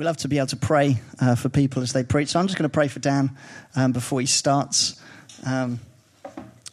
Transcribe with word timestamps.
we 0.00 0.06
love 0.06 0.16
to 0.16 0.28
be 0.28 0.38
able 0.38 0.46
to 0.46 0.56
pray 0.56 0.98
uh, 1.20 1.34
for 1.34 1.50
people 1.50 1.82
as 1.82 1.92
they 1.92 2.02
preach. 2.02 2.30
So 2.30 2.40
I'm 2.40 2.46
just 2.46 2.56
going 2.56 2.68
to 2.68 2.72
pray 2.72 2.88
for 2.88 3.00
Dan 3.00 3.36
um, 3.76 3.92
before 3.92 4.18
he 4.18 4.26
starts. 4.26 4.98
Um, 5.44 5.78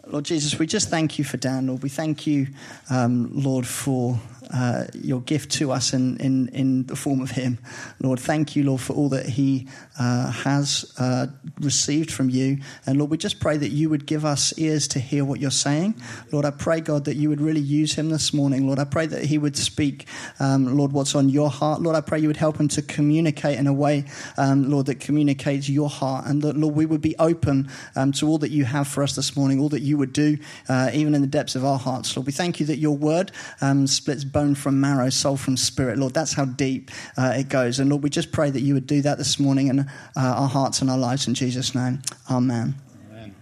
Lord 0.06 0.24
Jesus, 0.24 0.58
we 0.58 0.66
just 0.66 0.89
thank 0.89 1.20
you 1.20 1.26
for 1.26 1.36
Dan, 1.36 1.68
Lord. 1.68 1.84
We 1.84 1.90
thank 1.90 2.26
you, 2.26 2.48
um, 2.90 3.29
Lord, 3.34 3.68
for 3.68 4.18
uh, 4.54 4.86
your 4.94 5.21
gift 5.21 5.52
to 5.54 5.71
us 5.71 5.94
in, 5.94 6.17
in, 6.17 6.47
in 6.49 6.86
the 6.86 6.96
form 6.96 7.21
of 7.21 7.31
Him. 7.31 7.60
Lord, 8.01 8.20
thank 8.20 8.55
you, 8.55 8.63
Lord, 8.63 8.81
for 8.81 8.94
all 8.94 9.10
that 9.10 9.26
He 9.26 9.67
uh, 9.99 10.31
has 10.31 10.94
uh, 10.99 11.28
received 11.60 12.12
from 12.12 12.29
you. 12.29 12.60
And 12.86 12.97
Lord, 12.97 13.12
we 13.12 13.18
just 13.18 13.40
pray 13.40 13.58
that 13.58 13.69
you 13.69 13.90
would 13.90 14.05
give 14.05 14.26
us 14.26 14.58
ears 14.58 14.87
to 14.90 14.99
hear 14.99 15.26
what 15.26 15.40
you're 15.40 15.51
saying. 15.51 15.96
Lord, 16.31 16.45
I 16.45 16.52
pray, 16.52 16.81
God, 16.81 17.05
that 17.05 17.16
you 17.16 17.30
would 17.30 17.41
really 17.41 17.62
use 17.62 17.94
Him 17.95 18.09
this 18.09 18.34
morning. 18.34 18.68
Lord, 18.68 18.80
I 18.80 18.86
pray 18.86 19.05
that 19.08 19.23
He 19.26 19.38
would 19.38 19.58
speak, 19.58 20.08
um, 20.40 20.77
Lord, 20.77 20.91
what's 20.91 21.16
on 21.16 21.30
your 21.30 21.50
heart. 21.50 21.82
Lord, 21.82 21.95
I 21.95 22.02
pray 22.02 22.20
you 22.20 22.27
would 22.27 22.38
help 22.38 22.59
Him 22.59 22.68
to 22.70 22.82
communicate 22.82 23.58
in 23.58 23.68
a 23.68 23.73
way, 23.73 24.05
um, 24.38 24.70
Lord, 24.70 24.86
that 24.88 25.00
communicates 25.00 25.70
your 25.70 25.90
heart. 25.90 26.26
And 26.26 26.41
that, 26.41 26.55
Lord, 26.58 26.76
we 26.76 26.86
would 26.86 27.02
be 27.02 27.16
open 27.18 27.70
um, 27.95 28.12
to 28.14 28.27
all 28.27 28.38
that 28.40 28.52
you 28.52 28.66
have 28.66 28.88
for 28.88 29.04
us 29.04 29.16
this 29.16 29.36
morning, 29.36 29.59
all 29.59 29.70
that 29.70 29.82
you 29.82 29.98
would 29.98 30.14
do, 30.14 30.38
uh, 30.70 30.91
even 30.94 31.16
in 31.16 31.22
the 31.22 31.27
depths 31.27 31.55
of 31.55 31.66
our 31.66 31.80
hearts. 31.80 32.16
Lord, 32.16 32.27
we 32.27 32.32
thank 32.32 32.59
you 32.59 32.66
that 32.68 32.77
your 32.77 32.95
word 32.95 33.32
um, 33.62 33.88
splits 33.88 34.23
bone 34.38 34.54
from 34.54 34.80
marrow, 34.80 35.09
soul 35.09 35.36
from 35.36 35.58
spirit. 35.58 35.98
Lord, 35.98 36.14
that's 36.14 36.34
how 36.34 36.46
deep 36.46 36.91
uh, 37.18 37.34
it 37.36 37.50
goes. 37.50 37.80
And 37.80 37.90
Lord, 37.90 38.04
we 38.04 38.12
just 38.12 38.32
pray 38.32 38.52
that 38.52 38.62
you 38.62 38.76
would 38.76 38.86
do 38.86 39.02
that 39.02 39.18
this 39.18 39.40
morning 39.40 39.66
in 39.66 39.80
uh, 39.80 39.86
our 40.16 40.48
hearts 40.48 40.80
and 40.80 40.91
our 40.91 40.98
lives 40.98 41.27
in 41.27 41.34
Jesus' 41.34 41.73
name. 41.73 42.04
Amen. 42.30 42.76
Amen. 43.10 43.36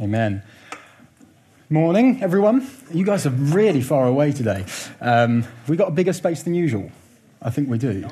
Amen. 0.00 0.42
Morning, 1.68 2.22
everyone. 2.22 2.70
You 2.94 3.04
guys 3.04 3.26
are 3.26 3.30
really 3.30 3.80
far 3.80 4.06
away 4.06 4.30
today. 4.30 4.64
Um, 5.00 5.42
have 5.42 5.68
we 5.68 5.76
got 5.76 5.88
a 5.88 5.92
bigger 5.92 6.12
space 6.12 6.44
than 6.44 6.54
usual? 6.54 6.92
I 7.42 7.50
think 7.50 7.68
we 7.68 7.78
do. 7.78 8.08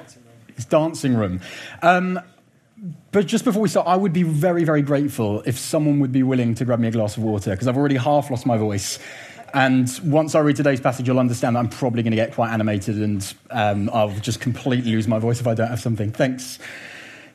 It's 0.57 0.65
dancing 0.65 1.15
room. 1.15 1.43
Um, 1.81 2.19
but 3.13 3.27
just 3.27 3.45
before 3.45 3.63
we 3.63 3.69
start, 3.69 3.87
I 3.87 3.95
would 3.95 4.13
be 4.13 4.23
very, 4.23 4.65
very 4.65 4.83
grateful 4.83 5.43
if 5.47 5.59
someone 5.59 6.01
would 6.01 6.13
be 6.13 6.23
willing 6.23 6.55
to 6.57 6.65
grab 6.65 6.81
me 6.81 6.89
a 6.89 6.91
glass 6.91 7.17
of 7.17 7.23
water 7.23 7.51
because 7.51 7.69
I've 7.69 7.77
already 7.77 7.97
half 7.97 8.31
lost 8.31 8.47
my 8.47 8.57
voice. 8.57 8.99
And 9.55 9.89
once 10.05 10.35
I 10.35 10.41
read 10.41 10.57
today's 10.57 10.81
passage, 10.81 11.07
you'll 11.07 11.19
understand 11.19 11.57
that 11.57 11.61
I'm 11.61 11.69
probably 11.69 12.03
going 12.03 12.13
to 12.13 12.17
get 12.17 12.35
quite 12.35 12.53
animated 12.53 12.97
and 12.97 13.35
um, 13.51 13.91
I'll 13.93 14.11
just 14.11 14.41
completely 14.41 14.93
lose 14.93 15.09
my 15.09 15.19
voice 15.19 15.41
if 15.41 15.47
I 15.47 15.55
don't 15.55 15.69
have 15.69 15.81
something. 15.81 16.13
Thanks. 16.13 16.59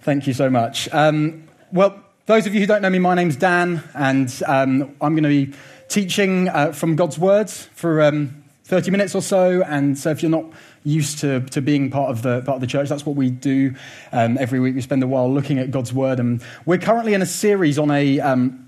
Thank 0.01 0.27
you 0.27 0.33
so 0.33 0.49
much. 0.49 0.87
Um, 0.93 1.47
well, 1.71 1.99
those 2.25 2.47
of 2.47 2.53
you 2.53 2.59
who 2.59 2.65
don't 2.65 2.81
know 2.81 2.89
me, 2.89 2.99
my 2.99 3.15
name's 3.15 3.35
Dan, 3.35 3.83
and 3.93 4.31
um, 4.47 4.95
I'm 5.01 5.13
going 5.13 5.23
to 5.23 5.29
be 5.29 5.53
teaching 5.89 6.49
uh, 6.49 6.71
from 6.71 6.95
God's 6.95 7.19
words 7.19 7.65
for 7.73 8.01
um, 8.01 8.43
30 8.65 8.91
minutes 8.91 9.13
or 9.13 9.21
so. 9.21 9.61
And 9.63 9.97
so 9.97 10.09
if 10.09 10.23
you're 10.23 10.31
not 10.31 10.45
used 10.83 11.19
to, 11.19 11.41
to 11.41 11.61
being 11.61 11.91
part 11.91 12.09
of, 12.09 12.23
the, 12.23 12.41
part 12.41 12.55
of 12.55 12.61
the 12.61 12.67
church, 12.67 12.89
that's 12.89 13.05
what 13.05 13.15
we 13.15 13.29
do 13.29 13.75
um, 14.11 14.37
every 14.39 14.59
week. 14.59 14.75
We 14.75 14.81
spend 14.81 15.03
a 15.03 15.07
while 15.07 15.31
looking 15.31 15.59
at 15.59 15.69
God's 15.69 15.93
word. 15.93 16.19
And 16.19 16.41
we're 16.65 16.79
currently 16.79 17.13
in 17.13 17.21
a 17.21 17.27
series 17.27 17.77
on 17.77 17.91
a 17.91 18.19
um, 18.19 18.64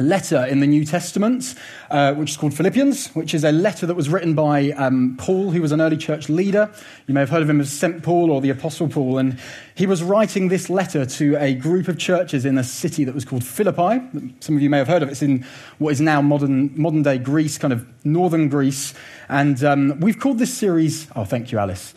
letter 0.00 0.44
in 0.46 0.60
the 0.60 0.66
New 0.66 0.84
Testament, 0.84 1.54
uh, 1.90 2.14
which 2.14 2.30
is 2.30 2.36
called 2.36 2.54
Philippians, 2.54 3.08
which 3.14 3.32
is 3.32 3.44
a 3.44 3.52
letter 3.52 3.86
that 3.86 3.94
was 3.94 4.08
written 4.08 4.34
by 4.34 4.70
um, 4.72 5.16
Paul, 5.18 5.52
who 5.52 5.62
was 5.62 5.72
an 5.72 5.80
early 5.80 5.96
church 5.96 6.28
leader. 6.28 6.72
You 7.06 7.14
may 7.14 7.20
have 7.20 7.30
heard 7.30 7.42
of 7.42 7.50
him 7.50 7.60
as 7.60 7.72
St. 7.72 8.02
Paul 8.02 8.30
or 8.30 8.40
the 8.40 8.50
Apostle 8.50 8.88
Paul. 8.88 9.18
And 9.18 9.38
he 9.74 9.86
was 9.86 10.02
writing 10.02 10.48
this 10.48 10.68
letter 10.68 11.06
to 11.06 11.36
a 11.36 11.54
group 11.54 11.88
of 11.88 11.98
churches 11.98 12.44
in 12.44 12.58
a 12.58 12.64
city 12.64 13.04
that 13.04 13.14
was 13.14 13.24
called 13.24 13.44
Philippi. 13.44 14.02
Some 14.40 14.56
of 14.56 14.62
you 14.62 14.70
may 14.70 14.78
have 14.78 14.88
heard 14.88 15.02
of 15.02 15.08
it. 15.08 15.12
It's 15.12 15.22
in 15.22 15.46
what 15.78 15.90
is 15.90 16.00
now 16.00 16.20
modern, 16.20 16.72
modern 16.80 17.02
day 17.02 17.18
Greece, 17.18 17.58
kind 17.58 17.72
of 17.72 17.86
northern 18.04 18.48
Greece. 18.48 18.94
And 19.28 19.62
um, 19.62 20.00
we've 20.00 20.18
called 20.18 20.38
this 20.38 20.52
series, 20.52 21.08
oh, 21.14 21.24
thank 21.24 21.52
you, 21.52 21.58
Alice. 21.58 21.94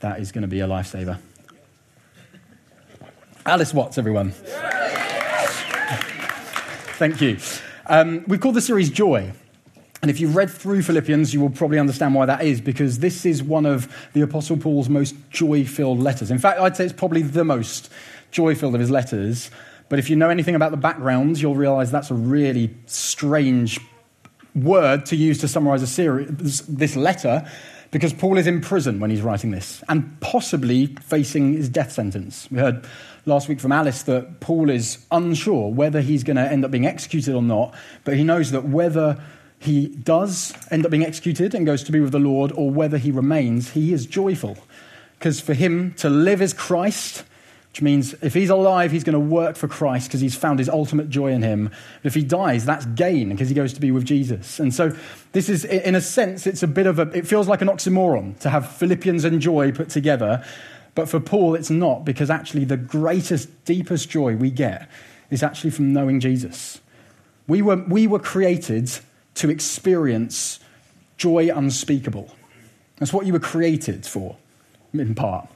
That 0.00 0.20
is 0.20 0.32
going 0.32 0.42
to 0.42 0.48
be 0.48 0.60
a 0.60 0.66
lifesaver. 0.66 1.18
Alice 3.44 3.74
Watts, 3.74 3.98
everyone. 3.98 4.32
Thank 7.00 7.22
you. 7.22 7.38
Um, 7.86 8.24
we've 8.26 8.40
called 8.40 8.56
the 8.56 8.60
series 8.60 8.90
Joy. 8.90 9.32
And 10.02 10.10
if 10.10 10.20
you've 10.20 10.36
read 10.36 10.50
through 10.50 10.82
Philippians, 10.82 11.32
you 11.32 11.40
will 11.40 11.48
probably 11.48 11.78
understand 11.78 12.14
why 12.14 12.26
that 12.26 12.42
is, 12.42 12.60
because 12.60 12.98
this 12.98 13.24
is 13.24 13.42
one 13.42 13.64
of 13.64 13.90
the 14.12 14.20
Apostle 14.20 14.58
Paul's 14.58 14.90
most 14.90 15.14
joy 15.30 15.64
filled 15.64 15.98
letters. 15.98 16.30
In 16.30 16.38
fact, 16.38 16.60
I'd 16.60 16.76
say 16.76 16.84
it's 16.84 16.92
probably 16.92 17.22
the 17.22 17.42
most 17.42 17.90
joy 18.32 18.54
filled 18.54 18.74
of 18.74 18.82
his 18.82 18.90
letters. 18.90 19.50
But 19.88 19.98
if 19.98 20.10
you 20.10 20.16
know 20.16 20.28
anything 20.28 20.54
about 20.54 20.72
the 20.72 20.76
background, 20.76 21.40
you'll 21.40 21.54
realize 21.54 21.90
that's 21.90 22.10
a 22.10 22.14
really 22.14 22.76
strange 22.84 23.80
word 24.54 25.06
to 25.06 25.16
use 25.16 25.38
to 25.38 25.48
summarize 25.48 25.80
a 25.82 25.86
series, 25.86 26.60
this 26.66 26.96
letter, 26.96 27.50
because 27.92 28.12
Paul 28.12 28.36
is 28.36 28.46
in 28.46 28.60
prison 28.60 29.00
when 29.00 29.08
he's 29.08 29.22
writing 29.22 29.52
this, 29.52 29.82
and 29.88 30.20
possibly 30.20 30.94
facing 31.00 31.54
his 31.54 31.70
death 31.70 31.92
sentence. 31.92 32.46
We 32.50 32.58
heard 32.58 32.84
last 33.26 33.48
week 33.48 33.60
from 33.60 33.72
Alice 33.72 34.02
that 34.02 34.40
Paul 34.40 34.70
is 34.70 35.04
unsure 35.10 35.70
whether 35.70 36.00
he's 36.00 36.24
going 36.24 36.36
to 36.36 36.42
end 36.42 36.64
up 36.64 36.70
being 36.70 36.86
executed 36.86 37.34
or 37.34 37.42
not, 37.42 37.74
but 38.04 38.16
he 38.16 38.24
knows 38.24 38.50
that 38.50 38.64
whether 38.64 39.22
he 39.58 39.88
does 39.88 40.54
end 40.70 40.84
up 40.84 40.90
being 40.90 41.04
executed 41.04 41.54
and 41.54 41.66
goes 41.66 41.82
to 41.84 41.92
be 41.92 42.00
with 42.00 42.12
the 42.12 42.18
Lord 42.18 42.50
or 42.52 42.70
whether 42.70 42.96
he 42.96 43.10
remains, 43.10 43.70
he 43.70 43.92
is 43.92 44.06
joyful. 44.06 44.56
Because 45.18 45.38
for 45.38 45.52
him 45.52 45.92
to 45.98 46.08
live 46.08 46.40
is 46.40 46.54
Christ, 46.54 47.24
which 47.70 47.82
means 47.82 48.14
if 48.22 48.32
he's 48.32 48.48
alive, 48.48 48.90
he's 48.90 49.04
going 49.04 49.12
to 49.12 49.20
work 49.20 49.54
for 49.54 49.68
Christ 49.68 50.08
because 50.08 50.20
he's 50.20 50.34
found 50.34 50.58
his 50.58 50.68
ultimate 50.68 51.10
joy 51.10 51.28
in 51.28 51.42
him. 51.42 51.70
But 52.02 52.06
if 52.06 52.14
he 52.14 52.24
dies, 52.24 52.64
that's 52.64 52.86
gain 52.86 53.28
because 53.28 53.48
he 53.48 53.54
goes 53.54 53.74
to 53.74 53.80
be 53.80 53.92
with 53.92 54.04
Jesus. 54.04 54.58
And 54.58 54.74
so, 54.74 54.96
this 55.32 55.48
is, 55.48 55.64
in 55.64 55.94
a 55.94 56.00
sense, 56.00 56.46
it's 56.46 56.62
a 56.64 56.66
bit 56.66 56.86
of 56.86 56.98
a, 56.98 57.02
it 57.16 57.28
feels 57.28 57.46
like 57.46 57.60
an 57.60 57.68
oxymoron 57.68 58.38
to 58.40 58.50
have 58.50 58.74
Philippians 58.76 59.24
and 59.24 59.40
joy 59.40 59.70
put 59.72 59.90
together. 59.90 60.44
But 60.94 61.08
for 61.08 61.20
Paul, 61.20 61.54
it's 61.54 61.70
not, 61.70 62.04
because 62.04 62.30
actually 62.30 62.64
the 62.64 62.76
greatest, 62.76 63.64
deepest 63.64 64.10
joy 64.10 64.36
we 64.36 64.50
get 64.50 64.88
is 65.30 65.42
actually 65.42 65.70
from 65.70 65.92
knowing 65.92 66.20
Jesus. 66.20 66.80
We 67.46 67.62
were, 67.62 67.76
we 67.76 68.06
were 68.06 68.18
created 68.18 68.90
to 69.34 69.50
experience 69.50 70.60
joy 71.16 71.50
unspeakable. 71.54 72.34
That's 72.98 73.12
what 73.12 73.26
you 73.26 73.32
were 73.32 73.40
created 73.40 74.04
for, 74.06 74.36
in 74.92 75.14
part. 75.14 75.48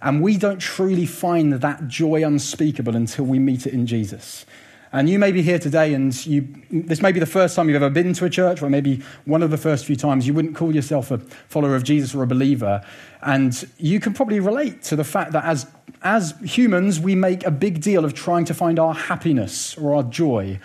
And 0.00 0.22
we 0.22 0.36
don't 0.36 0.60
truly 0.60 1.06
find 1.06 1.54
that 1.54 1.88
joy 1.88 2.24
unspeakable 2.24 2.94
until 2.94 3.24
we 3.24 3.38
meet 3.38 3.66
it 3.66 3.72
in 3.72 3.86
Jesus. 3.86 4.46
And 4.92 5.08
you 5.08 5.18
may 5.18 5.32
be 5.32 5.42
here 5.42 5.58
today, 5.58 5.92
and 5.92 6.14
you, 6.26 6.48
this 6.70 7.02
may 7.02 7.12
be 7.12 7.20
the 7.20 7.26
first 7.26 7.54
time 7.54 7.68
you've 7.68 7.82
ever 7.82 7.90
been 7.90 8.14
to 8.14 8.24
a 8.24 8.30
church, 8.30 8.62
or 8.62 8.70
maybe 8.70 9.02
one 9.26 9.42
of 9.42 9.50
the 9.50 9.58
first 9.58 9.84
few 9.84 9.96
times 9.96 10.26
you 10.26 10.32
wouldn't 10.32 10.56
call 10.56 10.74
yourself 10.74 11.10
a 11.10 11.18
follower 11.48 11.76
of 11.76 11.84
Jesus 11.84 12.14
or 12.14 12.22
a 12.22 12.26
believer. 12.26 12.82
And 13.22 13.68
you 13.76 14.00
can 14.00 14.14
probably 14.14 14.40
relate 14.40 14.82
to 14.84 14.96
the 14.96 15.04
fact 15.04 15.32
that 15.32 15.44
as, 15.44 15.66
as 16.02 16.34
humans, 16.42 17.00
we 17.00 17.14
make 17.14 17.44
a 17.44 17.50
big 17.50 17.82
deal 17.82 18.04
of 18.04 18.14
trying 18.14 18.46
to 18.46 18.54
find 18.54 18.78
our 18.78 18.94
happiness 18.94 19.76
or 19.76 19.94
our 19.94 20.02
joy. 20.04 20.58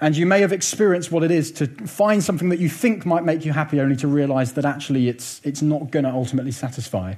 And 0.00 0.16
you 0.16 0.24
may 0.24 0.40
have 0.40 0.52
experienced 0.52 1.12
what 1.12 1.22
it 1.22 1.30
is 1.30 1.52
to 1.52 1.66
find 1.86 2.24
something 2.24 2.48
that 2.48 2.58
you 2.58 2.70
think 2.70 3.04
might 3.04 3.24
make 3.24 3.44
you 3.44 3.52
happy, 3.52 3.80
only 3.80 3.96
to 3.96 4.08
realize 4.08 4.54
that 4.54 4.64
actually 4.64 5.08
it's, 5.08 5.42
it's 5.44 5.60
not 5.60 5.90
going 5.90 6.06
to 6.06 6.10
ultimately 6.10 6.52
satisfy. 6.52 7.14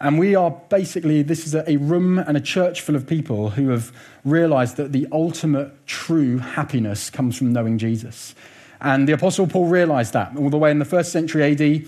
And 0.00 0.18
we 0.18 0.34
are 0.34 0.50
basically, 0.50 1.22
this 1.22 1.46
is 1.46 1.54
a 1.54 1.76
room 1.76 2.18
and 2.18 2.34
a 2.36 2.40
church 2.40 2.80
full 2.80 2.96
of 2.96 3.06
people 3.06 3.50
who 3.50 3.68
have 3.68 3.92
realized 4.24 4.78
that 4.78 4.92
the 4.92 5.06
ultimate 5.12 5.86
true 5.86 6.38
happiness 6.38 7.10
comes 7.10 7.36
from 7.36 7.52
knowing 7.52 7.76
Jesus. 7.76 8.34
And 8.80 9.06
the 9.06 9.12
Apostle 9.12 9.46
Paul 9.46 9.66
realized 9.66 10.14
that 10.14 10.34
all 10.38 10.48
the 10.48 10.56
way 10.56 10.70
in 10.70 10.78
the 10.78 10.86
first 10.86 11.12
century 11.12 11.52
AD. 11.52 11.86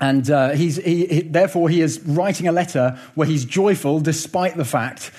And 0.00 0.30
uh, 0.30 0.50
he's, 0.50 0.76
he, 0.76 1.06
he, 1.06 1.20
therefore, 1.22 1.70
he 1.70 1.80
is 1.80 2.00
writing 2.00 2.46
a 2.46 2.52
letter 2.52 2.98
where 3.14 3.26
he's 3.26 3.46
joyful 3.46 4.00
despite 4.00 4.58
the 4.58 4.64
fact 4.66 5.10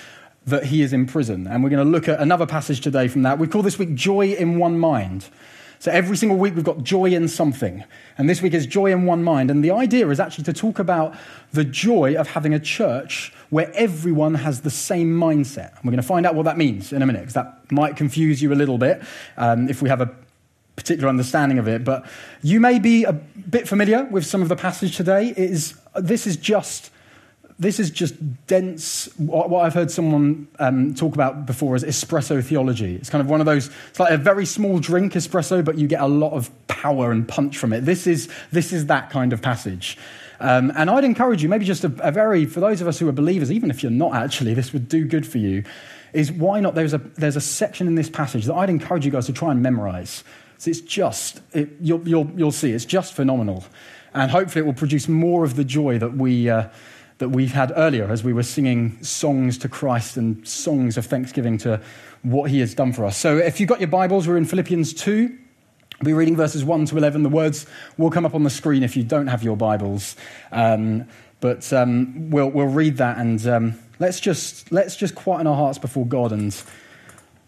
that 0.46 0.66
he 0.66 0.82
is 0.82 0.92
in 0.92 1.06
prison. 1.06 1.48
And 1.48 1.64
we're 1.64 1.70
going 1.70 1.84
to 1.84 1.90
look 1.90 2.08
at 2.08 2.20
another 2.20 2.46
passage 2.46 2.80
today 2.80 3.08
from 3.08 3.22
that. 3.22 3.40
We 3.40 3.48
call 3.48 3.62
this 3.62 3.80
week 3.80 3.94
Joy 3.94 4.32
in 4.32 4.58
One 4.58 4.78
Mind. 4.78 5.28
So 5.78 5.90
every 5.90 6.16
single 6.16 6.38
week 6.38 6.54
we've 6.54 6.64
got 6.64 6.82
joy 6.82 7.06
in 7.06 7.28
something. 7.28 7.84
And 8.18 8.28
this 8.28 8.42
week 8.42 8.54
is 8.54 8.66
joy 8.66 8.92
in 8.92 9.04
one 9.04 9.22
mind. 9.22 9.50
And 9.50 9.64
the 9.64 9.70
idea 9.70 10.08
is 10.08 10.20
actually 10.20 10.44
to 10.44 10.52
talk 10.52 10.78
about 10.78 11.14
the 11.52 11.64
joy 11.64 12.16
of 12.16 12.28
having 12.28 12.54
a 12.54 12.60
church 12.60 13.32
where 13.50 13.70
everyone 13.74 14.34
has 14.34 14.62
the 14.62 14.70
same 14.70 15.12
mindset. 15.18 15.74
And 15.76 15.84
we're 15.84 15.92
going 15.92 15.96
to 15.96 16.02
find 16.02 16.26
out 16.26 16.34
what 16.34 16.44
that 16.44 16.56
means 16.56 16.92
in 16.92 17.02
a 17.02 17.06
minute, 17.06 17.20
because 17.20 17.34
that 17.34 17.70
might 17.70 17.96
confuse 17.96 18.42
you 18.42 18.52
a 18.52 18.56
little 18.56 18.78
bit 18.78 19.02
um, 19.36 19.68
if 19.68 19.82
we 19.82 19.88
have 19.88 20.00
a 20.00 20.10
particular 20.76 21.08
understanding 21.08 21.58
of 21.58 21.68
it. 21.68 21.84
But 21.84 22.06
you 22.42 22.60
may 22.60 22.78
be 22.78 23.04
a 23.04 23.12
bit 23.12 23.68
familiar 23.68 24.04
with 24.04 24.26
some 24.26 24.42
of 24.42 24.48
the 24.48 24.56
passage 24.56 24.96
today. 24.96 25.28
It 25.28 25.38
is, 25.38 25.74
this 25.94 26.26
is 26.26 26.36
just 26.36 26.90
this 27.58 27.80
is 27.80 27.90
just 27.90 28.14
dense, 28.46 29.08
what 29.16 29.60
I've 29.60 29.72
heard 29.72 29.90
someone 29.90 30.46
um, 30.58 30.94
talk 30.94 31.14
about 31.14 31.46
before 31.46 31.74
is 31.74 31.84
espresso 31.84 32.44
theology. 32.44 32.96
It's 32.96 33.08
kind 33.08 33.22
of 33.22 33.30
one 33.30 33.40
of 33.40 33.46
those, 33.46 33.70
it's 33.88 33.98
like 33.98 34.12
a 34.12 34.18
very 34.18 34.44
small 34.44 34.78
drink 34.78 35.14
espresso, 35.14 35.64
but 35.64 35.78
you 35.78 35.86
get 35.86 36.02
a 36.02 36.06
lot 36.06 36.32
of 36.32 36.50
power 36.66 37.10
and 37.10 37.26
punch 37.26 37.56
from 37.56 37.72
it. 37.72 37.86
This 37.86 38.06
is, 38.06 38.28
this 38.52 38.74
is 38.74 38.86
that 38.86 39.08
kind 39.08 39.32
of 39.32 39.40
passage. 39.40 39.96
Um, 40.38 40.70
and 40.76 40.90
I'd 40.90 41.04
encourage 41.04 41.42
you, 41.42 41.48
maybe 41.48 41.64
just 41.64 41.82
a, 41.82 41.92
a, 42.00 42.12
very, 42.12 42.44
for 42.44 42.60
those 42.60 42.82
of 42.82 42.88
us 42.88 42.98
who 42.98 43.08
are 43.08 43.12
believers, 43.12 43.50
even 43.50 43.70
if 43.70 43.82
you're 43.82 43.90
not 43.90 44.14
actually, 44.14 44.52
this 44.52 44.74
would 44.74 44.86
do 44.86 45.06
good 45.06 45.26
for 45.26 45.38
you, 45.38 45.64
is 46.12 46.30
why 46.30 46.60
not? 46.60 46.74
There's 46.74 46.92
a, 46.92 46.98
there's 46.98 47.36
a 47.36 47.40
section 47.40 47.86
in 47.86 47.94
this 47.94 48.10
passage 48.10 48.44
that 48.44 48.54
I'd 48.54 48.68
encourage 48.68 49.06
you 49.06 49.10
guys 49.10 49.24
to 49.26 49.32
try 49.32 49.50
and 49.50 49.62
memorize. 49.62 50.24
So 50.58 50.70
it's 50.70 50.82
just, 50.82 51.40
it, 51.54 51.70
you'll, 51.80 52.06
you'll, 52.06 52.30
you'll 52.36 52.52
see, 52.52 52.72
it's 52.72 52.84
just 52.84 53.14
phenomenal. 53.14 53.64
And 54.12 54.30
hopefully 54.30 54.62
it 54.62 54.66
will 54.66 54.74
produce 54.74 55.08
more 55.08 55.42
of 55.42 55.56
the 55.56 55.64
joy 55.64 55.98
that 55.98 56.18
we. 56.18 56.50
Uh, 56.50 56.68
that 57.18 57.30
we've 57.30 57.52
had 57.52 57.72
earlier 57.76 58.10
as 58.10 58.22
we 58.22 58.32
were 58.32 58.42
singing 58.42 59.02
songs 59.02 59.56
to 59.58 59.68
Christ 59.68 60.16
and 60.16 60.46
songs 60.46 60.96
of 60.96 61.06
thanksgiving 61.06 61.56
to 61.58 61.80
what 62.22 62.50
he 62.50 62.60
has 62.60 62.74
done 62.74 62.92
for 62.92 63.04
us. 63.04 63.16
So 63.16 63.38
if 63.38 63.58
you've 63.58 63.68
got 63.68 63.80
your 63.80 63.88
Bibles, 63.88 64.28
we're 64.28 64.36
in 64.36 64.44
Philippians 64.44 64.92
2. 64.94 65.38
We'll 66.00 66.04
be 66.04 66.12
reading 66.12 66.36
verses 66.36 66.64
1 66.64 66.86
to 66.86 66.98
11. 66.98 67.22
The 67.22 67.28
words 67.28 67.66
will 67.96 68.10
come 68.10 68.26
up 68.26 68.34
on 68.34 68.42
the 68.42 68.50
screen 68.50 68.82
if 68.82 68.96
you 68.96 69.02
don't 69.02 69.28
have 69.28 69.42
your 69.42 69.56
Bibles. 69.56 70.14
Um, 70.52 71.06
but 71.40 71.72
um, 71.72 72.30
we'll, 72.30 72.50
we'll 72.50 72.66
read 72.66 72.98
that 72.98 73.18
and 73.18 73.46
um, 73.46 73.78
let's, 73.98 74.20
just, 74.20 74.70
let's 74.70 74.96
just 74.96 75.14
quieten 75.14 75.46
our 75.46 75.56
hearts 75.56 75.78
before 75.78 76.04
God 76.04 76.32
and 76.32 76.54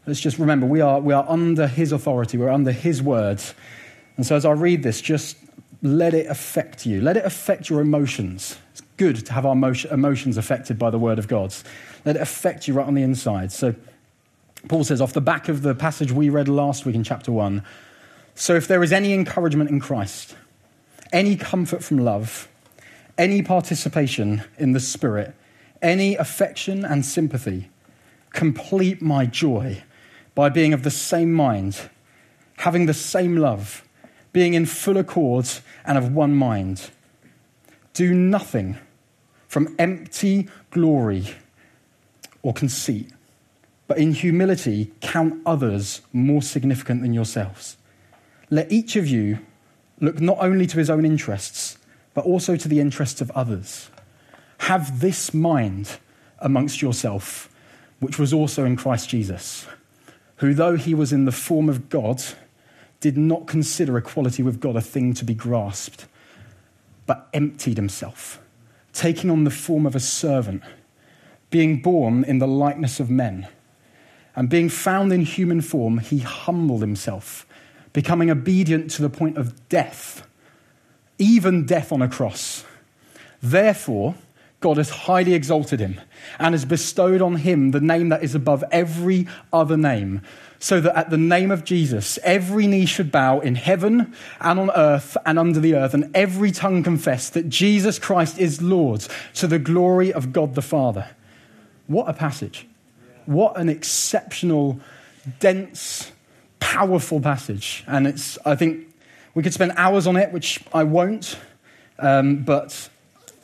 let's 0.06 0.20
just 0.20 0.38
remember 0.38 0.66
we 0.66 0.80
are, 0.80 1.00
we 1.00 1.12
are 1.12 1.26
under 1.28 1.66
his 1.66 1.92
authority, 1.92 2.38
we're 2.38 2.48
under 2.48 2.72
his 2.72 3.02
words. 3.02 3.54
And 4.16 4.26
so 4.26 4.34
as 4.34 4.46
I 4.46 4.52
read 4.52 4.82
this, 4.82 5.02
just 5.02 5.36
let 5.82 6.14
it 6.14 6.26
affect 6.26 6.86
you. 6.86 7.00
Let 7.00 7.16
it 7.16 7.24
affect 7.24 7.68
your 7.68 7.80
emotions. 7.80 8.56
Good 8.98 9.24
to 9.26 9.32
have 9.32 9.46
our 9.46 9.52
emotions 9.52 10.36
affected 10.36 10.76
by 10.76 10.90
the 10.90 10.98
word 10.98 11.20
of 11.20 11.28
God. 11.28 11.54
Let 12.04 12.16
it 12.16 12.22
affect 12.22 12.66
you 12.66 12.74
right 12.74 12.86
on 12.86 12.94
the 12.94 13.02
inside. 13.02 13.52
So 13.52 13.76
Paul 14.66 14.82
says, 14.82 15.00
off 15.00 15.12
the 15.12 15.20
back 15.20 15.48
of 15.48 15.62
the 15.62 15.72
passage 15.72 16.10
we 16.10 16.30
read 16.30 16.48
last 16.48 16.84
week 16.84 16.96
in 16.96 17.04
chapter 17.04 17.30
1 17.30 17.62
So 18.34 18.56
if 18.56 18.66
there 18.66 18.82
is 18.82 18.92
any 18.92 19.12
encouragement 19.12 19.70
in 19.70 19.78
Christ, 19.78 20.34
any 21.12 21.36
comfort 21.36 21.84
from 21.84 21.98
love, 21.98 22.48
any 23.16 23.40
participation 23.40 24.42
in 24.58 24.72
the 24.72 24.80
Spirit, 24.80 25.32
any 25.80 26.16
affection 26.16 26.84
and 26.84 27.06
sympathy, 27.06 27.70
complete 28.32 29.00
my 29.00 29.26
joy 29.26 29.84
by 30.34 30.48
being 30.48 30.72
of 30.72 30.82
the 30.82 30.90
same 30.90 31.32
mind, 31.32 31.88
having 32.58 32.86
the 32.86 32.94
same 32.94 33.36
love, 33.36 33.84
being 34.32 34.54
in 34.54 34.66
full 34.66 34.96
accord 34.96 35.48
and 35.84 35.96
of 35.96 36.12
one 36.12 36.34
mind. 36.34 36.90
Do 37.92 38.12
nothing 38.12 38.76
from 39.48 39.74
empty 39.78 40.48
glory 40.70 41.34
or 42.42 42.52
conceit 42.52 43.10
but 43.88 43.98
in 43.98 44.12
humility 44.12 44.92
count 45.00 45.40
others 45.44 46.02
more 46.12 46.42
significant 46.42 47.02
than 47.02 47.14
yourselves. 47.14 47.76
Let 48.50 48.70
each 48.70 48.94
of 48.94 49.08
you 49.08 49.38
look 49.98 50.20
not 50.20 50.38
only 50.40 50.66
to 50.66 50.78
his 50.78 50.90
own 50.90 51.04
interests, 51.04 51.78
but 52.14 52.24
also 52.24 52.54
to 52.54 52.68
the 52.68 52.80
interests 52.80 53.20
of 53.20 53.30
others. 53.32 53.90
Have 54.58 55.00
this 55.00 55.32
mind 55.32 55.98
amongst 56.38 56.82
yourself, 56.82 57.48
which 57.98 58.18
was 58.18 58.32
also 58.32 58.64
in 58.64 58.76
Christ 58.76 59.08
Jesus, 59.08 59.66
who, 60.36 60.54
though 60.54 60.76
he 60.76 60.94
was 60.94 61.12
in 61.12 61.24
the 61.24 61.32
form 61.32 61.68
of 61.68 61.88
God, 61.88 62.22
did 63.00 63.16
not 63.16 63.46
consider 63.46 63.96
equality 63.96 64.42
with 64.42 64.60
God 64.60 64.76
a 64.76 64.80
thing 64.80 65.14
to 65.14 65.24
be 65.24 65.34
grasped, 65.34 66.06
but 67.06 67.28
emptied 67.32 67.76
himself, 67.76 68.38
taking 68.92 69.30
on 69.30 69.44
the 69.44 69.50
form 69.50 69.86
of 69.86 69.94
a 69.94 70.00
servant, 70.00 70.62
being 71.50 71.80
born 71.80 72.24
in 72.24 72.38
the 72.38 72.46
likeness 72.46 73.00
of 73.00 73.10
men 73.10 73.48
and 74.38 74.48
being 74.48 74.68
found 74.68 75.12
in 75.12 75.22
human 75.22 75.60
form, 75.60 75.98
he 75.98 76.20
humbled 76.20 76.80
himself, 76.80 77.44
becoming 77.92 78.30
obedient 78.30 78.88
to 78.88 79.02
the 79.02 79.10
point 79.10 79.36
of 79.36 79.68
death, 79.68 80.24
even 81.18 81.66
death 81.66 81.90
on 81.90 82.02
a 82.02 82.08
cross. 82.08 82.64
Therefore, 83.42 84.14
God 84.60 84.76
has 84.76 84.90
highly 84.90 85.34
exalted 85.34 85.80
him 85.80 86.00
and 86.38 86.54
has 86.54 86.64
bestowed 86.64 87.20
on 87.20 87.34
him 87.34 87.72
the 87.72 87.80
name 87.80 88.10
that 88.10 88.22
is 88.22 88.36
above 88.36 88.62
every 88.70 89.26
other 89.52 89.76
name, 89.76 90.22
so 90.58 90.80
that 90.80 90.96
at 90.96 91.10
the 91.10 91.18
name 91.18 91.50
of 91.50 91.64
Jesus, 91.64 92.18
every 92.22 92.66
knee 92.66 92.86
should 92.86 93.12
bow 93.12 93.40
in 93.40 93.54
heaven 93.54 94.14
and 94.40 94.58
on 94.58 94.70
earth 94.72 95.16
and 95.24 95.38
under 95.38 95.60
the 95.60 95.74
earth, 95.74 95.94
and 95.94 96.10
every 96.14 96.50
tongue 96.50 96.82
confess 96.82 97.30
that 97.30 97.48
Jesus 97.48 97.98
Christ 97.98 98.38
is 98.38 98.60
Lord 98.60 99.06
to 99.34 99.46
the 99.46 99.58
glory 99.58 100.12
of 100.12 100.32
God 100.32 100.54
the 100.54 100.62
Father. 100.62 101.10
What 101.86 102.08
a 102.08 102.12
passage! 102.12 102.66
what 103.28 103.58
an 103.58 103.68
exceptional, 103.68 104.80
dense, 105.38 106.10
powerful 106.60 107.20
passage. 107.20 107.84
And 107.86 108.06
it's, 108.06 108.38
I 108.46 108.56
think 108.56 108.86
we 109.34 109.42
could 109.42 109.52
spend 109.52 109.72
hours 109.76 110.06
on 110.06 110.16
it, 110.16 110.32
which 110.32 110.64
I 110.72 110.84
won't, 110.84 111.38
um, 111.98 112.38
but 112.38 112.88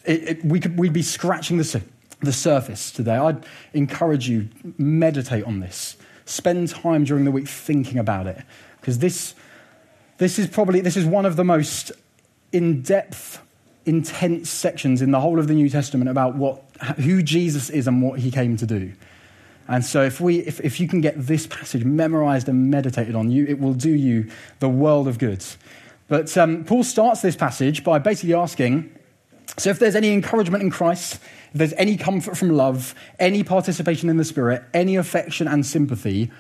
it, 0.07 0.29
it, 0.29 0.45
we 0.45 0.59
could, 0.59 0.79
we'd 0.79 0.95
be 0.95 1.03
scratching 1.03 1.59
the, 1.59 1.83
the 2.21 2.33
surface 2.33 2.91
today. 2.91 3.15
I'd 3.15 3.45
encourage 3.75 4.27
you, 4.27 4.49
meditate 4.79 5.45
on 5.45 5.61
this. 5.61 5.99
Spend 6.27 6.69
time 6.69 7.05
during 7.05 7.25
the 7.25 7.31
week 7.31 7.49
thinking 7.49 7.99
about 7.99 8.27
it. 8.27 8.39
Because 8.81 8.99
this, 8.99 9.35
this 10.19 10.39
is 10.39 10.47
probably 10.47 10.81
this 10.81 10.97
is 10.97 11.05
one 11.05 11.27
of 11.27 11.37
the 11.37 11.45
most 11.45 11.93
in-depth, 12.53 13.41
intense 13.85 14.49
sections 14.51 15.03
in 15.03 15.11
the 15.11 15.21
whole 15.21 15.39
of 15.39 15.49
the 15.49 15.55
New 15.55 15.69
Testament 15.69 16.11
about 16.11 16.37
what, 16.37 16.63
who 16.99 17.23
Jesus 17.23 17.71
is 17.71 17.87
and 17.87 18.03
what 18.03 18.21
he 18.21 18.31
came 18.31 18.57
to 18.57 18.67
do. 18.67 18.93
And 19.67 19.85
so, 19.85 20.03
if, 20.03 20.21
we, 20.21 20.41
if, 20.41 20.61
if 20.61 20.79
you 20.79 20.87
can 20.87 21.01
get 21.01 21.15
this 21.17 21.47
passage 21.47 21.85
memorized 21.85 22.49
and 22.49 22.71
meditated 22.71 23.15
on, 23.15 23.31
you, 23.31 23.47
it 23.47 23.59
will 23.59 23.73
do 23.73 23.91
you 23.91 24.31
the 24.61 24.69
world 24.69 25.09
of 25.09 25.19
good. 25.19 25.45
But 26.07 26.37
um, 26.37 26.65
Paul 26.65 26.85
starts 26.85 27.23
this 27.23 27.35
passage 27.35 27.83
by 27.83 27.99
basically 27.99 28.35
asking 28.35 28.95
so, 29.57 29.71
if 29.71 29.79
there's 29.79 29.95
any 29.95 30.13
encouragement 30.13 30.63
in 30.63 30.71
Christ, 30.71 31.21
there's 31.55 31.73
any 31.75 31.97
comfort 31.97 32.37
from 32.37 32.51
love, 32.51 32.95
any 33.19 33.43
participation 33.45 34.11
in 34.11 34.17
the 34.17 34.25
Spirit, 34.25 34.65
any 34.75 34.97
affection 34.97 35.49
and 35.49 35.65
sympathy, 35.65 36.31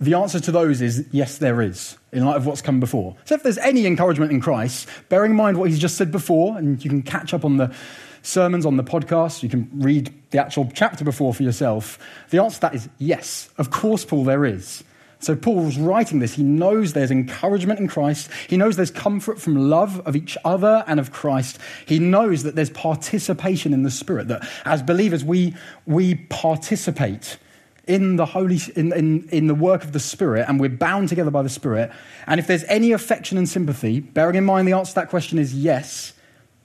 the 0.00 0.14
answer 0.14 0.40
to 0.40 0.52
those 0.52 0.82
is 0.82 1.06
yes, 1.12 1.38
there 1.38 1.62
is, 1.62 1.96
in 2.12 2.24
light 2.24 2.36
of 2.36 2.46
what's 2.46 2.60
come 2.60 2.80
before. 2.80 3.16
So, 3.24 3.34
if 3.36 3.42
there's 3.42 3.58
any 3.58 3.86
encouragement 3.86 4.32
in 4.32 4.40
Christ, 4.40 4.88
bearing 5.08 5.32
in 5.32 5.36
mind 5.36 5.56
what 5.56 5.70
he's 5.70 5.78
just 5.78 5.96
said 5.96 6.10
before, 6.10 6.58
and 6.58 6.82
you 6.82 6.90
can 6.90 7.02
catch 7.02 7.32
up 7.32 7.44
on 7.44 7.56
the 7.56 7.74
sermons 8.22 8.66
on 8.66 8.76
the 8.76 8.82
podcast, 8.82 9.42
you 9.42 9.48
can 9.48 9.70
read 9.74 10.12
the 10.30 10.38
actual 10.38 10.68
chapter 10.74 11.04
before 11.04 11.32
for 11.32 11.42
yourself. 11.42 11.98
The 12.30 12.42
answer 12.42 12.56
to 12.56 12.60
that 12.62 12.74
is 12.74 12.88
yes. 12.98 13.50
Of 13.58 13.70
course, 13.70 14.04
Paul, 14.04 14.24
there 14.24 14.44
is. 14.44 14.82
So, 15.24 15.34
Paul's 15.34 15.78
writing 15.78 16.18
this. 16.18 16.34
He 16.34 16.42
knows 16.42 16.92
there's 16.92 17.10
encouragement 17.10 17.80
in 17.80 17.88
Christ. 17.88 18.30
He 18.48 18.58
knows 18.58 18.76
there's 18.76 18.90
comfort 18.90 19.40
from 19.40 19.70
love 19.70 20.00
of 20.06 20.14
each 20.14 20.36
other 20.44 20.84
and 20.86 21.00
of 21.00 21.12
Christ. 21.12 21.58
He 21.86 21.98
knows 21.98 22.42
that 22.42 22.56
there's 22.56 22.68
participation 22.68 23.72
in 23.72 23.84
the 23.84 23.90
Spirit, 23.90 24.28
that 24.28 24.46
as 24.66 24.82
believers, 24.82 25.24
we, 25.24 25.54
we 25.86 26.16
participate 26.16 27.38
in 27.86 28.16
the 28.16 28.26
Holy, 28.26 28.58
in, 28.76 28.92
in, 28.92 29.28
in 29.30 29.46
the 29.46 29.54
work 29.54 29.82
of 29.82 29.92
the 29.92 30.00
Spirit, 30.00 30.46
and 30.48 30.60
we're 30.60 30.68
bound 30.68 31.08
together 31.08 31.30
by 31.30 31.42
the 31.42 31.48
Spirit. 31.48 31.90
And 32.26 32.38
if 32.38 32.46
there's 32.46 32.64
any 32.64 32.92
affection 32.92 33.38
and 33.38 33.48
sympathy, 33.48 34.00
bearing 34.00 34.36
in 34.36 34.44
mind 34.44 34.68
the 34.68 34.72
answer 34.72 34.90
to 34.90 34.94
that 34.96 35.08
question 35.08 35.38
is 35.38 35.54
yes, 35.54 36.12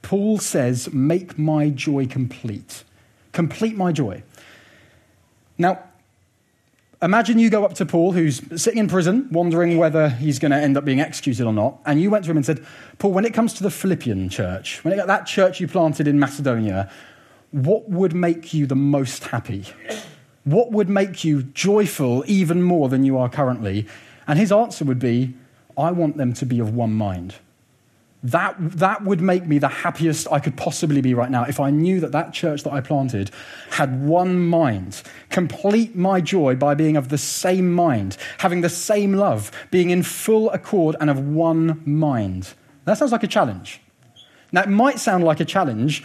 Paul 0.01 0.37
says, 0.37 0.91
Make 0.93 1.37
my 1.37 1.69
joy 1.69 2.07
complete. 2.07 2.83
Complete 3.31 3.75
my 3.75 3.91
joy. 3.91 4.23
Now, 5.57 5.83
imagine 7.01 7.39
you 7.39 7.49
go 7.49 7.65
up 7.65 7.73
to 7.75 7.85
Paul, 7.85 8.11
who's 8.11 8.41
sitting 8.61 8.79
in 8.79 8.87
prison, 8.87 9.27
wondering 9.31 9.77
whether 9.77 10.09
he's 10.09 10.39
going 10.39 10.51
to 10.51 10.57
end 10.57 10.77
up 10.77 10.85
being 10.85 10.99
executed 10.99 11.45
or 11.45 11.53
not, 11.53 11.79
and 11.85 12.01
you 12.01 12.09
went 12.09 12.25
to 12.25 12.31
him 12.31 12.37
and 12.37 12.45
said, 12.45 12.65
Paul, 12.97 13.11
when 13.11 13.25
it 13.25 13.33
comes 13.33 13.53
to 13.53 13.63
the 13.63 13.71
Philippian 13.71 14.29
church, 14.29 14.83
when 14.83 14.97
it, 14.97 15.07
that 15.07 15.25
church 15.25 15.59
you 15.59 15.67
planted 15.67 16.07
in 16.07 16.19
Macedonia, 16.19 16.91
what 17.51 17.89
would 17.89 18.13
make 18.13 18.53
you 18.53 18.65
the 18.65 18.75
most 18.75 19.23
happy? 19.25 19.65
What 20.43 20.71
would 20.71 20.89
make 20.89 21.23
you 21.23 21.43
joyful 21.43 22.23
even 22.27 22.61
more 22.61 22.89
than 22.89 23.03
you 23.03 23.17
are 23.17 23.29
currently? 23.29 23.87
And 24.27 24.37
his 24.37 24.51
answer 24.51 24.85
would 24.85 24.99
be, 24.99 25.33
I 25.77 25.91
want 25.91 26.17
them 26.17 26.33
to 26.33 26.45
be 26.45 26.59
of 26.59 26.75
one 26.75 26.93
mind. 26.93 27.35
That, 28.21 28.55
that 28.59 29.05
would 29.05 29.21
make 29.21 29.45
me 29.45 29.59
the 29.59 29.69
happiest 29.69 30.27
I 30.29 30.39
could 30.39 30.57
possibly 30.57 30.99
be 30.99 31.13
right 31.13 31.31
now 31.31 31.43
if 31.43 31.59
I 31.59 31.69
knew 31.69 32.01
that 32.01 32.11
that 32.11 32.33
church 32.33 32.63
that 32.63 32.73
I 32.73 32.81
planted 32.81 33.31
had 33.71 34.03
one 34.03 34.45
mind. 34.45 35.01
Complete 35.29 35.95
my 35.95 36.19
joy 36.19 36.55
by 36.55 36.75
being 36.75 36.97
of 36.97 37.07
the 37.07 37.17
same 37.17 37.73
mind, 37.73 38.17
having 38.39 38.59
the 38.59 38.69
same 38.69 39.13
love, 39.13 39.51
being 39.71 39.89
in 39.89 40.03
full 40.03 40.49
accord 40.51 40.97
and 40.99 41.09
of 41.09 41.19
one 41.19 41.81
mind. 41.85 42.53
That 42.83 42.97
sounds 42.97 43.13
like 43.13 43.23
a 43.23 43.27
challenge. 43.27 43.79
Now, 44.51 44.63
it 44.63 44.69
might 44.69 44.99
sound 44.99 45.23
like 45.23 45.39
a 45.39 45.45
challenge 45.45 46.03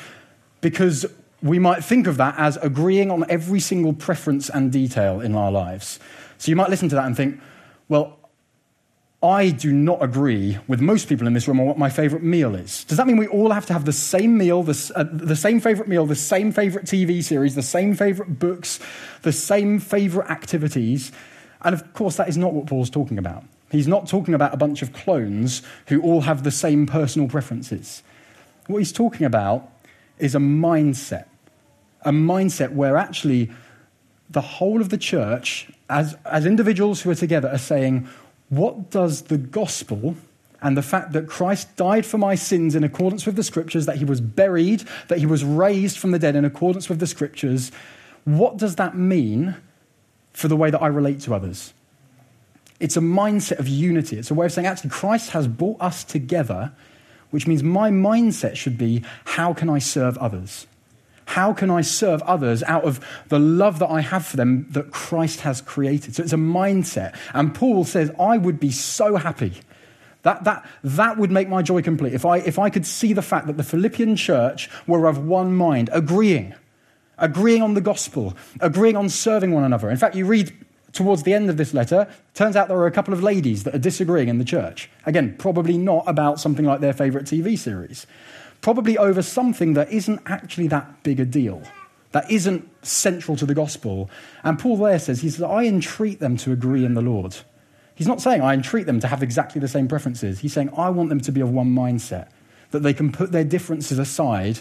because 0.61 1.06
we 1.42 1.59
might 1.59 1.85
think 1.85 2.06
of 2.06 2.16
that 2.18 2.37
as 2.38 2.56
agreeing 2.59 3.11
on 3.11 3.25
every 3.28 3.61
single 3.61 3.92
preference 3.92 4.49
and 4.49 4.71
detail 4.71 5.21
in 5.21 5.35
our 5.35 5.50
lives. 5.50 5.99
So 6.38 6.50
you 6.50 6.56
might 6.56 6.71
listen 6.71 6.88
to 6.90 6.94
that 6.94 7.06
and 7.06 7.16
think, 7.16 7.40
well, 7.88 8.18
I 9.25 9.49
do 9.49 9.73
not 9.73 10.02
agree 10.02 10.59
with 10.69 10.83
most 10.83 11.09
people 11.09 11.26
in 11.26 11.33
this 11.33 11.49
room 11.49 11.59
on 11.59 11.64
what 11.66 11.78
my 11.78 11.88
favorite 11.88 12.23
meal 12.23 12.54
is. 12.54 12.85
Does 12.85 12.99
that 12.99 13.07
mean 13.07 13.16
we 13.16 13.26
all 13.26 13.52
have 13.52 13.64
to 13.66 13.73
have 13.73 13.87
the 13.87 13.93
same 13.93 14.37
meal, 14.37 14.62
the, 14.62 14.93
uh, 14.95 15.04
the 15.11 15.35
same 15.35 15.61
favorite 15.61 15.88
meal, 15.88 16.04
the 16.04 16.14
same 16.14 16.52
favorite 16.52 16.85
TV 16.85 17.25
series, 17.25 17.54
the 17.54 17.62
same 17.62 17.95
favorite 17.95 18.38
books, 18.38 18.78
the 19.23 19.33
same 19.33 19.78
favorite 19.78 20.31
activities? 20.31 21.11
And 21.62 21.75
of 21.75 21.95
course, 21.95 22.16
that 22.16 22.28
is 22.28 22.37
not 22.37 22.52
what 22.52 22.66
Paul's 22.66 22.90
talking 22.90 23.16
about. 23.16 23.45
He's 23.71 23.88
not 23.88 24.07
talking 24.07 24.35
about 24.35 24.52
a 24.52 24.59
bunch 24.59 24.83
of 24.83 24.93
clones 24.93 25.62
who 25.87 26.02
all 26.02 26.21
have 26.21 26.45
the 26.45 26.50
same 26.50 26.87
personal 26.87 27.26
preferences. 27.26 28.02
What 28.66 28.78
he's 28.78 28.93
talking 28.93 29.25
about 29.25 29.71
is 30.19 30.35
a 30.35 30.38
mindset, 30.38 31.25
a 32.02 32.12
mindset 32.12 32.73
where 32.73 32.99
actually 32.99 33.50
the 34.28 34.43
whole 34.43 34.83
of 34.83 34.90
the 34.90 34.99
church, 34.99 35.71
as, 35.88 36.14
as 36.26 36.45
individuals 36.45 37.00
who 37.00 37.11
are 37.11 37.14
together, 37.14 37.49
are 37.49 37.59
saying, 37.59 38.07
what 38.49 38.91
does 38.91 39.23
the 39.23 39.39
gospel 39.39 40.17
and 40.63 40.77
the 40.77 40.83
fact 40.83 41.13
that 41.13 41.29
Christ 41.29 41.77
died 41.77 42.07
for 42.07 42.17
my 42.17 42.35
sins 42.35 42.75
in 42.75 42.85
accordance 42.85 43.27
with 43.27 43.37
the 43.37 43.43
scriptures, 43.43 43.87
that 43.87 43.97
he 43.97 44.05
was 44.05 44.21
buried, 44.21 44.85
that 45.09 45.19
he 45.19 45.27
was 45.27 45.45
raised 45.45 45.99
from 45.99 46.11
the 46.11 46.19
dead 46.19 46.37
in 46.37 46.45
accordance 46.45 46.89
with 46.89 47.01
the 47.01 47.07
scriptures, 47.07 47.71
what 48.25 48.57
does 48.57 48.77
that 48.77 48.97
mean 48.97 49.57
for 50.33 50.49
the 50.49 50.57
way 50.57 50.71
that 50.71 50.81
I 50.81 50.87
relate 50.87 51.21
to 51.21 51.35
others? 51.35 51.75
It's 52.81 52.97
a 52.97 53.01
mindset 53.01 53.59
of 53.59 53.69
unity. 53.69 54.19
It's 54.19 54.31
a 54.31 54.35
way 54.35 54.47
of 54.47 54.53
saying, 54.53 54.67
actually, 54.67 54.91
Christ 54.91 55.31
has 55.31 55.47
brought 55.47 55.81
us 55.81 56.03
together, 56.03 56.73
which 57.31 57.47
means 57.47 57.63
my 57.63 57.91
mindset 57.91 58.57
should 58.57 58.79
be, 58.79 59.05
how 59.25 59.53
can 59.53 59.69
I 59.69 59.79
serve 59.79 60.17
others? 60.19 60.67
How 61.26 61.52
can 61.52 61.71
I 61.71 61.81
serve 61.81 62.23
others 62.23 62.62
out 62.64 62.85
of 62.85 63.00
the 63.28 63.38
love 63.38 63.78
that 63.78 63.90
I 63.90 64.00
have 64.00 64.26
for 64.26 64.37
them 64.37 64.66
that 64.71 64.90
Christ 64.90 65.40
has 65.40 65.61
created? 65.61 66.14
So 66.14 66.23
it's 66.23 66.33
a 66.33 66.37
mindset. 66.37 67.16
And 67.33 67.54
Paul 67.54 67.85
says, 67.85 68.11
I 68.19 68.38
would 68.38 68.61
be 68.61 68.71
so 68.71 69.16
happy. 69.16 69.54
That, 70.23 70.45
that, 70.45 70.66
that 70.83 71.19
would 71.19 71.31
make 71.31 71.49
my 71.49 71.62
joy 71.62 71.83
complete. 71.83 72.14
If 72.14 72.25
I, 72.25 72.38
if 72.38 72.59
I 72.59 72.71
could 72.71 72.87
see 72.87 73.12
the 73.12 73.23
fact 73.23 73.47
that 73.47 73.57
the 73.57 73.62
Philippian 73.62 74.16
church 74.16 74.71
were 74.87 75.07
of 75.07 75.19
one 75.19 75.54
mind, 75.54 75.90
agreeing, 75.93 76.54
agreeing 77.19 77.62
on 77.62 77.75
the 77.75 77.81
gospel, 77.81 78.35
agreeing 78.61 78.97
on 78.97 79.09
serving 79.09 79.52
one 79.52 79.64
another. 79.64 79.90
In 79.90 79.97
fact, 79.97 80.14
you 80.14 80.25
read 80.25 80.52
towards 80.93 81.25
the 81.25 81.35
end 81.35 81.50
of 81.50 81.57
this 81.57 81.75
letter, 81.75 82.09
turns 82.33 82.57
out 82.57 82.69
there 82.69 82.78
are 82.78 82.87
a 82.87 82.93
couple 82.93 83.12
of 83.12 83.23
ladies 83.23 83.64
that 83.64 83.75
are 83.75 83.78
disagreeing 83.78 84.28
in 84.28 84.38
the 84.38 84.45
church. 84.45 84.88
Again, 85.04 85.35
probably 85.38 85.76
not 85.76 86.04
about 86.07 86.40
something 86.40 86.64
like 86.64 86.81
their 86.81 86.93
favorite 86.93 87.26
TV 87.26 87.59
series 87.59 88.07
probably 88.64 88.97
over 88.97 89.21
something 89.21 89.75
that 89.75 89.92
isn't 89.92 90.18
actually 90.25 90.66
that 90.66 91.02
big 91.02 91.21
a 91.21 91.25
deal, 91.26 91.62
that 92.12 92.30
isn't 92.30 92.66
central 92.83 93.37
to 93.37 93.44
the 93.44 93.52
gospel. 93.52 94.09
And 94.42 94.59
Paul 94.59 94.78
there 94.78 94.99
says, 94.99 95.21
he 95.21 95.28
says, 95.28 95.42
I 95.42 95.64
entreat 95.64 96.18
them 96.18 96.38
to 96.38 96.50
agree 96.50 96.83
in 96.83 96.94
the 96.94 97.02
Lord. 97.02 97.37
He's 97.94 98.09
not 98.09 98.23
saying 98.23 98.40
I 98.40 98.54
entreat 98.54 98.87
them 98.87 99.00
to 99.00 99.06
have 99.06 99.23
exactly 99.23 99.61
the 99.61 99.68
same 99.68 99.87
preferences. 99.87 100.38
He's 100.38 100.54
saying 100.54 100.71
I 100.78 100.88
want 100.88 101.11
them 101.11 101.21
to 101.21 101.30
be 101.30 101.42
of 101.42 101.50
one 101.50 101.75
mindset, 101.75 102.28
that 102.71 102.78
they 102.78 102.94
can 102.94 103.12
put 103.12 103.33
their 103.33 103.44
differences 103.44 103.99
aside 103.99 104.61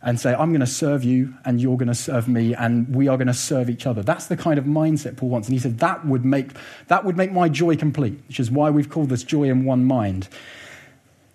and 0.00 0.20
say, 0.20 0.32
I'm 0.32 0.50
going 0.50 0.60
to 0.60 0.66
serve 0.66 1.02
you 1.02 1.34
and 1.44 1.60
you're 1.60 1.76
going 1.76 1.88
to 1.88 1.94
serve 1.94 2.28
me 2.28 2.54
and 2.54 2.94
we 2.94 3.08
are 3.08 3.16
going 3.16 3.26
to 3.26 3.34
serve 3.34 3.68
each 3.68 3.84
other. 3.84 4.04
That's 4.04 4.28
the 4.28 4.36
kind 4.36 4.60
of 4.60 4.64
mindset 4.64 5.16
Paul 5.16 5.30
wants. 5.30 5.48
And 5.48 5.54
he 5.54 5.58
said 5.58 5.80
that 5.80 6.06
would 6.06 6.24
make, 6.24 6.52
that 6.86 7.04
would 7.04 7.16
make 7.16 7.32
my 7.32 7.48
joy 7.48 7.74
complete, 7.74 8.20
which 8.28 8.38
is 8.38 8.48
why 8.48 8.70
we've 8.70 8.88
called 8.88 9.08
this 9.08 9.24
joy 9.24 9.50
in 9.50 9.64
one 9.64 9.84
mind. 9.84 10.28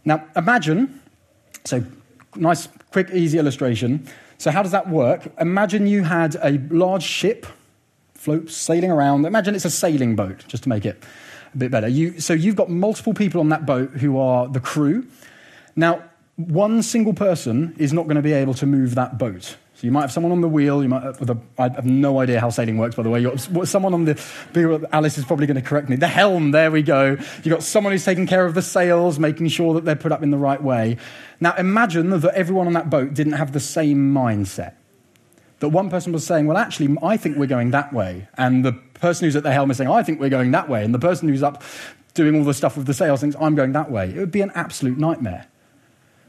Now, 0.06 0.24
imagine, 0.38 1.02
so 1.66 1.84
nice, 2.36 2.68
quick, 2.92 3.10
easy 3.12 3.38
illustration. 3.38 4.08
So, 4.38 4.52
how 4.52 4.62
does 4.62 4.72
that 4.72 4.90
work? 4.90 5.32
Imagine 5.40 5.88
you 5.88 6.04
had 6.04 6.36
a 6.36 6.60
large 6.70 7.04
ship 7.04 7.46
float 8.14 8.50
sailing 8.50 8.92
around. 8.92 9.26
Imagine 9.26 9.56
it's 9.56 9.66
a 9.66 9.70
sailing 9.70 10.16
boat, 10.16 10.46
just 10.48 10.64
to 10.64 10.70
make 10.70 10.86
it 10.86 11.02
a 11.54 11.58
bit 11.58 11.72
better. 11.72 11.88
You, 11.88 12.20
so, 12.20 12.34
you've 12.34 12.56
got 12.56 12.70
multiple 12.70 13.14
people 13.14 13.40
on 13.40 13.50
that 13.50 13.66
boat 13.66 13.92
who 13.92 14.18
are 14.18 14.48
the 14.48 14.60
crew. 14.60 15.08
Now, 15.76 16.04
one 16.36 16.84
single 16.84 17.14
person 17.14 17.76
is 17.78 17.94
not 17.94 18.04
going 18.04 18.18
to 18.18 18.22
be 18.22 18.34
able 18.34 18.54
to 18.56 18.66
move 18.66 18.96
that 18.96 19.18
boat. 19.18 19.56
So 19.76 19.86
you 19.86 19.92
might 19.92 20.02
have 20.02 20.12
someone 20.14 20.32
on 20.32 20.40
the 20.40 20.48
wheel. 20.48 20.82
You 20.82 20.88
might 20.88 21.04
have 21.04 21.26
the, 21.26 21.36
I 21.58 21.64
have 21.68 21.86
no 21.86 22.22
idea 22.22 22.40
how 22.40 22.50
sailing 22.50 22.78
works, 22.78 22.96
by 22.96 23.04
the 23.04 23.10
way. 23.10 23.20
You've 23.20 23.54
got 23.54 23.68
someone 23.68 23.94
on 23.94 24.06
the. 24.06 24.88
Alice 24.94 25.18
is 25.18 25.26
probably 25.26 25.48
going 25.48 25.56
to 25.56 25.62
correct 25.62 25.90
me. 25.90 25.98
The 25.98 26.08
helm. 26.08 26.52
There 26.52 26.72
we 26.72 26.82
go. 26.82 27.18
You've 27.44 27.50
got 27.50 27.62
someone 27.62 27.92
who's 27.92 28.06
taking 28.06 28.26
care 28.26 28.46
of 28.46 28.54
the 28.54 28.62
sails, 28.62 29.20
making 29.20 29.50
sure 29.50 29.74
that 29.74 29.84
they're 29.84 29.98
put 29.98 30.14
up 30.14 30.24
in 30.24 30.32
the 30.32 30.38
right 30.38 30.64
way. 30.64 30.96
Now 31.42 31.54
imagine 31.56 32.10
that 32.10 32.24
everyone 32.36 32.68
on 32.68 32.74
that 32.74 32.90
boat 32.90 33.14
didn't 33.14 33.34
have 33.34 33.52
the 33.52 33.60
same 33.60 34.14
mindset. 34.14 34.76
That 35.60 35.70
one 35.70 35.90
person 35.90 36.14
was 36.14 36.26
saying, 36.26 36.48
"Well, 36.48 36.58
actually, 36.58 36.96
I 37.04 37.18
think 37.18 37.38
we're 37.38 37.46
going 37.46 37.72
that 37.72 37.92
way," 37.92 38.30
and 38.38 38.64
the 38.64 38.72
person 38.72 39.26
who's 39.26 39.36
at 39.36 39.44
the 39.44 39.52
helm 39.52 39.72
is 39.72 39.78
saying, 39.78 39.90
"I 39.90 40.04
think 40.04 40.22
we're 40.22 40.30
going 40.30 40.52
that 40.52 40.70
way," 40.70 40.86
and 40.86 40.94
the 40.94 41.00
person 41.00 41.28
who's 41.28 41.44
up 41.44 41.64
doing 42.14 42.38
all 42.38 42.46
the 42.46 42.54
stuff 42.54 42.78
with 42.78 42.88
the 42.88 42.94
sails 42.94 43.20
thinks, 43.20 43.36
"I'm 43.42 43.56
going 43.56 43.74
that 43.74 43.92
way." 43.92 44.10
It 44.10 44.20
would 44.20 44.32
be 44.32 44.42
an 44.42 44.52
absolute 44.56 44.98
nightmare. 44.98 45.48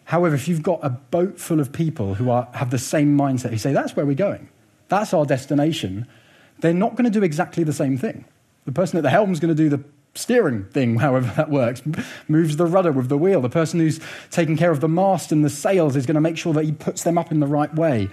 However, 0.06 0.34
if 0.36 0.46
you've 0.46 0.62
got 0.62 0.80
a 0.82 0.90
boat 0.90 1.38
full 1.38 1.60
of 1.60 1.72
people 1.72 2.14
who 2.14 2.30
are, 2.30 2.48
have 2.54 2.70
the 2.70 2.78
same 2.78 3.18
mindset, 3.18 3.50
who 3.50 3.58
say, 3.58 3.72
that's 3.72 3.96
where 3.96 4.06
we're 4.06 4.14
going, 4.14 4.48
that's 4.88 5.12
our 5.12 5.26
destination, 5.26 6.06
they're 6.60 6.72
not 6.72 6.92
going 6.92 7.04
to 7.04 7.10
do 7.10 7.24
exactly 7.24 7.64
the 7.64 7.72
same 7.72 7.98
thing. 7.98 8.24
The 8.66 8.72
person 8.72 8.96
at 8.98 9.02
the 9.02 9.10
helm 9.10 9.32
is 9.32 9.40
going 9.40 9.54
to 9.54 9.62
do 9.62 9.68
the 9.68 9.82
steering 10.14 10.64
thing, 10.66 10.96
however 11.00 11.32
that 11.36 11.50
works, 11.50 11.82
moves 12.28 12.56
the 12.56 12.66
rudder 12.66 12.92
with 12.92 13.08
the 13.08 13.18
wheel. 13.18 13.40
The 13.40 13.50
person 13.50 13.80
who's 13.80 13.98
taking 14.30 14.56
care 14.56 14.70
of 14.70 14.80
the 14.80 14.88
mast 14.88 15.32
and 15.32 15.44
the 15.44 15.50
sails 15.50 15.96
is 15.96 16.06
going 16.06 16.14
to 16.14 16.20
make 16.20 16.38
sure 16.38 16.52
that 16.54 16.64
he 16.64 16.72
puts 16.72 17.02
them 17.02 17.18
up 17.18 17.32
in 17.32 17.40
the 17.40 17.46
right 17.46 17.74
way. 17.74 18.08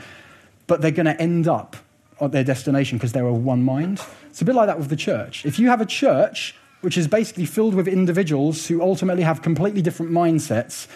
But 0.65 0.81
they're 0.81 0.91
going 0.91 1.05
to 1.05 1.21
end 1.21 1.47
up 1.47 1.75
at 2.19 2.31
their 2.31 2.43
destination 2.43 2.97
because 2.97 3.11
they're 3.11 3.27
of 3.27 3.43
one 3.43 3.63
mind. 3.63 4.01
It's 4.31 4.41
a 4.41 4.45
bit 4.45 4.55
like 4.55 4.65
that 4.65 4.79
with 4.79 4.89
the 4.89 4.95
church. 4.95 5.45
If 5.45 5.59
you 5.59 5.67
have 5.67 5.79
a 5.79 5.85
church 5.85 6.55
which 6.81 6.97
is 6.97 7.07
basically 7.07 7.45
filled 7.45 7.75
with 7.75 7.87
individuals 7.87 8.67
who 8.67 8.81
ultimately 8.81 9.23
have 9.23 9.41
completely 9.41 9.81
different 9.81 10.11
mindsets, 10.11 10.87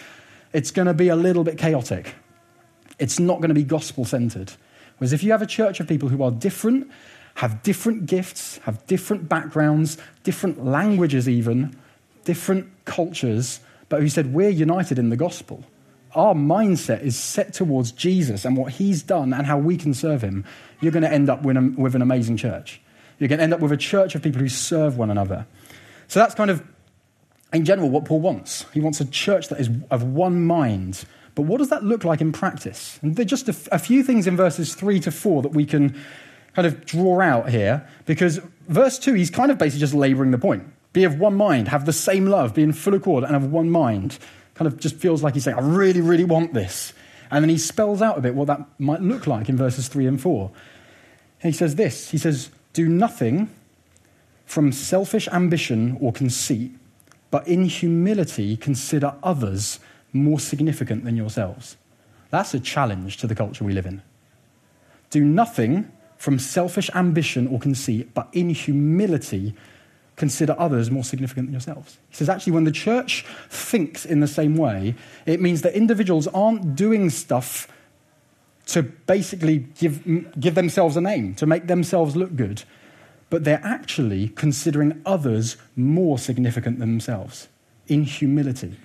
it's 0.52 0.70
going 0.70 0.86
to 0.86 0.94
be 0.94 1.08
a 1.08 1.16
little 1.16 1.44
bit 1.44 1.58
chaotic. 1.58 2.14
It's 2.98 3.18
not 3.18 3.36
going 3.38 3.48
to 3.48 3.54
be 3.54 3.64
gospel 3.64 4.04
centered. 4.04 4.52
Whereas 4.98 5.12
if 5.12 5.22
you 5.22 5.32
have 5.32 5.42
a 5.42 5.46
church 5.46 5.80
of 5.80 5.86
people 5.86 6.08
who 6.08 6.22
are 6.22 6.30
different, 6.30 6.90
have 7.36 7.62
different 7.62 8.06
gifts, 8.06 8.58
have 8.58 8.84
different 8.86 9.28
backgrounds, 9.28 9.96
different 10.24 10.64
languages, 10.64 11.28
even, 11.28 11.76
different 12.24 12.68
cultures, 12.84 13.60
but 13.88 14.00
who 14.00 14.08
said, 14.08 14.34
We're 14.34 14.50
united 14.50 14.98
in 14.98 15.10
the 15.10 15.16
gospel. 15.16 15.64
Our 16.14 16.34
mindset 16.34 17.02
is 17.02 17.16
set 17.16 17.52
towards 17.52 17.92
Jesus 17.92 18.44
and 18.44 18.56
what 18.56 18.72
he's 18.72 19.02
done 19.02 19.32
and 19.32 19.46
how 19.46 19.58
we 19.58 19.76
can 19.76 19.94
serve 19.94 20.22
him. 20.22 20.44
You're 20.80 20.90
going 20.92 21.02
to 21.02 21.12
end 21.12 21.28
up 21.28 21.42
with 21.42 21.56
an 21.56 22.02
amazing 22.02 22.38
church. 22.38 22.80
You're 23.18 23.28
going 23.28 23.38
to 23.38 23.44
end 23.44 23.54
up 23.54 23.60
with 23.60 23.72
a 23.72 23.76
church 23.76 24.14
of 24.14 24.22
people 24.22 24.40
who 24.40 24.48
serve 24.48 24.96
one 24.96 25.10
another. 25.10 25.46
So 26.08 26.18
that's 26.18 26.34
kind 26.34 26.50
of 26.50 26.62
in 27.52 27.64
general 27.64 27.88
what 27.88 28.04
Paul 28.04 28.20
wants. 28.20 28.66
He 28.72 28.80
wants 28.80 29.00
a 29.00 29.04
church 29.04 29.48
that 29.48 29.60
is 29.60 29.70
of 29.90 30.02
one 30.02 30.44
mind. 30.44 31.04
But 31.34 31.42
what 31.42 31.58
does 31.58 31.70
that 31.70 31.84
look 31.84 32.04
like 32.04 32.20
in 32.20 32.32
practice? 32.32 32.98
And 33.00 33.16
there 33.16 33.22
are 33.22 33.26
just 33.26 33.48
a, 33.48 33.78
few 33.78 34.02
things 34.02 34.26
in 34.26 34.36
verses 34.36 34.74
3 34.74 35.00
to 35.00 35.10
4 35.10 35.42
that 35.42 35.52
we 35.52 35.64
can 35.64 35.96
kind 36.54 36.66
of 36.66 36.84
draw 36.84 37.20
out 37.20 37.50
here, 37.50 37.88
because 38.06 38.40
verse 38.66 38.98
2, 38.98 39.14
he's 39.14 39.30
kind 39.30 39.50
of 39.52 39.58
basically 39.58 39.80
just 39.80 39.94
laboring 39.94 40.32
the 40.32 40.38
point. 40.38 40.64
Be 40.92 41.04
of 41.04 41.20
one 41.20 41.36
mind, 41.36 41.68
have 41.68 41.86
the 41.86 41.92
same 41.92 42.26
love, 42.26 42.54
be 42.54 42.64
in 42.64 42.72
full 42.72 42.94
accord, 42.94 43.22
and 43.22 43.36
of 43.36 43.52
one 43.52 43.70
mind. 43.70 44.18
Kind 44.54 44.66
of 44.66 44.80
just 44.80 44.96
feels 44.96 45.22
like 45.22 45.34
he's 45.34 45.44
saying, 45.44 45.56
I 45.56 45.60
really, 45.60 46.00
really 46.00 46.24
want 46.24 46.54
this. 46.54 46.92
And 47.30 47.44
then 47.44 47.50
he 47.50 47.58
spells 47.58 48.02
out 48.02 48.18
a 48.18 48.20
bit 48.20 48.34
what 48.34 48.48
that 48.48 48.60
might 48.80 49.00
look 49.00 49.26
like 49.26 49.48
in 49.48 49.56
verses 49.56 49.86
3 49.86 50.06
and 50.06 50.20
4. 50.20 50.50
And 51.42 51.52
he 51.52 51.56
says 51.56 51.76
this 51.76 52.10
He 52.10 52.18
says, 52.18 52.50
Do 52.72 52.88
nothing 52.88 53.50
from 54.44 54.72
selfish 54.72 55.28
ambition 55.28 55.96
or 56.00 56.12
conceit 56.12 56.72
but 57.30 57.46
in 57.46 57.64
humility 57.64 58.56
consider 58.56 59.14
others 59.22 59.80
more 60.12 60.40
significant 60.40 61.04
than 61.04 61.16
yourselves. 61.16 61.76
That's 62.30 62.54
a 62.54 62.60
challenge 62.60 63.16
to 63.18 63.26
the 63.26 63.34
culture 63.34 63.64
we 63.64 63.72
live 63.72 63.86
in. 63.86 64.02
Do 65.10 65.24
nothing 65.24 65.90
from 66.16 66.38
selfish 66.38 66.90
ambition 66.94 67.46
or 67.46 67.58
conceit, 67.58 68.12
but 68.14 68.28
in 68.32 68.50
humility 68.50 69.54
consider 70.16 70.54
others 70.58 70.90
more 70.90 71.04
significant 71.04 71.46
than 71.46 71.52
yourselves. 71.52 71.98
He 72.10 72.16
says, 72.16 72.28
actually, 72.28 72.52
when 72.52 72.64
the 72.64 72.72
church 72.72 73.24
thinks 73.48 74.04
in 74.04 74.20
the 74.20 74.26
same 74.26 74.56
way, 74.56 74.96
it 75.26 75.40
means 75.40 75.62
that 75.62 75.74
individuals 75.74 76.26
aren't 76.28 76.74
doing 76.74 77.08
stuff 77.08 77.68
to 78.66 78.82
basically 78.82 79.58
give, 79.78 80.02
give 80.38 80.54
themselves 80.54 80.96
a 80.96 81.00
name, 81.00 81.34
to 81.36 81.46
make 81.46 81.68
themselves 81.68 82.16
look 82.16 82.34
good 82.36 82.64
but 83.30 83.44
they're 83.44 83.60
actually 83.64 84.28
considering 84.28 85.00
others 85.04 85.56
more 85.76 86.18
significant 86.18 86.78
than 86.78 86.90
themselves 86.90 87.48
in 87.86 88.04
humility. 88.04 88.76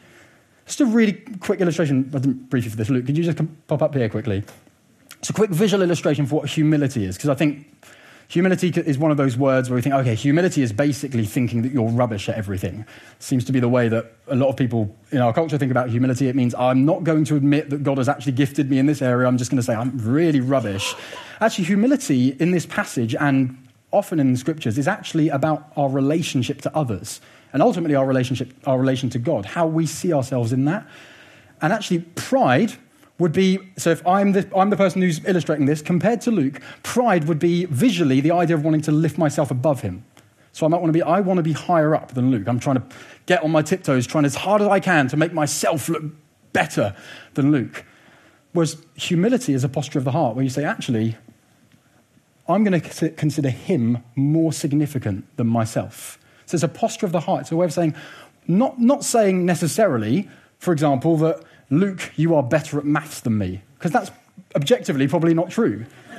Just 0.65 0.81
a 0.81 0.85
really 0.85 1.13
quick 1.39 1.59
illustration. 1.59 2.09
I 2.13 2.19
didn't 2.19 2.49
brief 2.49 2.65
you 2.65 2.71
for 2.71 2.77
this, 2.77 2.89
Luke. 2.89 3.05
Could 3.05 3.17
you 3.17 3.23
just 3.23 3.39
pop 3.67 3.81
up 3.81 3.93
here 3.93 4.09
quickly? 4.09 4.43
It's 5.19 5.29
a 5.29 5.33
quick 5.33 5.49
visual 5.49 5.83
illustration 5.83 6.25
for 6.25 6.41
what 6.41 6.49
humility 6.49 7.05
is, 7.05 7.15
because 7.15 7.29
I 7.29 7.35
think 7.35 7.69
humility 8.27 8.69
is 8.69 8.97
one 8.97 9.11
of 9.11 9.17
those 9.17 9.37
words 9.37 9.69
where 9.69 9.75
we 9.75 9.81
think, 9.81 9.95
okay, 9.95 10.15
humility 10.15 10.61
is 10.61 10.73
basically 10.73 11.25
thinking 11.25 11.61
that 11.61 11.71
you're 11.71 11.89
rubbish 11.89 12.27
at 12.29 12.35
everything. 12.35 12.85
Seems 13.19 13.45
to 13.45 13.51
be 13.51 13.59
the 13.59 13.69
way 13.69 13.87
that 13.89 14.13
a 14.27 14.35
lot 14.35 14.47
of 14.47 14.57
people 14.57 14.95
in 15.11 15.19
our 15.19 15.33
culture 15.33 15.57
think 15.57 15.71
about 15.71 15.89
humility. 15.89 16.27
It 16.27 16.35
means 16.35 16.55
I'm 16.55 16.85
not 16.85 17.03
going 17.03 17.25
to 17.25 17.35
admit 17.35 17.69
that 17.69 17.83
God 17.83 17.97
has 17.99 18.09
actually 18.09 18.33
gifted 18.33 18.69
me 18.69 18.79
in 18.79 18.85
this 18.85 19.01
area. 19.01 19.27
I'm 19.27 19.37
just 19.37 19.51
going 19.51 19.59
to 19.59 19.63
say 19.63 19.75
I'm 19.75 19.97
really 19.97 20.39
rubbish. 20.39 20.95
Actually, 21.39 21.65
humility 21.65 22.29
in 22.39 22.51
this 22.51 22.65
passage 22.65 23.15
and 23.15 23.57
often 23.93 24.19
in 24.19 24.31
the 24.33 24.37
scriptures 24.37 24.77
is 24.77 24.87
actually 24.87 25.29
about 25.29 25.71
our 25.77 25.89
relationship 25.89 26.61
to 26.61 26.75
others 26.75 27.21
and 27.53 27.61
ultimately 27.61 27.95
our 27.95 28.05
relationship, 28.05 28.51
our 28.65 28.79
relation 28.79 29.09
to 29.11 29.19
God, 29.19 29.45
how 29.45 29.67
we 29.67 29.85
see 29.85 30.11
ourselves 30.11 30.51
in 30.51 30.65
that. 30.65 30.85
And 31.61 31.71
actually, 31.71 31.99
pride 31.99 32.73
would 33.19 33.31
be 33.31 33.59
so 33.77 33.91
if 33.91 34.05
I'm 34.05 34.31
the, 34.31 34.49
I'm 34.55 34.69
the 34.71 34.75
person 34.75 35.01
who's 35.01 35.23
illustrating 35.23 35.67
this, 35.67 35.81
compared 35.81 36.19
to 36.21 36.31
Luke, 36.31 36.59
pride 36.81 37.25
would 37.25 37.39
be 37.39 37.65
visually 37.65 38.19
the 38.19 38.31
idea 38.31 38.55
of 38.55 38.65
wanting 38.65 38.81
to 38.81 38.91
lift 38.91 39.17
myself 39.17 39.51
above 39.51 39.81
him. 39.81 40.03
So 40.51 40.65
I 40.65 40.69
might 40.69 40.81
want 40.81 40.89
to 40.89 40.93
be, 40.93 41.01
I 41.01 41.19
want 41.19 41.37
to 41.37 41.43
be 41.43 41.53
higher 41.53 41.95
up 41.95 42.13
than 42.13 42.31
Luke. 42.31 42.47
I'm 42.47 42.59
trying 42.59 42.77
to 42.77 42.83
get 43.25 43.43
on 43.43 43.51
my 43.51 43.61
tiptoes, 43.61 44.05
trying 44.05 44.25
as 44.25 44.35
hard 44.35 44.61
as 44.61 44.67
I 44.67 44.79
can 44.79 45.07
to 45.09 45.17
make 45.17 45.33
myself 45.33 45.89
look 45.89 46.03
better 46.53 46.95
than 47.35 47.51
Luke. 47.51 47.85
Whereas 48.53 48.77
humility 48.95 49.53
is 49.53 49.63
a 49.63 49.69
posture 49.69 49.97
of 49.97 50.05
the 50.05 50.11
heart 50.11 50.35
where 50.35 50.43
you 50.43 50.49
say, 50.49 50.63
actually, 50.63 51.17
I'm 52.47 52.63
going 52.63 52.79
to 52.79 53.09
consider 53.09 53.49
him 53.49 54.03
more 54.15 54.51
significant 54.51 55.25
than 55.37 55.47
myself. 55.47 56.19
So 56.45 56.55
it's 56.55 56.63
a 56.63 56.67
posture 56.67 57.05
of 57.05 57.11
the 57.11 57.21
heart. 57.21 57.41
It's 57.41 57.51
a 57.51 57.55
way 57.55 57.65
of 57.65 57.73
saying, 57.73 57.95
Not, 58.47 58.79
not 58.79 59.03
saying 59.03 59.45
necessarily, 59.45 60.29
for 60.59 60.73
example, 60.73 61.17
that 61.17 61.43
Luke, 61.69 62.11
you 62.15 62.35
are 62.35 62.43
better 62.43 62.77
at 62.77 62.85
maths 62.85 63.21
than 63.21 63.37
me, 63.37 63.61
because 63.75 63.91
that's 63.91 64.11
objectively 64.55 65.07
probably 65.07 65.33
not 65.33 65.49
true. 65.49 65.85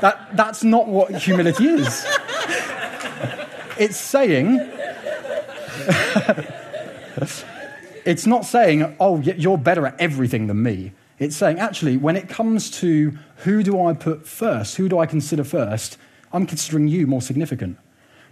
that, 0.00 0.28
that's 0.34 0.64
not 0.64 0.88
what 0.88 1.14
humility 1.14 1.66
is. 1.66 2.06
It's 3.80 3.96
saying, 3.96 4.60
it's 8.04 8.26
not 8.26 8.44
saying, 8.44 8.94
oh, 9.00 9.20
you're 9.22 9.56
better 9.56 9.86
at 9.86 9.98
everything 9.98 10.48
than 10.48 10.62
me. 10.62 10.92
It's 11.20 11.36
saying, 11.36 11.58
actually, 11.58 11.98
when 11.98 12.16
it 12.16 12.30
comes 12.30 12.70
to 12.80 13.16
who 13.36 13.62
do 13.62 13.80
I 13.80 13.92
put 13.92 14.26
first, 14.26 14.76
who 14.76 14.88
do 14.88 14.98
I 14.98 15.06
consider 15.06 15.44
first, 15.44 15.98
I'm 16.32 16.46
considering 16.46 16.88
you 16.88 17.06
more 17.06 17.20
significant. 17.20 17.78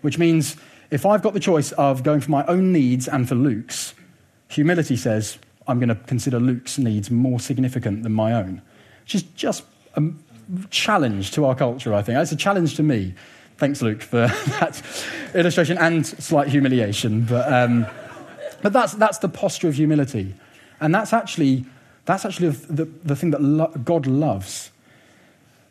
Which 0.00 0.18
means 0.18 0.56
if 0.90 1.04
I've 1.04 1.22
got 1.22 1.34
the 1.34 1.40
choice 1.40 1.72
of 1.72 2.02
going 2.02 2.20
for 2.20 2.30
my 2.30 2.46
own 2.46 2.72
needs 2.72 3.06
and 3.06 3.28
for 3.28 3.34
Luke's, 3.34 3.94
humility 4.48 4.96
says, 4.96 5.38
I'm 5.66 5.78
going 5.78 5.90
to 5.90 5.96
consider 5.96 6.40
Luke's 6.40 6.78
needs 6.78 7.10
more 7.10 7.38
significant 7.38 8.04
than 8.04 8.12
my 8.12 8.32
own. 8.32 8.62
Which 9.02 9.16
is 9.16 9.22
just 9.22 9.64
a 9.94 10.02
challenge 10.70 11.32
to 11.32 11.44
our 11.44 11.54
culture, 11.54 11.92
I 11.92 12.00
think. 12.00 12.18
It's 12.18 12.32
a 12.32 12.36
challenge 12.36 12.76
to 12.76 12.82
me. 12.82 13.14
Thanks, 13.58 13.82
Luke, 13.82 14.00
for 14.00 14.28
that 14.60 14.82
illustration 15.34 15.76
and 15.76 16.06
slight 16.06 16.48
humiliation. 16.48 17.26
But, 17.26 17.52
um, 17.52 17.86
but 18.62 18.72
that's, 18.72 18.94
that's 18.94 19.18
the 19.18 19.28
posture 19.28 19.68
of 19.68 19.74
humility. 19.74 20.34
And 20.80 20.94
that's 20.94 21.12
actually, 21.12 21.66
that's 22.08 22.24
actually 22.24 22.48
the, 22.48 22.86
the 22.86 23.14
thing 23.14 23.32
that 23.32 23.42
lo- 23.42 23.70
God 23.84 24.06
loves. 24.06 24.70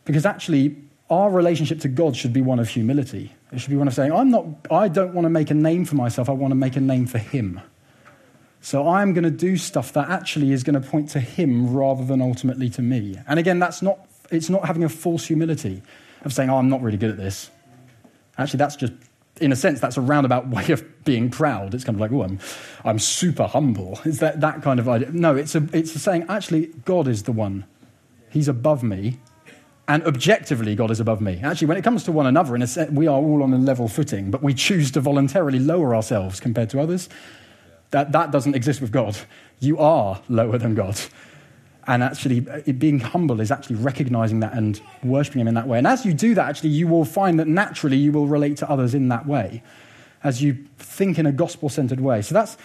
Because 0.05 0.23
actually, 0.23 0.77
our 1.09 1.31
relationship 1.31 1.79
to 1.79 1.87
God 1.87 2.15
should 2.15 2.31
be 2.31 2.43
one 2.43 2.59
of 2.59 2.69
humility. 2.69 3.33
It 3.51 3.59
should 3.59 3.71
be 3.71 3.75
one 3.75 3.87
of 3.87 3.95
saying, 3.95 4.11
I'm 4.11 4.29
not, 4.29 4.45
I 4.69 4.87
don't 4.87 5.15
want 5.15 5.25
to 5.25 5.31
make 5.31 5.49
a 5.49 5.55
name 5.55 5.83
for 5.83 5.95
myself, 5.95 6.29
I 6.29 6.33
want 6.33 6.51
to 6.51 6.55
make 6.55 6.75
a 6.75 6.79
name 6.79 7.07
for 7.07 7.17
Him. 7.17 7.59
So 8.61 8.87
I'm 8.87 9.13
going 9.13 9.23
to 9.23 9.31
do 9.31 9.57
stuff 9.57 9.93
that 9.93 10.09
actually 10.09 10.51
is 10.51 10.63
going 10.63 10.79
to 10.79 10.87
point 10.87 11.09
to 11.09 11.19
Him 11.19 11.73
rather 11.73 12.05
than 12.05 12.21
ultimately 12.21 12.69
to 12.69 12.83
me. 12.83 13.17
And 13.27 13.39
again, 13.39 13.57
that's 13.57 13.81
not, 13.81 13.97
it's 14.29 14.49
not 14.49 14.63
having 14.63 14.83
a 14.83 14.89
false 14.89 15.25
humility 15.25 15.81
of 16.21 16.33
saying, 16.33 16.51
oh, 16.51 16.57
I'm 16.57 16.69
not 16.69 16.83
really 16.83 16.99
good 16.99 17.09
at 17.09 17.17
this. 17.17 17.49
Actually, 18.37 18.59
that's 18.59 18.75
just, 18.75 18.93
in 19.39 19.51
a 19.51 19.55
sense, 19.55 19.79
that's 19.79 19.97
a 19.97 20.01
roundabout 20.01 20.47
way 20.55 20.69
of 20.69 20.83
being 21.03 21.29
proud. 21.29 21.73
It's 21.73 21.83
kind 21.83 21.95
of 21.95 22.01
like, 22.01 22.11
oh, 22.11 22.23
I'm, 22.23 22.39
I'm 22.83 22.99
super 22.99 23.47
humble. 23.47 23.99
It's 24.05 24.19
that, 24.19 24.41
that 24.41 24.61
kind 24.61 24.79
of 24.79 24.87
idea. 24.87 25.11
No, 25.11 25.35
it's, 25.35 25.55
a, 25.55 25.67
it's 25.73 25.95
a 25.95 25.99
saying, 25.99 26.25
actually, 26.29 26.67
God 26.85 27.07
is 27.07 27.23
the 27.23 27.31
one. 27.31 27.65
He's 28.29 28.47
above 28.47 28.83
me 28.83 29.19
and 29.87 30.03
objectively 30.03 30.75
God 30.75 30.91
is 30.91 30.99
above 30.99 31.21
me. 31.21 31.39
Actually, 31.43 31.67
when 31.67 31.77
it 31.77 31.83
comes 31.83 32.03
to 32.03 32.11
one 32.11 32.25
another, 32.25 32.55
in 32.55 32.61
a 32.61 32.67
sense, 32.67 32.91
we 32.91 33.07
are 33.07 33.17
all 33.17 33.41
on 33.41 33.53
a 33.53 33.57
level 33.57 33.87
footing, 33.87 34.31
but 34.31 34.43
we 34.43 34.53
choose 34.53 34.91
to 34.91 35.01
voluntarily 35.01 35.59
lower 35.59 35.95
ourselves 35.95 36.39
compared 36.39 36.69
to 36.71 36.79
others. 36.81 37.07
That, 37.91 38.11
that 38.11 38.31
doesn't 38.31 38.53
exist 38.53 38.81
with 38.81 38.91
God. 38.91 39.17
You 39.59 39.77
are 39.77 40.21
lower 40.27 40.57
than 40.57 40.75
God. 40.75 40.99
And 41.87 42.03
actually, 42.03 42.41
being 42.73 42.99
humble 42.99 43.39
is 43.39 43.49
actually 43.49 43.77
recognizing 43.77 44.41
that 44.41 44.53
and 44.53 44.79
worshiping 45.03 45.41
Him 45.41 45.47
in 45.47 45.53
that 45.53 45.67
way. 45.67 45.77
And 45.77 45.87
as 45.87 46.05
you 46.05 46.13
do 46.13 46.35
that, 46.35 46.49
actually, 46.49 46.69
you 46.69 46.87
will 46.87 47.05
find 47.05 47.39
that 47.39 47.47
naturally 47.47 47.95
you 47.95 48.11
will 48.11 48.27
relate 48.27 48.57
to 48.57 48.69
others 48.69 48.93
in 48.93 49.07
that 49.07 49.25
way 49.25 49.63
as 50.23 50.41
you 50.41 50.57
think 50.77 51.17
in 51.17 51.25
a 51.25 51.31
gospel 51.31 51.69
centered 51.69 51.99
way. 51.99 52.21
So 52.21 52.33
that's, 52.33 52.57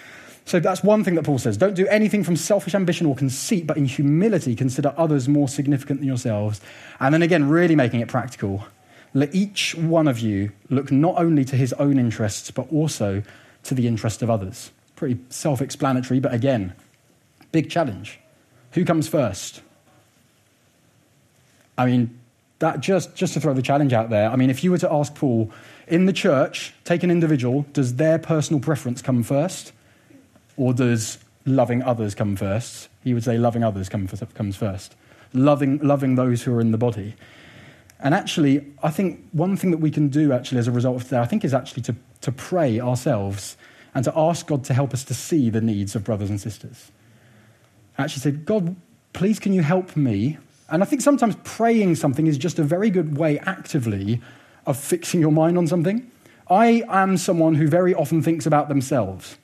so 0.44 0.58
that's 0.58 0.82
one 0.82 1.04
thing 1.04 1.14
that 1.14 1.24
Paul 1.24 1.38
says. 1.38 1.56
Don't 1.56 1.74
do 1.74 1.86
anything 1.86 2.24
from 2.24 2.36
selfish 2.36 2.74
ambition 2.74 3.06
or 3.06 3.14
conceit, 3.14 3.66
but 3.66 3.76
in 3.76 3.84
humility 3.84 4.56
consider 4.56 4.92
others 4.96 5.28
more 5.28 5.48
significant 5.48 6.00
than 6.00 6.08
yourselves. 6.08 6.60
And 6.98 7.14
then 7.14 7.22
again, 7.22 7.48
really 7.48 7.76
making 7.76 8.00
it 8.00 8.08
practical. 8.08 8.66
Let 9.14 9.34
each 9.34 9.74
one 9.74 10.08
of 10.08 10.18
you 10.18 10.52
look 10.70 10.90
not 10.90 11.16
only 11.18 11.44
to 11.44 11.56
his 11.56 11.72
own 11.74 11.98
interests, 11.98 12.50
but 12.50 12.72
also 12.72 13.22
to 13.64 13.74
the 13.74 13.86
interest 13.86 14.22
of 14.22 14.30
others. 14.30 14.72
Pretty 14.96 15.20
self 15.28 15.60
explanatory, 15.60 16.18
but 16.18 16.32
again, 16.32 16.72
big 17.52 17.70
challenge. 17.70 18.18
Who 18.72 18.84
comes 18.84 19.08
first? 19.08 19.62
I 21.76 21.86
mean, 21.86 22.18
that 22.58 22.80
just, 22.80 23.14
just 23.14 23.34
to 23.34 23.40
throw 23.40 23.54
the 23.54 23.62
challenge 23.62 23.92
out 23.92 24.10
there, 24.10 24.30
I 24.30 24.36
mean, 24.36 24.50
if 24.50 24.62
you 24.62 24.70
were 24.70 24.78
to 24.78 24.92
ask 24.92 25.14
Paul, 25.14 25.50
in 25.88 26.06
the 26.06 26.12
church, 26.12 26.72
take 26.84 27.02
an 27.02 27.10
individual, 27.10 27.66
does 27.72 27.96
their 27.96 28.18
personal 28.18 28.60
preference 28.60 29.02
come 29.02 29.22
first? 29.22 29.72
Or 30.56 30.72
does 30.72 31.18
loving 31.44 31.82
others 31.82 32.14
come 32.14 32.36
first? 32.36 32.88
He 33.02 33.14
would 33.14 33.24
say 33.24 33.36
loving 33.36 33.64
others 33.64 33.88
comes 33.88 34.56
first. 34.56 34.94
Loving, 35.32 35.78
loving 35.78 36.14
those 36.14 36.42
who 36.42 36.54
are 36.54 36.60
in 36.60 36.72
the 36.72 36.78
body. 36.78 37.14
And 38.00 38.14
actually, 38.14 38.66
I 38.82 38.90
think 38.90 39.24
one 39.32 39.56
thing 39.56 39.70
that 39.70 39.78
we 39.78 39.90
can 39.90 40.08
do 40.08 40.32
actually 40.32 40.58
as 40.58 40.68
a 40.68 40.72
result 40.72 41.02
of 41.02 41.08
that, 41.08 41.22
I 41.22 41.26
think, 41.26 41.44
is 41.44 41.54
actually 41.54 41.82
to, 41.82 41.96
to 42.22 42.32
pray 42.32 42.80
ourselves 42.80 43.56
and 43.94 44.04
to 44.04 44.12
ask 44.16 44.46
God 44.46 44.64
to 44.64 44.74
help 44.74 44.92
us 44.92 45.04
to 45.04 45.14
see 45.14 45.50
the 45.50 45.60
needs 45.60 45.94
of 45.94 46.04
brothers 46.04 46.30
and 46.30 46.40
sisters. 46.40 46.90
Actually 47.98 48.20
said, 48.20 48.44
God, 48.44 48.76
please 49.12 49.38
can 49.38 49.52
you 49.52 49.62
help 49.62 49.96
me? 49.96 50.38
And 50.68 50.82
I 50.82 50.86
think 50.86 51.02
sometimes 51.02 51.36
praying 51.44 51.96
something 51.96 52.26
is 52.26 52.38
just 52.38 52.58
a 52.58 52.62
very 52.62 52.90
good 52.90 53.18
way 53.18 53.38
actively 53.40 54.20
of 54.66 54.78
fixing 54.78 55.20
your 55.20 55.32
mind 55.32 55.58
on 55.58 55.66
something. 55.66 56.10
I 56.48 56.82
am 56.88 57.16
someone 57.16 57.54
who 57.54 57.68
very 57.68 57.94
often 57.94 58.22
thinks 58.22 58.46
about 58.46 58.68
themselves. 58.68 59.36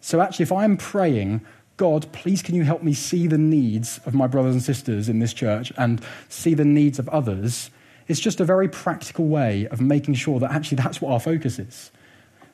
So 0.00 0.20
actually, 0.20 0.44
if 0.44 0.52
I'm 0.52 0.76
praying, 0.76 1.42
God, 1.76 2.10
please 2.12 2.42
can 2.42 2.54
you 2.54 2.64
help 2.64 2.82
me 2.82 2.92
see 2.92 3.26
the 3.26 3.38
needs 3.38 4.00
of 4.04 4.14
my 4.14 4.26
brothers 4.26 4.54
and 4.54 4.62
sisters 4.62 5.08
in 5.08 5.18
this 5.20 5.32
church 5.32 5.72
and 5.76 6.02
see 6.28 6.54
the 6.54 6.64
needs 6.64 6.98
of 6.98 7.08
others? 7.08 7.70
It's 8.08 8.20
just 8.20 8.40
a 8.40 8.44
very 8.44 8.68
practical 8.68 9.26
way 9.26 9.66
of 9.68 9.80
making 9.80 10.14
sure 10.14 10.38
that 10.40 10.50
actually 10.50 10.76
that's 10.76 11.00
what 11.00 11.12
our 11.12 11.20
focus 11.20 11.58
is. 11.58 11.90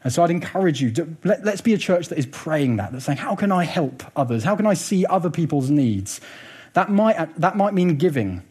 And 0.05 0.13
so 0.13 0.23
I'd 0.23 0.31
encourage 0.31 0.81
you 0.81 0.93
to 0.93 1.17
let, 1.25 1.47
us 1.47 1.61
be 1.61 1.75
a 1.75 1.79
church 1.79 2.09
that 2.09 2.19
is 2.19 2.27
praying 2.27 2.77
that, 2.77 2.93
that's 2.93 3.05
saying, 3.05 3.19
how 3.19 3.35
can 3.35 3.51
I 3.51 3.65
help 3.65 4.05
others? 4.15 4.45
How 4.45 4.55
can 4.55 4.67
I 4.67 4.75
see 4.75 5.05
other 5.07 5.31
people's 5.31 5.71
needs? 5.71 6.21
That 6.75 6.91
might, 6.91 7.17
uh, 7.17 7.27
that 7.37 7.57
might 7.57 7.75
mean 7.75 7.97
giving. 7.97 8.43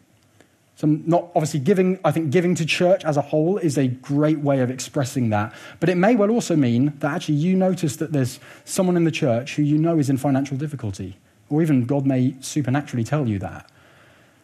So, 0.75 0.85
not 0.85 1.31
obviously 1.33 1.59
giving, 1.61 1.99
I 2.05 2.11
think 2.11 2.29
giving 2.29 2.53
to 2.55 2.65
church 2.65 3.03
as 3.03 3.17
a 3.17 3.21
whole 3.21 3.57
is 3.57 3.77
a 3.77 3.87
great 3.87 4.39
way 4.39 4.59
of 4.59 4.69
expressing 4.69 5.29
that. 5.31 5.53
But 5.79 5.89
it 5.89 5.95
may 5.95 6.15
well 6.15 6.29
also 6.29 6.55
mean 6.55 6.93
that 6.99 7.15
actually 7.15 7.35
you 7.35 7.55
notice 7.55 7.95
that 7.95 8.11
there's 8.11 8.39
someone 8.63 8.95
in 8.95 9.03
the 9.03 9.11
church 9.11 9.55
who 9.55 9.63
you 9.63 9.77
know 9.77 9.97
is 9.97 10.09
in 10.09 10.17
financial 10.17 10.55
difficulty, 10.55 11.17
or 11.49 11.63
even 11.63 11.85
God 11.85 12.05
may 12.05 12.35
supernaturally 12.41 13.03
tell 13.03 13.27
you 13.27 13.39
that. 13.39 13.71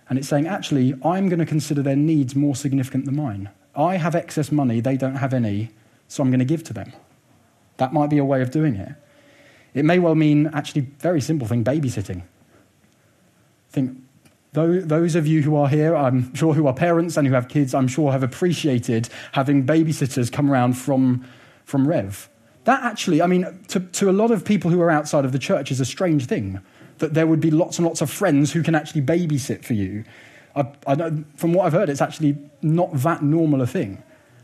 And 0.10 0.18
it's 0.18 0.28
saying, 0.28 0.48
actually, 0.48 0.96
I'm 1.06 1.30
going 1.30 1.40
to 1.40 1.46
consider 1.46 1.84
their 1.84 1.96
needs 1.96 2.36
more 2.36 2.56
significant 2.56 3.06
than 3.06 3.16
mine. 3.16 3.50
I 3.76 3.98
have 3.98 4.16
excess 4.16 4.52
money, 4.52 4.80
they 4.80 4.98
don't 4.98 5.16
have 5.16 5.34
any, 5.34 5.70
so 6.14 6.22
I'm 6.22 6.30
going 6.30 6.40
to 6.40 6.46
give 6.46 6.64
to 6.66 6.74
them. 6.74 6.94
That 7.78 7.92
might 7.92 8.12
be 8.12 8.20
a 8.20 8.26
way 8.26 8.44
of 8.44 8.52
doing 8.52 8.76
it. 8.76 8.94
It 9.74 9.84
may 9.84 9.98
well 9.98 10.14
mean, 10.14 10.52
actually, 10.54 10.82
very 11.00 11.20
simple 11.20 11.48
thing 11.48 11.64
babysitting. 11.64 12.22
I 12.22 13.72
think, 13.72 13.98
those 14.52 15.16
of 15.16 15.26
you 15.26 15.42
who 15.42 15.56
are 15.56 15.68
here, 15.68 15.96
I'm 15.96 16.32
sure 16.36 16.54
who 16.54 16.68
are 16.68 16.74
parents 16.76 17.18
and 17.18 17.28
who 17.28 17.34
have 17.34 17.48
kids, 17.48 17.74
I'm 17.74 17.88
sure 17.88 18.12
have 18.12 18.22
appreciated 18.22 19.10
having 19.32 19.66
babysitters 19.66 20.32
come 20.32 20.52
around 20.52 20.74
from, 20.74 21.26
from 21.66 21.88
Rev. 21.88 22.30
That 22.66 22.84
actually, 22.84 23.24
I 23.24 23.26
mean, 23.26 23.48
to, 23.70 23.80
to 23.80 24.12
a 24.12 24.14
lot 24.14 24.30
of 24.30 24.46
people 24.46 24.70
who 24.70 24.80
are 24.82 24.92
outside 24.92 25.26
of 25.26 25.32
the 25.32 25.40
church 25.40 25.72
is 25.72 25.80
a 25.80 25.86
strange 25.86 26.28
thing 26.28 26.62
that 27.00 27.16
there 27.16 27.26
would 27.26 27.40
be 27.40 27.50
lots 27.50 27.80
and 27.80 27.88
lots 27.88 28.02
of 28.02 28.12
friends 28.12 28.54
who 28.54 28.62
can 28.62 28.76
actually 28.76 29.02
babysit 29.02 29.66
for 29.66 29.74
you. 29.74 30.04
I, 30.56 30.72
I 30.86 30.94
know, 30.94 31.24
from 31.36 31.54
what 31.54 31.66
I've 31.66 31.74
heard, 31.74 31.90
it's 31.90 32.02
actually 32.02 32.38
not 32.62 32.94
that 32.94 33.24
normal 33.24 33.64
a 33.64 33.68
thing. 33.68 34.04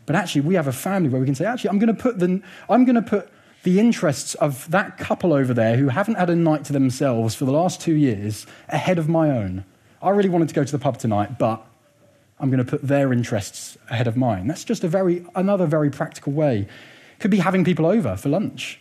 But 0.09 0.15
actually, 0.15 0.41
we 0.41 0.55
have 0.55 0.65
a 0.65 0.71
family 0.71 1.07
where 1.07 1.21
we 1.21 1.27
can 1.27 1.35
say, 1.35 1.45
actually, 1.45 1.69
I'm 1.69 1.77
going 1.77 1.95
to 1.95 2.01
put 2.01 2.17
the, 2.17 2.41
I'm 2.67 2.83
going 2.83 2.95
to 2.95 3.01
put 3.03 3.29
the 3.61 3.79
interests 3.79 4.33
of 4.33 4.67
that 4.71 4.97
couple 4.97 5.33
over 5.33 5.53
there 5.53 5.77
who 5.77 5.89
haven't 5.89 6.15
had 6.15 6.31
a 6.31 6.35
night 6.35 6.65
to 6.65 6.73
themselves 6.73 7.35
for 7.35 7.45
the 7.45 7.51
last 7.51 7.79
two 7.79 7.93
years 7.93 8.47
ahead 8.69 8.97
of 8.97 9.07
my 9.07 9.29
own. 9.29 9.65
I 10.01 10.09
really 10.09 10.29
wanted 10.29 10.49
to 10.49 10.55
go 10.55 10.63
to 10.63 10.71
the 10.71 10.79
pub 10.79 10.97
tonight, 10.97 11.37
but 11.37 11.63
I'm 12.39 12.49
going 12.49 12.57
to 12.57 12.65
put 12.65 12.81
their 12.81 13.13
interests 13.13 13.77
ahead 13.91 14.07
of 14.07 14.17
mine. 14.17 14.47
That's 14.47 14.63
just 14.63 14.83
a 14.83 14.87
very, 14.87 15.23
another 15.35 15.67
very 15.67 15.91
practical 15.91 16.33
way. 16.33 16.67
Could 17.19 17.29
be 17.29 17.37
having 17.37 17.63
people 17.63 17.85
over 17.85 18.17
for 18.17 18.29
lunch, 18.29 18.79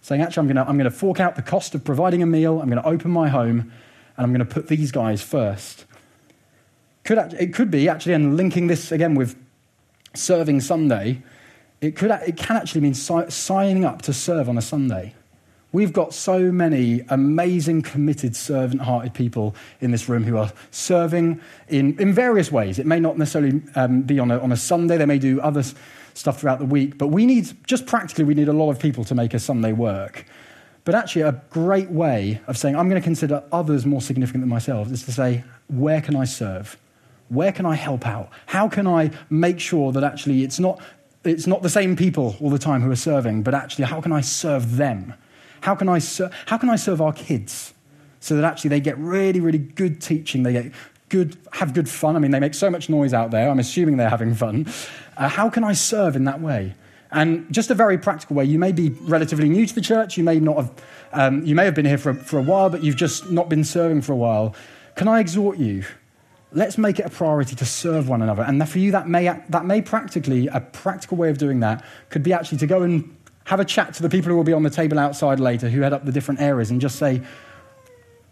saying, 0.00 0.22
actually, 0.22 0.40
I'm 0.40 0.54
going, 0.54 0.64
to, 0.64 0.70
I'm 0.70 0.78
going 0.78 0.90
to 0.90 0.96
fork 0.96 1.20
out 1.20 1.36
the 1.36 1.42
cost 1.42 1.74
of 1.74 1.84
providing 1.84 2.22
a 2.22 2.26
meal, 2.26 2.62
I'm 2.62 2.70
going 2.70 2.82
to 2.82 2.88
open 2.88 3.10
my 3.10 3.28
home, 3.28 3.70
and 4.16 4.24
I'm 4.24 4.32
going 4.32 4.38
to 4.38 4.46
put 4.46 4.68
these 4.68 4.90
guys 4.90 5.20
first. 5.20 5.84
Could, 7.04 7.18
it 7.38 7.52
could 7.52 7.70
be, 7.70 7.90
actually, 7.90 8.14
and 8.14 8.38
linking 8.38 8.68
this 8.68 8.90
again 8.90 9.14
with 9.14 9.36
serving 10.14 10.60
Sunday, 10.60 11.22
it, 11.80 11.96
could, 11.96 12.10
it 12.10 12.36
can 12.36 12.56
actually 12.56 12.80
mean 12.80 12.94
si- 12.94 13.30
signing 13.30 13.84
up 13.84 14.02
to 14.02 14.12
serve 14.12 14.48
on 14.48 14.58
a 14.58 14.62
Sunday. 14.62 15.14
We've 15.72 15.92
got 15.92 16.12
so 16.12 16.52
many 16.52 17.00
amazing, 17.08 17.82
committed, 17.82 18.36
servant 18.36 18.82
hearted 18.82 19.14
people 19.14 19.54
in 19.80 19.90
this 19.90 20.06
room 20.06 20.22
who 20.22 20.36
are 20.36 20.52
serving 20.70 21.40
in, 21.68 21.98
in 21.98 22.12
various 22.12 22.52
ways. 22.52 22.78
It 22.78 22.84
may 22.84 23.00
not 23.00 23.16
necessarily 23.16 23.62
um, 23.74 24.02
be 24.02 24.18
on 24.18 24.30
a, 24.30 24.38
on 24.38 24.52
a 24.52 24.56
Sunday, 24.56 24.98
they 24.98 25.06
may 25.06 25.18
do 25.18 25.40
other 25.40 25.64
stuff 26.12 26.40
throughout 26.40 26.58
the 26.58 26.66
week, 26.66 26.98
but 26.98 27.06
we 27.06 27.24
need, 27.24 27.50
just 27.66 27.86
practically, 27.86 28.24
we 28.24 28.34
need 28.34 28.48
a 28.48 28.52
lot 28.52 28.70
of 28.70 28.78
people 28.78 29.02
to 29.04 29.14
make 29.14 29.32
a 29.32 29.38
Sunday 29.38 29.72
work. 29.72 30.26
But 30.84 30.94
actually, 30.94 31.22
a 31.22 31.40
great 31.50 31.90
way 31.90 32.40
of 32.48 32.58
saying, 32.58 32.76
I'm 32.76 32.88
going 32.88 33.00
to 33.00 33.04
consider 33.04 33.42
others 33.50 33.86
more 33.86 34.02
significant 34.02 34.42
than 34.42 34.50
myself 34.50 34.90
is 34.90 35.04
to 35.04 35.12
say, 35.12 35.44
where 35.68 36.02
can 36.02 36.16
I 36.16 36.24
serve? 36.24 36.76
Where 37.32 37.52
can 37.52 37.66
I 37.66 37.74
help 37.74 38.06
out? 38.06 38.30
How 38.46 38.68
can 38.68 38.86
I 38.86 39.10
make 39.30 39.58
sure 39.58 39.92
that 39.92 40.04
actually 40.04 40.44
it's 40.44 40.58
not 40.58 40.80
it's 41.24 41.46
not 41.46 41.62
the 41.62 41.70
same 41.70 41.96
people 41.96 42.36
all 42.40 42.50
the 42.50 42.58
time 42.58 42.82
who 42.82 42.90
are 42.90 42.96
serving, 42.96 43.42
but 43.42 43.54
actually, 43.54 43.84
how 43.84 44.00
can 44.00 44.12
I 44.12 44.20
serve 44.20 44.76
them? 44.76 45.14
How 45.60 45.74
can 45.74 45.88
I, 45.88 45.98
ser- 46.00 46.30
how 46.46 46.58
can 46.58 46.68
I 46.68 46.76
serve 46.76 47.00
our 47.00 47.12
kids 47.12 47.72
so 48.20 48.34
that 48.34 48.44
actually 48.44 48.70
they 48.70 48.80
get 48.80 48.98
really, 48.98 49.40
really 49.40 49.58
good 49.58 50.00
teaching? 50.00 50.42
They 50.42 50.52
get 50.52 50.72
good, 51.08 51.36
have 51.52 51.74
good 51.74 51.88
fun. 51.88 52.16
I 52.16 52.18
mean, 52.18 52.32
they 52.32 52.40
make 52.40 52.54
so 52.54 52.70
much 52.70 52.88
noise 52.88 53.14
out 53.14 53.30
there. 53.30 53.48
I'm 53.48 53.60
assuming 53.60 53.96
they're 53.96 54.10
having 54.10 54.34
fun. 54.34 54.66
Uh, 55.16 55.28
how 55.28 55.48
can 55.48 55.62
I 55.62 55.74
serve 55.74 56.16
in 56.16 56.24
that 56.24 56.40
way? 56.40 56.74
And 57.12 57.52
just 57.52 57.70
a 57.70 57.74
very 57.74 57.98
practical 57.98 58.34
way. 58.34 58.46
You 58.46 58.58
may 58.58 58.72
be 58.72 58.88
relatively 59.02 59.48
new 59.48 59.66
to 59.66 59.74
the 59.74 59.80
church. 59.80 60.16
You 60.16 60.24
may 60.24 60.40
not 60.40 60.56
have. 60.56 60.72
Um, 61.12 61.44
you 61.44 61.54
may 61.54 61.66
have 61.66 61.74
been 61.74 61.84
here 61.84 61.98
for, 61.98 62.14
for 62.14 62.38
a 62.38 62.42
while, 62.42 62.70
but 62.70 62.82
you've 62.82 62.96
just 62.96 63.30
not 63.30 63.48
been 63.48 63.64
serving 63.64 64.00
for 64.00 64.12
a 64.12 64.16
while. 64.16 64.56
Can 64.96 65.06
I 65.08 65.20
exhort 65.20 65.58
you? 65.58 65.84
Let's 66.54 66.76
make 66.76 66.98
it 66.98 67.06
a 67.06 67.10
priority 67.10 67.56
to 67.56 67.64
serve 67.64 68.08
one 68.08 68.22
another. 68.22 68.42
And 68.42 68.68
for 68.68 68.78
you, 68.78 68.92
that 68.92 69.08
may, 69.08 69.24
that 69.48 69.64
may 69.64 69.80
practically, 69.80 70.48
a 70.48 70.60
practical 70.60 71.16
way 71.16 71.30
of 71.30 71.38
doing 71.38 71.60
that 71.60 71.84
could 72.10 72.22
be 72.22 72.32
actually 72.32 72.58
to 72.58 72.66
go 72.66 72.82
and 72.82 73.16
have 73.44 73.60
a 73.60 73.64
chat 73.64 73.94
to 73.94 74.02
the 74.02 74.08
people 74.08 74.30
who 74.30 74.36
will 74.36 74.44
be 74.44 74.52
on 74.52 74.62
the 74.62 74.70
table 74.70 74.98
outside 74.98 75.40
later 75.40 75.68
who 75.68 75.80
head 75.80 75.92
up 75.92 76.04
the 76.04 76.12
different 76.12 76.40
areas 76.40 76.70
and 76.70 76.80
just 76.80 76.96
say, 76.96 77.22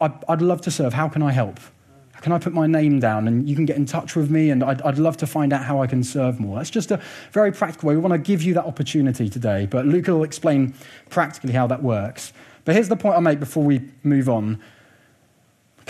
I'd, 0.01 0.13
I'd 0.29 0.43
love 0.43 0.61
to 0.63 0.71
serve. 0.71 0.95
How 0.95 1.09
can 1.09 1.23
I 1.23 1.33
help? 1.33 1.59
Can 2.23 2.33
I 2.33 2.39
put 2.39 2.53
my 2.53 2.67
name 2.67 3.01
down 3.01 3.27
and 3.27 3.49
you 3.49 3.57
can 3.57 3.65
get 3.65 3.77
in 3.77 3.87
touch 3.87 4.15
with 4.15 4.31
me? 4.31 4.51
And 4.51 4.63
I'd, 4.63 4.83
I'd, 4.83 4.99
love 4.99 5.17
to 5.19 5.27
find 5.27 5.53
out 5.53 5.65
how 5.65 5.83
I 5.83 5.87
can 5.87 6.05
serve 6.05 6.39
more. 6.39 6.57
That's 6.57 6.71
just 6.71 6.91
a 6.91 7.01
very 7.33 7.51
practical 7.51 7.89
way. 7.89 7.97
We 7.97 8.03
want 8.03 8.13
to 8.13 8.19
give 8.19 8.43
you 8.43 8.55
that 8.55 8.67
opportunity 8.67 9.29
today. 9.31 9.67
But 9.67 9.87
Luke 9.87 10.07
will 10.07 10.23
explain 10.23 10.75
practically 11.09 11.53
how 11.53 11.67
that 11.69 11.83
works. 11.83 12.33
But 12.65 12.75
here's 12.75 12.89
the 12.89 12.97
point 12.97 13.15
I'll 13.15 13.23
make 13.23 13.41
before 13.41 13.65
we 13.65 13.81
move 14.03 14.29
on 14.29 14.61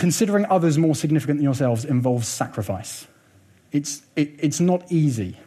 considering 0.01 0.47
others 0.47 0.79
more 0.79 0.95
significant 0.95 1.37
than 1.37 1.43
yourselves 1.43 1.85
involves 1.85 2.27
sacrifice. 2.27 3.05
It's, 3.71 4.01
it, 4.15 4.31
it's 4.39 4.59
not 4.59 4.91
easy. 4.91 5.37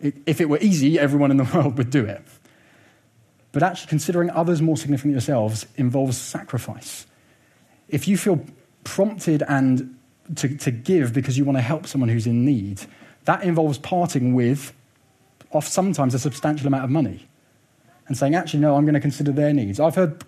It, 0.00 0.16
if 0.26 0.40
it 0.40 0.48
were 0.48 0.58
easy, 0.60 0.98
everyone 0.98 1.30
in 1.30 1.36
the 1.36 1.44
world 1.54 1.78
would 1.78 1.90
do 1.90 2.04
it. 2.04 2.20
But 3.52 3.62
actually, 3.62 3.86
considering 3.86 4.30
others 4.30 4.60
more 4.60 4.76
significant 4.76 5.10
than 5.10 5.14
yourselves 5.14 5.64
involves 5.76 6.18
sacrifice. 6.18 7.06
If 7.88 8.08
you 8.08 8.16
feel 8.16 8.44
prompted 8.82 9.44
and 9.46 9.96
to, 10.34 10.48
to 10.56 10.72
give 10.72 11.12
because 11.12 11.38
you 11.38 11.44
want 11.44 11.58
to 11.58 11.62
help 11.62 11.86
someone 11.86 12.08
who's 12.08 12.26
in 12.26 12.44
need, 12.44 12.80
that 13.26 13.44
involves 13.44 13.78
parting 13.78 14.34
with, 14.34 14.72
off 15.52 15.68
sometimes, 15.68 16.14
a 16.14 16.18
substantial 16.18 16.66
amount 16.66 16.82
of 16.82 16.90
money 16.90 17.28
and 18.08 18.18
saying, 18.18 18.34
actually, 18.34 18.58
no, 18.58 18.74
I'm 18.74 18.84
going 18.84 18.94
to 18.94 19.00
consider 19.00 19.30
their 19.30 19.52
needs. 19.52 19.78
I've 19.78 19.94
heard 19.94 20.26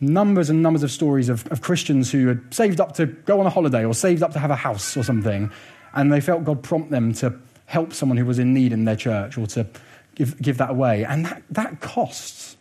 numbers 0.00 0.48
and 0.50 0.62
numbers 0.62 0.82
of 0.82 0.90
stories 0.90 1.28
of, 1.28 1.46
of 1.48 1.60
Christians 1.60 2.10
who 2.10 2.28
had 2.28 2.54
saved 2.54 2.80
up 2.80 2.94
to 2.94 3.06
go 3.06 3.40
on 3.40 3.46
a 3.46 3.50
holiday 3.50 3.84
or 3.84 3.94
saved 3.94 4.22
up 4.22 4.32
to 4.32 4.38
have 4.38 4.50
a 4.50 4.56
house 4.56 4.96
or 4.96 5.02
something, 5.02 5.50
and 5.94 6.12
they 6.12 6.20
felt 6.20 6.44
God 6.44 6.62
prompt 6.62 6.90
them 6.90 7.12
to 7.14 7.34
help 7.66 7.92
someone 7.92 8.18
who 8.18 8.24
was 8.24 8.38
in 8.38 8.54
need 8.54 8.72
in 8.72 8.84
their 8.84 8.96
church 8.96 9.38
or 9.38 9.46
to 9.46 9.66
give, 10.14 10.40
give 10.40 10.58
that 10.58 10.70
away. 10.70 11.04
And 11.04 11.24
that, 11.26 11.42
that 11.50 11.80
costs. 11.80 12.56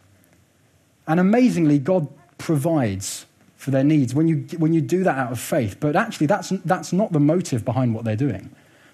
And 1.08 1.20
amazingly, 1.20 1.80
God 1.80 2.08
provides 2.38 3.26
for 3.56 3.72
their 3.72 3.84
needs 3.84 4.14
when 4.14 4.28
you, 4.28 4.46
when 4.58 4.74
you 4.74 4.82
do 4.82 5.04
that 5.04 5.18
out 5.18 5.32
of 5.32 5.40
faith. 5.40 5.78
But 5.80 5.96
actually, 5.96 6.28
that's, 6.28 6.50
that's 6.64 6.94
not 6.94 7.12
the 7.12 7.20
motive 7.20 7.66
behind 7.66 7.94
what 7.94 8.06
they're 8.06 8.16
doing. 8.16 8.50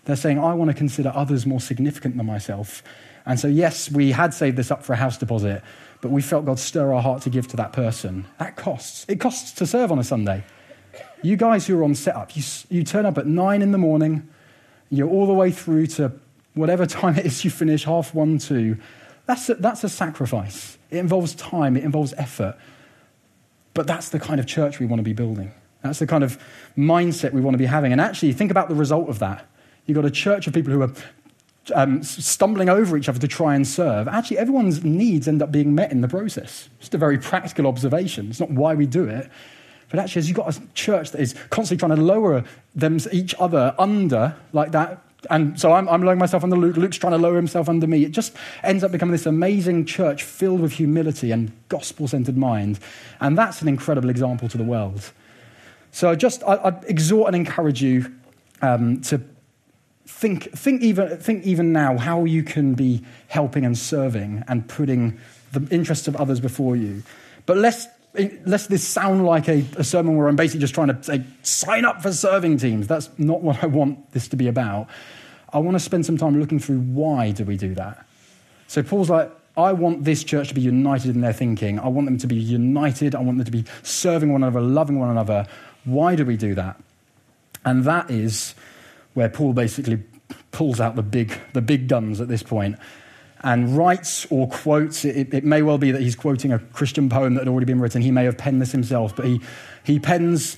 They're 0.05 0.15
saying, 0.15 0.39
I 0.39 0.53
want 0.53 0.69
to 0.69 0.73
consider 0.73 1.11
others 1.13 1.45
more 1.45 1.59
significant 1.59 2.17
than 2.17 2.25
myself. 2.25 2.81
And 3.25 3.39
so, 3.39 3.47
yes, 3.47 3.91
we 3.91 4.11
had 4.11 4.33
saved 4.33 4.57
this 4.57 4.71
up 4.71 4.83
for 4.83 4.93
a 4.93 4.95
house 4.95 5.17
deposit, 5.17 5.63
but 6.05 6.11
we 6.11 6.21
felt 6.21 6.45
God 6.45 6.59
stir 6.59 6.93
our 6.93 7.01
heart 7.01 7.23
to 7.23 7.31
give 7.31 7.47
to 7.47 7.57
that 7.57 7.73
person. 7.73 8.27
That 8.37 8.55
costs. 8.55 9.07
It 9.09 9.19
costs 9.19 9.53
to 9.53 9.65
serve 9.65 9.91
on 9.91 9.97
a 9.97 10.03
Sunday. 10.03 10.43
You 11.23 11.35
guys 11.35 11.65
who 11.65 11.79
are 11.79 11.83
on 11.83 11.95
setup, 11.95 12.37
you, 12.37 12.43
you 12.69 12.83
turn 12.83 13.07
up 13.07 13.17
at 13.17 13.25
nine 13.25 13.63
in 13.63 13.71
the 13.71 13.79
morning, 13.79 14.29
you're 14.91 15.09
all 15.09 15.25
the 15.25 15.33
way 15.33 15.49
through 15.49 15.87
to 15.87 16.11
whatever 16.53 16.85
time 16.85 17.17
it 17.17 17.25
is 17.25 17.43
you 17.43 17.49
finish, 17.49 17.85
half 17.85 18.13
one, 18.13 18.37
two. 18.37 18.77
That's 19.25 19.49
a, 19.49 19.55
that's 19.55 19.83
a 19.83 19.89
sacrifice. 19.89 20.77
It 20.91 20.99
involves 20.99 21.33
time, 21.33 21.75
it 21.75 21.83
involves 21.83 22.13
effort. 22.19 22.55
But 23.73 23.87
that's 23.87 24.09
the 24.09 24.19
kind 24.19 24.39
of 24.39 24.45
church 24.45 24.79
we 24.79 24.85
want 24.85 24.99
to 24.99 25.03
be 25.03 25.13
building. 25.13 25.53
That's 25.81 25.97
the 25.97 26.05
kind 26.05 26.23
of 26.23 26.37
mindset 26.77 27.33
we 27.33 27.41
want 27.41 27.55
to 27.55 27.57
be 27.57 27.65
having. 27.65 27.93
And 27.93 27.99
actually, 27.99 28.31
think 28.33 28.51
about 28.51 28.69
the 28.69 28.75
result 28.75 29.09
of 29.09 29.17
that. 29.17 29.47
You've 29.87 29.95
got 29.95 30.05
a 30.05 30.11
church 30.11 30.45
of 30.45 30.53
people 30.53 30.71
who 30.71 30.83
are 30.83 30.91
um, 31.73 32.03
stumbling 32.03 32.69
over 32.69 32.97
each 32.97 33.09
other 33.09 33.19
to 33.19 33.27
try 33.27 33.55
and 33.55 33.67
serve. 33.67 34.07
Actually, 34.07 34.37
everyone's 34.37 34.83
needs 34.83 35.27
end 35.27 35.41
up 35.41 35.51
being 35.51 35.73
met 35.73 35.91
in 35.91 36.01
the 36.01 36.07
process. 36.07 36.69
Just 36.79 36.93
a 36.93 36.97
very 36.97 37.17
practical 37.17 37.67
observation. 37.67 38.29
It's 38.29 38.39
not 38.39 38.51
why 38.51 38.75
we 38.75 38.85
do 38.85 39.05
it. 39.05 39.29
But 39.89 39.99
actually, 39.99 40.19
as 40.19 40.29
you've 40.29 40.37
got 40.37 40.55
a 40.55 40.61
church 40.73 41.11
that 41.11 41.21
is 41.21 41.33
constantly 41.49 41.79
trying 41.79 41.95
to 41.95 42.03
lower 42.03 42.43
them, 42.75 42.99
each 43.11 43.35
other 43.39 43.75
under 43.77 44.35
like 44.51 44.71
that, 44.71 45.01
and 45.29 45.59
so 45.59 45.71
I'm, 45.73 45.87
I'm 45.89 46.01
lowering 46.01 46.19
myself 46.19 46.43
under 46.43 46.55
Luke, 46.55 46.77
Luke's 46.77 46.97
trying 46.97 47.13
to 47.13 47.17
lower 47.17 47.35
himself 47.35 47.69
under 47.69 47.87
me. 47.87 48.03
It 48.03 48.11
just 48.11 48.35
ends 48.63 48.83
up 48.83 48.91
becoming 48.91 49.11
this 49.11 49.25
amazing 49.25 49.85
church 49.85 50.23
filled 50.23 50.61
with 50.61 50.73
humility 50.73 51.31
and 51.31 51.51
gospel 51.69 52.07
centered 52.07 52.37
mind. 52.37 52.79
And 53.19 53.37
that's 53.37 53.61
an 53.61 53.67
incredible 53.67 54.09
example 54.09 54.49
to 54.49 54.57
the 54.57 54.63
world. 54.63 55.11
So 55.91 56.09
I 56.09 56.15
just 56.15 56.43
I, 56.43 56.55
I 56.55 56.69
exhort 56.87 57.27
and 57.27 57.35
encourage 57.35 57.81
you 57.81 58.13
um, 58.61 59.01
to 59.01 59.21
think, 60.05 60.51
think, 60.51 60.81
even, 60.81 61.17
think 61.17 61.45
even 61.45 61.73
now 61.73 61.97
how 61.97 62.25
you 62.25 62.43
can 62.43 62.73
be 62.73 63.03
helping 63.27 63.65
and 63.65 63.77
serving 63.77 64.43
and 64.47 64.67
putting 64.67 65.19
the 65.51 65.67
interests 65.73 66.07
of 66.07 66.15
others 66.15 66.39
before 66.39 66.75
you. 66.75 67.03
But 67.45 67.57
lest, 67.57 67.89
lest 68.45 68.69
this 68.69 68.83
sound 68.83 69.25
like 69.25 69.47
a, 69.47 69.65
a 69.77 69.83
sermon 69.83 70.15
where 70.17 70.27
I'm 70.27 70.35
basically 70.35 70.61
just 70.61 70.73
trying 70.73 70.87
to 70.87 71.03
say, 71.03 71.23
sign 71.43 71.85
up 71.85 72.01
for 72.01 72.11
serving 72.11 72.57
teams. 72.57 72.87
That's 72.87 73.09
not 73.17 73.41
what 73.41 73.63
I 73.63 73.67
want 73.67 74.11
this 74.11 74.27
to 74.29 74.35
be 74.35 74.47
about. 74.47 74.87
I 75.51 75.59
want 75.59 75.75
to 75.75 75.79
spend 75.79 76.05
some 76.05 76.17
time 76.17 76.39
looking 76.39 76.59
through 76.59 76.79
why 76.79 77.31
do 77.31 77.43
we 77.43 77.57
do 77.57 77.73
that. 77.75 78.05
So 78.67 78.83
Paul's 78.83 79.09
like, 79.09 79.31
I 79.57 79.71
want 79.71 80.03
this 80.03 80.23
church 80.23 80.49
to 80.49 80.53
be 80.53 80.61
united 80.61 81.15
in 81.15 81.21
their 81.21 81.33
thinking. 81.33 81.79
I 81.79 81.87
want 81.87 82.07
them 82.07 82.17
to 82.17 82.27
be 82.27 82.35
united. 82.35 83.15
I 83.15 83.21
want 83.21 83.37
them 83.37 83.45
to 83.45 83.51
be 83.51 83.63
serving 83.83 84.31
one 84.31 84.43
another, 84.43 84.59
loving 84.59 84.99
one 84.99 85.09
another. 85.09 85.47
Why 85.85 86.15
do 86.15 86.25
we 86.25 86.35
do 86.35 86.55
that? 86.55 86.81
And 87.63 87.85
that 87.85 88.11
is 88.11 88.53
where 89.15 89.27
Paul 89.27 89.53
basically 89.53 90.03
pulls 90.51 90.79
out 90.79 90.95
the 90.95 91.03
big, 91.03 91.37
the 91.53 91.61
big 91.61 91.87
guns 91.87 92.21
at 92.21 92.27
this 92.27 92.43
point 92.43 92.77
and 93.41 93.75
writes 93.77 94.25
or 94.29 94.47
quotes. 94.47 95.03
It, 95.03 95.33
it, 95.33 95.43
may 95.43 95.61
well 95.61 95.77
be 95.77 95.91
that 95.91 96.01
he's 96.01 96.15
quoting 96.15 96.51
a 96.51 96.59
Christian 96.59 97.09
poem 97.09 97.33
that 97.33 97.41
had 97.41 97.47
already 97.47 97.65
been 97.65 97.79
written. 97.79 98.01
He 98.01 98.11
may 98.11 98.23
have 98.25 98.37
penned 98.37 98.61
this 98.61 98.71
himself, 98.71 99.15
but 99.15 99.25
he, 99.25 99.41
he 99.83 99.99
pens 99.99 100.57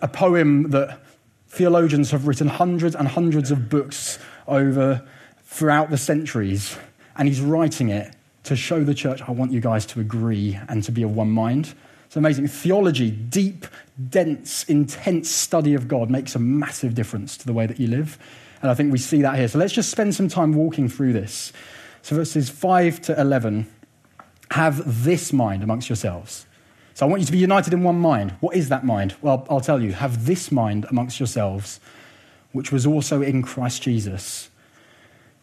a 0.00 0.08
poem 0.08 0.70
that 0.70 1.00
Theologians 1.48 2.10
have 2.10 2.26
written 2.26 2.48
hundreds 2.48 2.94
and 2.94 3.08
hundreds 3.08 3.50
of 3.50 3.70
books 3.70 4.18
over 4.46 5.06
throughout 5.44 5.90
the 5.90 5.96
centuries, 5.96 6.76
and 7.16 7.28
he's 7.28 7.40
writing 7.40 7.88
it 7.88 8.14
to 8.44 8.54
show 8.54 8.84
the 8.84 8.94
church, 8.94 9.22
I 9.22 9.30
want 9.30 9.52
you 9.52 9.60
guys 9.60 9.86
to 9.86 10.00
agree 10.00 10.58
and 10.68 10.82
to 10.84 10.92
be 10.92 11.02
of 11.02 11.14
one 11.14 11.30
mind. 11.30 11.74
It's 12.16 12.18
amazing. 12.18 12.48
Theology, 12.48 13.10
deep, 13.10 13.66
dense, 14.08 14.64
intense 14.64 15.30
study 15.30 15.74
of 15.74 15.86
God 15.86 16.08
makes 16.08 16.34
a 16.34 16.38
massive 16.38 16.94
difference 16.94 17.36
to 17.36 17.44
the 17.44 17.52
way 17.52 17.66
that 17.66 17.78
you 17.78 17.88
live. 17.88 18.18
And 18.62 18.70
I 18.70 18.74
think 18.74 18.90
we 18.90 18.96
see 18.96 19.20
that 19.20 19.36
here. 19.36 19.46
So 19.48 19.58
let's 19.58 19.74
just 19.74 19.90
spend 19.90 20.14
some 20.14 20.26
time 20.26 20.54
walking 20.54 20.88
through 20.88 21.12
this. 21.12 21.52
So 22.00 22.16
verses 22.16 22.48
5 22.48 23.02
to 23.02 23.20
11 23.20 23.66
have 24.52 25.04
this 25.04 25.30
mind 25.34 25.62
amongst 25.62 25.90
yourselves. 25.90 26.46
So 26.94 27.04
I 27.04 27.08
want 27.10 27.20
you 27.20 27.26
to 27.26 27.32
be 27.32 27.36
united 27.36 27.74
in 27.74 27.82
one 27.82 27.98
mind. 27.98 28.30
What 28.40 28.56
is 28.56 28.70
that 28.70 28.82
mind? 28.82 29.14
Well, 29.20 29.46
I'll 29.50 29.60
tell 29.60 29.82
you. 29.82 29.92
Have 29.92 30.24
this 30.24 30.50
mind 30.50 30.86
amongst 30.88 31.20
yourselves, 31.20 31.80
which 32.52 32.72
was 32.72 32.86
also 32.86 33.20
in 33.20 33.42
Christ 33.42 33.82
Jesus, 33.82 34.48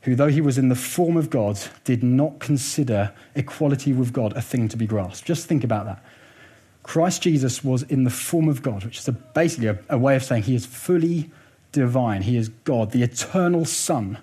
who, 0.02 0.16
though 0.16 0.30
he 0.30 0.42
was 0.42 0.58
in 0.58 0.70
the 0.70 0.76
form 0.76 1.18
of 1.18 1.30
God, 1.30 1.60
did 1.84 2.02
not 2.02 2.40
consider 2.40 3.14
equality 3.36 3.94
with 3.94 4.12
God 4.12 4.34
a 4.36 4.42
thing 4.42 4.68
to 4.70 4.76
be 4.76 4.88
grasped. 4.88 5.28
Just 5.28 5.46
think 5.46 5.64
about 5.64 5.86
that. 5.86 6.04
Christ 6.84 7.22
Jesus 7.22 7.64
was 7.64 7.84
in 7.84 8.04
the 8.04 8.10
form 8.10 8.50
of 8.50 8.62
God, 8.62 8.84
which 8.84 9.00
is 9.00 9.08
a, 9.08 9.14
basically 9.14 9.68
a, 9.68 9.80
a 9.90 9.98
way 9.98 10.16
of 10.16 10.24
saying 10.24 10.44
he 10.44 10.56
is 10.56 10.66
fully 10.66 11.32
divine. 11.72 12.22
He 12.22 12.38
is 12.38 12.50
God, 12.50 12.92
the 12.92 13.04
eternal 13.04 13.66
Son. 13.66 14.20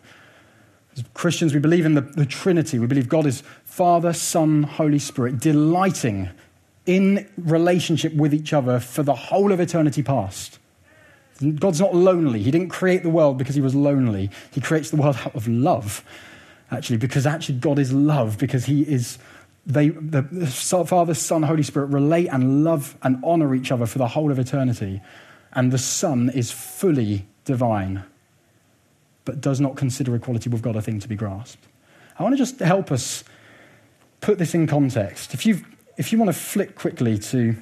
As 0.95 1.05
Christians, 1.15 1.55
we 1.55 1.61
believe 1.61 1.87
in 1.87 1.95
the, 1.95 2.03
the 2.03 2.27
Trinity. 2.27 2.79
We 2.79 2.87
believe 2.87 3.09
God 3.09 3.27
is 3.27 3.43
Father, 3.65 4.13
Son, 4.13 4.63
Holy 4.63 4.99
Spirit, 4.99 5.41
delighting 5.41 6.29
in 6.87 7.29
relationship 7.39 8.15
with 8.15 8.35
each 8.35 8.53
other 8.53 8.79
for 8.79 9.03
the 9.03 9.15
whole 9.15 9.53
of 9.53 9.61
eternity 9.61 10.03
past. 10.03 10.59
God's 11.59 11.81
not 11.81 11.95
lonely. 11.95 12.43
He 12.43 12.51
didn't 12.51 12.69
create 12.69 13.03
the 13.03 13.11
world 13.11 13.39
because 13.39 13.55
he 13.55 13.61
was 13.63 13.75
lonely. 13.75 14.31
He 14.53 14.61
creates 14.61 14.91
the 14.91 14.97
world 14.97 15.17
out 15.25 15.35
of 15.35 15.49
love, 15.49 16.05
actually, 16.71 16.99
because 16.99 17.27
actually 17.27 17.59
God 17.59 17.79
is 17.79 17.93
love, 17.93 18.39
because 18.39 18.67
he 18.67 18.83
is. 18.83 19.19
They, 19.67 19.91
the, 19.91 20.23
the 20.23 20.47
Father, 20.47 21.15
Son, 21.15 21.43
Holy 21.43 21.63
Spirit 21.63 21.87
relate 21.87 22.29
and 22.29 22.65
love 22.65 22.97
and 23.03 23.23
honor 23.23 23.55
each 23.55 23.71
other 23.71 23.87
for 23.87 23.99
the 23.99 24.09
whole 24.09 24.31
of 24.31 24.39
eternity. 24.39 25.01
And 25.53 25.73
the 25.73 25.79
Son 25.79 26.31
is 26.31 26.51
fully 26.51 27.27
divine, 27.45 28.05
but 29.25 29.41
does 29.41 29.61
not 29.61 29.77
consider 29.77 30.15
equality 30.15 30.49
with 30.49 30.63
God 30.63 30.77
a 30.77 30.83
thing 30.83 31.01
to 31.01 31.09
be 31.09 31.17
grasped. 31.17 31.67
I 32.19 32.23
want 32.23 32.35
to 32.35 32.39
just 32.39 32.61
help 32.61 32.91
us 32.93 33.25
put 34.21 34.39
this 34.39 34.55
in 34.55 34.67
context. 34.67 35.35
If 35.35 35.47
you've 35.47 35.65
if 35.97 36.13
you 36.13 36.19
want 36.19 36.31
to 36.31 36.39
flick 36.39 36.77
quickly 36.77 37.19
to 37.19 37.57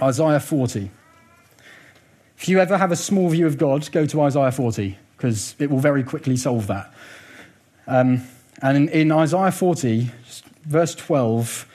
Isaiah 0.00 0.38
40, 0.38 0.90
if 2.36 2.48
you 2.48 2.60
ever 2.60 2.78
have 2.78 2.92
a 2.92 2.96
small 2.96 3.28
view 3.30 3.48
of 3.48 3.58
God, 3.58 3.90
go 3.90 4.06
to 4.06 4.20
Isaiah 4.22 4.52
40, 4.52 4.96
because 5.16 5.56
it 5.58 5.68
will 5.68 5.80
very 5.80 6.04
quickly 6.04 6.36
solve 6.36 6.68
that. 6.68 6.94
Um, 7.88 8.22
and 8.62 8.76
in, 8.76 8.88
in 8.90 9.12
Isaiah 9.12 9.50
40, 9.50 10.08
verse 10.68 10.94
12, 10.94 11.66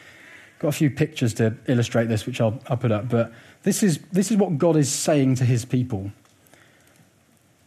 got 0.59 0.67
a 0.69 0.71
few 0.71 0.89
pictures 0.89 1.33
to 1.35 1.55
illustrate 1.67 2.05
this, 2.05 2.25
which 2.25 2.39
I'll, 2.39 2.59
I'll 2.67 2.77
put 2.77 2.91
up. 2.91 3.09
But 3.09 3.33
this 3.63 3.83
is, 3.83 3.99
this 4.11 4.31
is 4.31 4.37
what 4.37 4.57
God 4.57 4.77
is 4.77 4.91
saying 4.91 5.35
to 5.35 5.45
his 5.45 5.65
people 5.65 6.11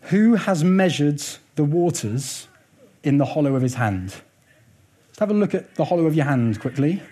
Who 0.02 0.34
has 0.34 0.64
measured 0.64 1.22
the 1.56 1.64
waters 1.64 2.48
in 3.02 3.18
the 3.18 3.26
hollow 3.26 3.54
of 3.56 3.62
his 3.62 3.74
hand? 3.74 4.14
Let's 5.08 5.18
have 5.18 5.30
a 5.30 5.34
look 5.34 5.54
at 5.54 5.74
the 5.74 5.84
hollow 5.84 6.06
of 6.06 6.14
your 6.14 6.26
hand 6.26 6.60
quickly. 6.60 7.02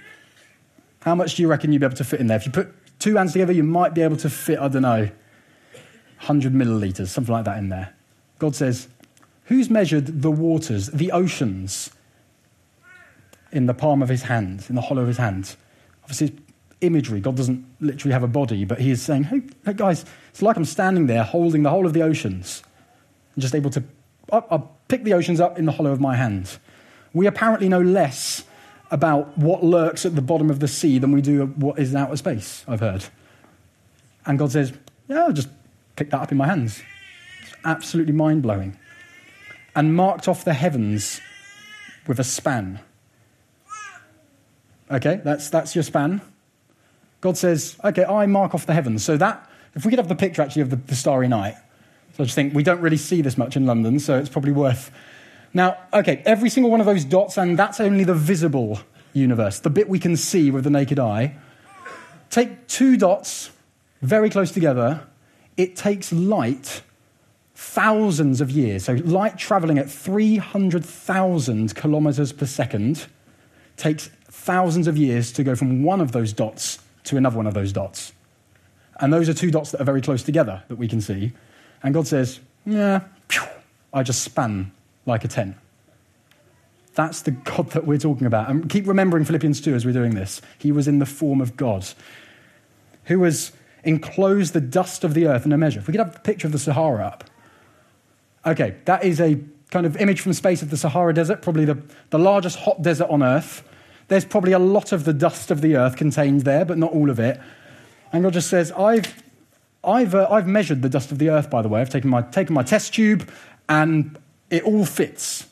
How 1.01 1.15
much 1.15 1.35
do 1.35 1.43
you 1.43 1.49
reckon 1.49 1.73
you'd 1.73 1.81
be 1.81 1.87
able 1.87 1.97
to 1.97 2.05
fit 2.05 2.21
in 2.21 2.29
there? 2.29 2.37
If 2.37 2.47
you 2.47 2.53
put 2.53 2.73
two 2.99 3.17
hands 3.17 3.33
together, 3.33 3.53
you 3.53 3.63
might 3.63 3.95
be 3.95 4.03
able 4.03 4.17
to 4.19 4.31
fit, 4.31 4.59
I 4.59 4.69
don't 4.69 4.83
know, 4.83 5.11
100 6.19 6.55
milliliters, 6.55 7.09
something 7.09 7.33
like 7.33 7.45
that 7.45 7.59
in 7.59 7.69
there. 7.69 7.95
God 8.39 8.55
says, 8.55 8.89
Who's 9.47 9.69
measured 9.69 10.23
the 10.23 10.31
waters, 10.31 10.87
the 10.89 11.13
oceans, 11.13 11.91
in 13.55 13.67
the 13.67 13.75
palm 13.75 14.03
of 14.03 14.09
his 14.09 14.23
hand, 14.23 14.67
in 14.69 14.75
the 14.75 14.83
hollow 14.83 15.03
of 15.03 15.09
his 15.09 15.19
hand? 15.19 15.57
Obviously, 16.03 16.37
imagery. 16.81 17.21
God 17.21 17.37
doesn't 17.37 17.65
literally 17.81 18.13
have 18.13 18.23
a 18.23 18.29
body, 18.29 18.65
but 18.65 18.81
he 18.81 18.91
is 18.91 19.01
saying, 19.01 19.25
hey, 19.25 19.43
hey, 19.65 19.73
guys, 19.73 20.05
it's 20.31 20.43
like 20.43 20.57
I'm 20.57 20.65
standing 20.65 21.07
there 21.07 21.23
holding 21.23 21.63
the 21.63 21.71
whole 21.71 21.87
of 21.87 21.93
the 21.93 22.03
oceans 22.03 22.63
and 23.35 23.43
just 23.43 23.55
able 23.55 23.71
to 23.71 23.83
I'll, 24.33 24.47
I'll 24.51 24.77
pick 24.89 25.05
the 25.05 25.15
oceans 25.15 25.41
up 25.41 25.59
in 25.59 25.65
the 25.65 25.73
hollow 25.73 25.93
of 25.93 26.01
my 26.01 26.17
hand. 26.17 26.59
We 27.13 27.27
apparently 27.27 27.69
know 27.69 27.81
less 27.81 28.45
about 28.91 29.37
what 29.39 29.65
lurks 29.65 30.05
at 30.05 30.15
the 30.15 30.23
bottom 30.23 30.51
of 30.51 30.61
the 30.61 30.69
sea 30.69 30.99
than 30.99 31.13
we 31.13 31.21
do 31.21 31.47
what 31.47 31.79
is 31.79 31.93
in 31.93 31.97
outer 31.97 32.17
space, 32.17 32.65
I've 32.69 32.81
heard. 32.81 33.05
And 34.27 34.39
God 34.39 34.53
says, 34.53 34.73
Yeah, 35.09 35.25
I'll 35.25 35.33
just 35.33 35.49
pick 35.97 36.11
that 36.11 36.21
up 36.21 36.33
in 36.33 36.39
my 36.39 36.47
hands. 36.47 36.83
It's 37.43 37.55
absolutely 37.65 38.13
mind 38.13 38.43
blowing. 38.43 38.79
And 39.77 39.95
marked 39.95 40.29
off 40.29 40.45
the 40.45 40.55
heavens 40.55 41.21
with 42.07 42.19
a 42.19 42.25
span. 42.25 42.81
Okay, 44.95 45.21
that's, 45.25 45.51
that's 45.51 45.75
your 45.75 45.83
span. 45.83 46.23
God 47.21 47.37
says, 47.37 47.77
Okay, 47.85 48.05
I 48.05 48.27
mark 48.27 48.55
off 48.55 48.65
the 48.65 48.75
heavens. 48.75 49.05
So 49.05 49.17
that, 49.17 49.51
if 49.75 49.85
we 49.85 49.91
could 49.91 49.99
have 49.99 50.09
the 50.09 50.15
picture 50.15 50.41
actually 50.41 50.63
of 50.63 50.71
the, 50.71 50.77
the 50.77 50.95
starry 50.95 51.27
night. 51.27 51.57
So 52.17 52.23
I 52.23 52.27
just 52.27 52.37
think 52.37 52.55
we 52.55 52.63
don't 52.63 52.81
really 52.81 52.97
see 52.97 53.21
this 53.21 53.37
much 53.37 53.57
in 53.57 53.67
London, 53.67 53.99
so 53.99 54.17
it's 54.17 54.29
probably 54.29 54.53
worth. 54.53 54.93
Now, 55.53 55.79
okay, 55.93 56.23
every 56.25 56.49
single 56.49 56.71
one 56.71 56.79
of 56.79 56.87
those 56.87 57.05
dots, 57.05 57.37
and 57.37 57.59
that's 57.59 57.81
only 57.81 58.05
the 58.05 58.15
visible 58.15 58.79
universe, 59.13 59.59
the 59.59 59.71
bit 59.71 59.89
we 59.89 59.99
can 59.99 60.17
see 60.17 60.53
with 60.53 60.63
the 60.63 60.71
naked 60.71 61.01
eye. 61.01 61.37
Take 62.31 62.69
two 62.69 62.97
dots 62.97 63.51
very 64.01 64.31
close 64.31 64.53
together, 64.53 65.07
it 65.57 65.75
takes 65.77 66.13
light 66.13 66.83
thousands 67.55 68.41
of 68.41 68.51
years. 68.51 68.85
So, 68.85 68.95
light 68.95 69.39
traveling 69.39 69.79
at 69.79 69.91
300,000 69.91 71.75
kilometers 71.75 72.33
per 72.33 72.47
second 72.47 73.07
takes 73.77 74.11
thousands 74.35 74.87
of 74.89 74.97
years 74.97 75.33
to 75.33 75.45
go 75.45 75.55
from 75.55 75.83
one 75.83 76.01
of 76.01 76.13
those 76.13 76.33
dots 76.33 76.81
to 77.05 77.17
another 77.17 77.37
one 77.37 77.47
of 77.47 77.55
those 77.55 77.73
dots. 77.73 78.13
And 79.01 79.13
those 79.13 79.29
are 79.29 79.35
two 79.35 79.51
dots 79.51 79.71
that 79.71 79.81
are 79.81 79.85
very 79.85 80.01
close 80.01 80.23
together 80.23 80.63
that 80.69 80.77
we 80.77 80.89
can 80.89 81.01
see. 81.01 81.33
And 81.83 81.95
God 81.95 82.07
says, 82.07 82.41
Yeah, 82.67 83.05
I 83.93 84.03
just 84.03 84.23
span 84.23 84.73
like 85.07 85.25
a 85.25 85.29
tent. 85.29 85.57
That's 86.95 87.23
the 87.23 87.33
God 87.33 87.71
that 87.71 87.87
we're 87.87 87.99
talking 87.99 88.27
about. 88.27 88.51
And 88.51 88.69
keep 88.69 88.87
remembering 88.87 89.25
Philippians 89.25 89.61
2 89.61 89.75
as 89.75 89.85
we're 89.85 89.93
doing 89.93 90.15
this. 90.15 90.41
He 90.59 90.71
was 90.71 90.87
in 90.87 90.99
the 90.99 91.07
form 91.07 91.41
of 91.41 91.57
God, 91.57 91.87
who 93.05 93.23
has 93.25 93.53
enclosed 93.83 94.53
the 94.53 94.61
dust 94.61 95.05
of 95.05 95.15
the 95.15 95.27
earth 95.27 95.45
in 95.45 95.53
a 95.53 95.59
measure. 95.59 95.81
If 95.81 95.89
we 95.89 95.93
could 95.93 96.05
have 96.05 96.17
a 96.17 96.21
picture 96.21 96.47
of 96.47 96.53
the 96.53 96.59
Sahara 96.59 97.05
up. 97.07 97.25
Okay, 98.47 98.77
that 98.85 99.05
is 99.05 99.21
a 99.21 99.41
kind 99.71 99.87
of 99.87 99.97
image 99.97 100.21
from 100.21 100.33
space 100.33 100.63
of 100.63 100.71
the 100.71 100.77
Sahara 100.77 101.13
Desert, 101.13 101.43
probably 101.43 101.65
the, 101.65 101.83
the 102.11 102.19
largest 102.19 102.59
hot 102.59 102.83
desert 102.83 103.09
on 103.11 103.23
earth. 103.23 103.69
There's 104.09 104.25
probably 104.25 104.53
a 104.53 104.59
lot 104.59 104.93
of 104.93 105.05
the 105.05 105.13
dust 105.13 105.51
of 105.51 105.61
the 105.61 105.77
earth 105.77 105.97
contained 105.97 106.43
there, 106.43 106.65
but 106.65 106.79
not 106.79 106.93
all 106.93 107.11
of 107.11 107.19
it. 107.19 107.41
And 108.13 108.23
God 108.23 108.35
just 108.35 108.49
says, 108.49 108.71
I've, 108.73 109.23
I've, 109.83 110.15
uh, 110.15 110.29
I've 110.31 110.47
measured 110.47 110.83
the 110.83 110.89
dust 110.89 111.11
of 111.11 111.19
the 111.19 111.31
earth, 111.31 111.51
by 111.51 111.63
the 111.63 111.69
way. 111.69 111.81
I've 111.81 111.91
taken 111.91 112.11
my, 112.11 112.23
taken 112.23 112.55
my 112.55 112.63
test 112.63 112.95
tube, 112.95 113.29
and 113.69 114.19
it 114.51 114.63
all 114.63 114.85
fits. 114.85 115.47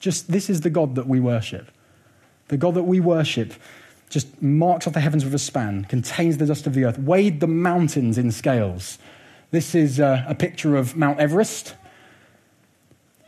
Just 0.00 0.30
this 0.30 0.48
is 0.48 0.62
the 0.62 0.70
God 0.70 0.94
that 0.94 1.06
we 1.06 1.20
worship. 1.20 1.70
The 2.48 2.56
God 2.56 2.74
that 2.74 2.84
we 2.84 3.00
worship 3.00 3.52
just 4.08 4.40
marks 4.42 4.86
off 4.86 4.94
the 4.94 5.00
heavens 5.00 5.24
with 5.24 5.34
a 5.34 5.38
span, 5.38 5.84
contains 5.84 6.38
the 6.38 6.46
dust 6.46 6.66
of 6.66 6.74
the 6.74 6.84
earth, 6.84 6.98
weighed 6.98 7.40
the 7.40 7.46
mountains 7.46 8.16
in 8.16 8.32
scales. 8.32 8.98
This 9.50 9.74
is 9.74 10.00
uh, 10.00 10.24
a 10.26 10.34
picture 10.34 10.76
of 10.76 10.96
Mount 10.96 11.20
Everest. 11.20 11.74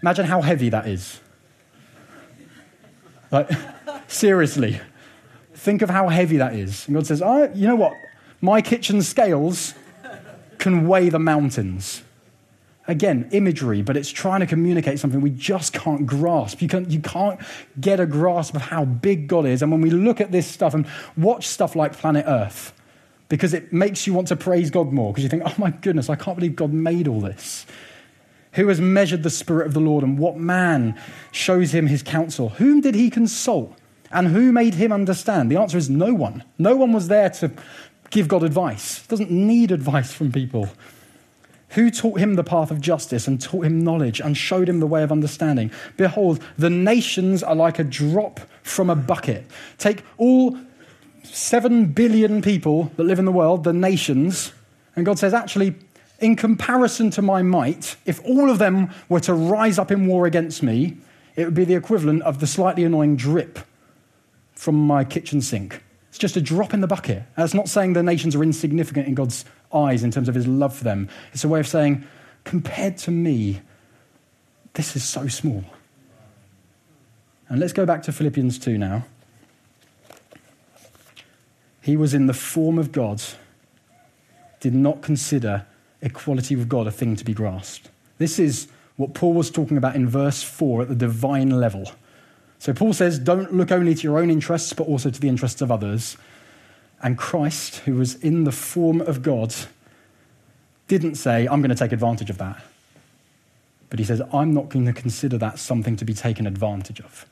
Imagine 0.03 0.27
how 0.27 0.41
heavy 0.41 0.71
that 0.71 0.87
is. 0.87 1.21
Like, 3.31 3.51
seriously. 4.09 4.81
Think 5.55 5.83
of 5.83 5.91
how 5.91 6.09
heavy 6.09 6.39
that 6.39 6.55
is. 6.55 6.87
And 6.87 6.95
God 6.95 7.07
says, 7.07 7.21
oh, 7.23 7.51
you 7.55 7.67
know 7.67 7.77
what? 7.77 7.95
My 8.41 8.63
kitchen 8.63 9.03
scales 9.03 9.75
can 10.59 10.87
weigh 10.87 11.09
the 11.09 11.19
mountains. 11.19 12.03
Again, 12.89 13.29
imagery, 13.33 13.83
but 13.83 13.97
it's 13.97 14.11
trying 14.11 14.41
to 14.41 14.47
communicate 14.47 14.99
something 14.99 15.21
we 15.21 15.31
just 15.31 15.73
can't 15.73 16.07
grasp. 16.07 16.63
You 16.63 16.69
can't, 16.69 16.91
you 16.91 17.01
can't 17.01 17.39
get 17.79 18.01
a 18.01 18.07
grasp 18.07 18.55
of 18.57 18.63
how 18.63 18.85
big 18.85 19.29
God 19.29 19.47
is. 19.47 19.63
And 19.63 19.71
when 19.71 19.81
we 19.81 19.91
look 19.91 20.21
at 20.21 20.33
this 20.33 20.47
stuff 20.47 20.75
and 20.75 20.87
watch 21.17 21.47
stuff 21.47 21.77
like 21.77 21.93
Planet 21.93 22.25
Earth, 22.27 22.73
because 23.29 23.55
it 23.55 23.73
makes 23.73 24.07
you 24.07 24.15
want 24.15 24.29
to 24.29 24.37
praise 24.37 24.71
God 24.71 24.93
more, 24.93 25.13
because 25.13 25.23
you 25.23 25.31
think, 25.31 25.45
oh 25.47 25.55
my 25.57 25.71
goodness, 25.71 26.11
I 26.11 26.17
can't 26.17 26.37
believe 26.37 26.57
God 26.57 26.73
made 26.73 27.07
all 27.07 27.21
this. 27.21 27.65
Who 28.55 28.69
has 28.69 28.81
measured 28.81 29.23
the 29.23 29.31
Spirit 29.31 29.67
of 29.67 29.75
the 29.75 29.81
Lord, 29.81 30.03
and 30.03 30.19
what 30.19 30.37
man 30.37 31.01
shows 31.31 31.73
him 31.73 31.87
his 31.87 32.03
counsel? 32.03 32.51
Whom 32.51 32.81
did 32.81 32.95
he 32.95 33.11
consult? 33.11 33.77
And 34.11 34.29
who 34.29 34.51
made 34.51 34.75
him 34.75 34.91
understand? 34.91 35.51
The 35.51 35.57
answer 35.57 35.79
is 35.79 35.89
no 35.89 36.13
one. 36.13 36.43
No 36.59 36.75
one 36.75 36.93
was 36.93 37.09
there 37.09 37.31
to 37.31 37.53
give 38.11 38.27
God 38.27 38.43
advice. 38.43 39.03
He 39.03 39.07
doesn't 39.09 39.31
need 39.31 39.71
advice 39.71 40.13
from 40.13 40.33
people. 40.33 40.69
Who 41.71 41.93
taught 41.93 42.19
him 42.19 42.35
the 42.35 42.43
path 42.43 42.73
of 42.73 42.81
justice 42.81 43.29
and 43.29 43.41
taught 43.41 43.65
him 43.65 43.85
knowledge 43.85 44.21
and 44.21 44.37
showed 44.37 44.69
him 44.69 44.81
the 44.81 44.87
way 44.89 45.05
of 45.05 45.13
understanding? 45.13 45.71
Behold, 45.97 46.43
the 46.59 46.71
nations 46.71 47.45
are 47.45 47.55
like 47.55 47.79
a 47.79 47.85
drop 47.85 48.41
from 48.65 48.91
a 48.91 48.97
bucket. 48.97 49.47
Take 49.79 50.03
all 50.17 50.59
seven 51.23 51.87
billion 51.87 52.43
people 52.43 52.91
that 52.97 53.05
live 53.05 53.21
in 53.21 53.25
the 53.25 53.31
world, 53.31 53.63
the 53.63 53.73
nations, 53.73 54.53
and 54.97 55.07
God 55.07 55.21
says, 55.21 55.33
actually, 55.33 55.77
in 56.21 56.37
comparison 56.37 57.11
to 57.11 57.23
my 57.23 57.43
might, 57.43 57.97
if 58.05 58.25
all 58.25 58.51
of 58.51 58.59
them 58.59 58.91
were 59.09 59.21
to 59.21 59.35
rise 59.35 59.79
up 59.79 59.91
in 59.91 60.07
war 60.07 60.27
against 60.27 60.63
me, 60.63 60.99
it 61.37 61.45
would 61.45 61.55
be 61.55 61.65
the 61.65 61.75
equivalent 61.75 62.23
of 62.23 62.41
the 62.41 62.47
slightly 62.47 62.85
annoying 62.85 63.17
drip 63.17 63.59
from 64.53 64.75
my 64.75 65.05
kitchen 65.05 65.41
sink. 65.41 65.83
It's 66.11 66.19
just 66.19 66.37
a 66.37 66.41
drop 66.41 66.75
in 66.75 66.81
the 66.81 66.87
bucket. 66.87 67.23
That's 67.37 67.55
not 67.55 67.69
saying 67.69 67.95
the 67.95 68.03
nations 68.03 68.37
are 68.37 68.43
insignificant 68.43 69.07
in 69.07 69.15
God's 69.15 69.45
eyes 69.73 70.03
in 70.03 70.11
terms 70.11 70.29
of 70.29 70.35
his 70.35 70.47
love 70.47 70.75
for 70.75 70.85
them. 70.85 71.09
It's 71.33 71.45
a 71.45 71.49
way 71.49 71.61
of 71.61 71.67
saying, 71.69 72.05
compared 72.45 72.99
to 72.99 73.11
me, 73.11 73.61
this 74.75 74.97
is 74.97 75.05
so 75.05 75.29
small. 75.29 75.65
And 77.49 77.59
let's 77.59 77.73
go 77.73 77.87
back 77.87 78.03
to 78.05 78.13
Philippians 78.13 78.59
2 78.59 78.77
now. 78.77 79.07
He 81.83 81.97
was 81.97 82.13
in 82.13 82.27
the 82.27 82.35
form 82.35 82.79
of 82.79 82.93
God, 82.93 83.23
did 84.61 84.75
not 84.75 85.01
consider 85.01 85.67
equality 86.03 86.57
with 86.57 86.69
God 86.69 86.87
a 86.87 86.91
thing 86.91 87.17
to 87.17 87.25
be 87.25 87.35
grasped. 87.35 87.89
This 88.19 88.39
is 88.39 88.69
what 88.97 89.15
Paul 89.15 89.33
was 89.33 89.51
talking 89.51 89.77
about 89.77 89.97
in 89.97 90.09
verse 90.09 90.43
4 90.43 90.83
at 90.83 90.89
the 90.89 90.95
divine 90.95 91.51
level. 91.61 91.91
So 92.59 92.75
Paul 92.75 92.93
says, 92.93 93.19
don't 93.19 93.55
look 93.55 93.73
only 93.73 93.95
to 93.95 94.03
your 94.03 94.19
own 94.19 94.31
interests, 94.31 94.73
but 94.75 94.87
also 94.87 95.11
to 95.11 95.21
the 95.21 95.29
interests 95.29 95.63
of 95.63 95.73
others. 95.73 96.19
And 97.03 97.17
Christ, 97.17 97.77
who 97.77 97.95
was 97.95 98.17
in 98.17 98.45
the 98.45 98.53
form 98.53 99.01
of 99.01 99.23
God, 99.23 99.55
didn't 100.87 101.15
say, 101.15 101.49
I'm 101.49 101.63
going 101.63 101.71
to 101.71 101.75
take 101.75 101.93
advantage 101.93 102.29
of 102.29 102.37
that. 102.39 102.63
But 103.89 103.99
he 103.99 104.05
says, 104.05 104.21
I'm 104.33 104.53
not 104.53 104.69
going 104.69 104.85
to 104.85 104.93
consider 104.93 105.39
that 105.39 105.59
something 105.59 105.97
to 105.97 106.05
be 106.05 106.13
taken 106.13 106.47
advantage 106.47 107.01
of. 107.01 107.25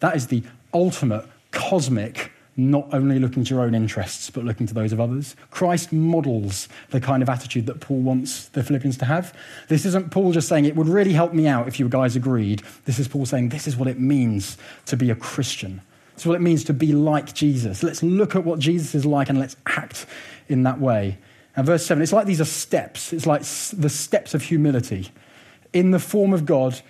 That 0.00 0.14
is 0.14 0.26
the 0.26 0.42
ultimate 0.74 1.24
cosmic 1.50 2.30
not 2.56 2.88
only 2.92 3.18
looking 3.18 3.44
to 3.44 3.54
your 3.54 3.64
own 3.64 3.74
interests, 3.74 4.30
but 4.30 4.44
looking 4.44 4.66
to 4.66 4.74
those 4.74 4.92
of 4.92 5.00
others. 5.00 5.34
Christ 5.50 5.92
models 5.92 6.68
the 6.90 7.00
kind 7.00 7.22
of 7.22 7.28
attitude 7.28 7.66
that 7.66 7.80
Paul 7.80 8.00
wants 8.00 8.46
the 8.48 8.62
Philippians 8.62 8.96
to 8.98 9.04
have. 9.06 9.36
This 9.68 9.84
isn't 9.84 10.10
Paul 10.10 10.32
just 10.32 10.48
saying, 10.48 10.64
it 10.64 10.76
would 10.76 10.88
really 10.88 11.12
help 11.12 11.32
me 11.32 11.48
out 11.48 11.66
if 11.66 11.80
you 11.80 11.88
guys 11.88 12.14
agreed. 12.14 12.62
This 12.84 12.98
is 12.98 13.08
Paul 13.08 13.26
saying, 13.26 13.48
this 13.48 13.66
is 13.66 13.76
what 13.76 13.88
it 13.88 13.98
means 13.98 14.56
to 14.86 14.96
be 14.96 15.10
a 15.10 15.16
Christian. 15.16 15.80
This 16.14 16.22
is 16.22 16.26
what 16.26 16.36
it 16.36 16.42
means 16.42 16.62
to 16.64 16.72
be 16.72 16.92
like 16.92 17.34
Jesus. 17.34 17.82
Let's 17.82 18.02
look 18.02 18.36
at 18.36 18.44
what 18.44 18.60
Jesus 18.60 18.94
is 18.94 19.04
like 19.04 19.28
and 19.28 19.38
let's 19.38 19.56
act 19.66 20.06
in 20.48 20.62
that 20.62 20.80
way. 20.80 21.18
And 21.56 21.66
verse 21.66 21.84
7, 21.84 22.02
it's 22.02 22.12
like 22.12 22.26
these 22.26 22.40
are 22.40 22.46
steps. 22.46 23.12
It's 23.12 23.26
like 23.26 23.42
the 23.42 23.88
steps 23.88 24.34
of 24.34 24.42
humility. 24.42 25.10
In 25.72 25.90
the 25.90 25.98
form 25.98 26.32
of 26.32 26.46
God, 26.46 26.80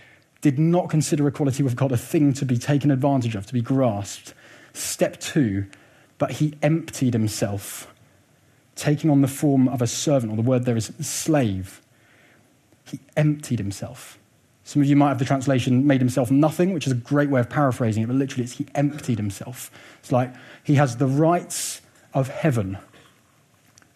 did 0.42 0.58
not 0.58 0.90
consider 0.90 1.26
equality 1.26 1.62
with 1.62 1.74
God 1.74 1.90
a 1.90 1.96
thing 1.96 2.34
to 2.34 2.44
be 2.44 2.58
taken 2.58 2.90
advantage 2.90 3.34
of, 3.34 3.46
to 3.46 3.54
be 3.54 3.62
grasped 3.62 4.34
Step 4.74 5.18
two, 5.18 5.66
but 6.18 6.32
he 6.32 6.54
emptied 6.62 7.14
himself, 7.14 7.92
taking 8.76 9.08
on 9.08 9.22
the 9.22 9.28
form 9.28 9.68
of 9.68 9.80
a 9.80 9.86
servant, 9.86 10.32
or 10.32 10.36
the 10.36 10.42
word 10.42 10.64
there 10.64 10.76
is 10.76 10.92
slave. 11.00 11.80
He 12.84 13.00
emptied 13.16 13.58
himself. 13.58 14.18
Some 14.64 14.80
of 14.82 14.88
you 14.88 14.96
might 14.96 15.08
have 15.08 15.18
the 15.18 15.24
translation 15.24 15.86
made 15.86 16.00
himself 16.00 16.30
nothing, 16.30 16.72
which 16.72 16.86
is 16.86 16.92
a 16.92 16.96
great 16.96 17.30
way 17.30 17.40
of 17.40 17.50
paraphrasing 17.50 18.02
it, 18.02 18.06
but 18.06 18.16
literally 18.16 18.44
it's 18.44 18.54
he 18.54 18.66
emptied 18.74 19.18
himself. 19.18 19.70
It's 20.00 20.10
like 20.10 20.34
he 20.62 20.74
has 20.74 20.96
the 20.96 21.06
rights 21.06 21.82
of 22.14 22.28
heaven. 22.28 22.78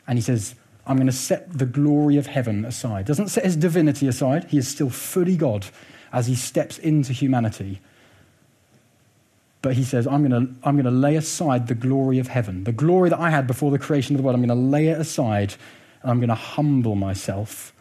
And 0.07 0.19
he 0.19 0.23
says, 0.23 0.55
I'm 0.87 0.97
going 0.97 1.07
to 1.07 1.12
set 1.12 1.59
the 1.59 1.67
glory 1.67 2.17
of 2.17 2.27
heaven 2.27 2.64
aside. 2.64 3.07
Doesn't 3.07 3.29
set 3.29 3.45
his 3.45 3.57
divinity 3.57 4.09
aside. 4.09 4.45
He 4.45 4.59
is 4.59 4.69
still 4.69 4.91
fully 4.91 5.37
God 5.37 5.67
as 6.12 6.27
he 6.27 6.35
steps 6.35 6.79
into 6.79 7.12
humanity. 7.12 7.81
But 9.61 9.75
he 9.75 9.83
says, 9.83 10.07
I'm 10.07 10.29
going, 10.29 10.47
to, 10.47 10.55
I'm 10.62 10.77
going 10.77 10.85
to 10.85 10.90
lay 10.90 11.16
aside 11.16 11.66
the 11.66 11.75
glory 11.75 12.18
of 12.18 12.29
heaven. 12.29 12.64
The 12.64 12.73
glory 12.73 13.11
that 13.11 13.18
I 13.18 13.31
had 13.31 13.47
before 13.47 13.71
the 13.71 13.79
creation 13.79 14.14
of 14.14 14.18
the 14.18 14.25
world, 14.25 14.37
I'm 14.37 14.47
going 14.47 14.57
to 14.57 14.71
lay 14.71 14.88
it 14.88 15.01
aside 15.01 15.55
and 16.03 16.11
I'm 16.11 16.18
going 16.18 16.29
to 16.29 16.35
humble 16.35 16.94
myself. 16.94 17.73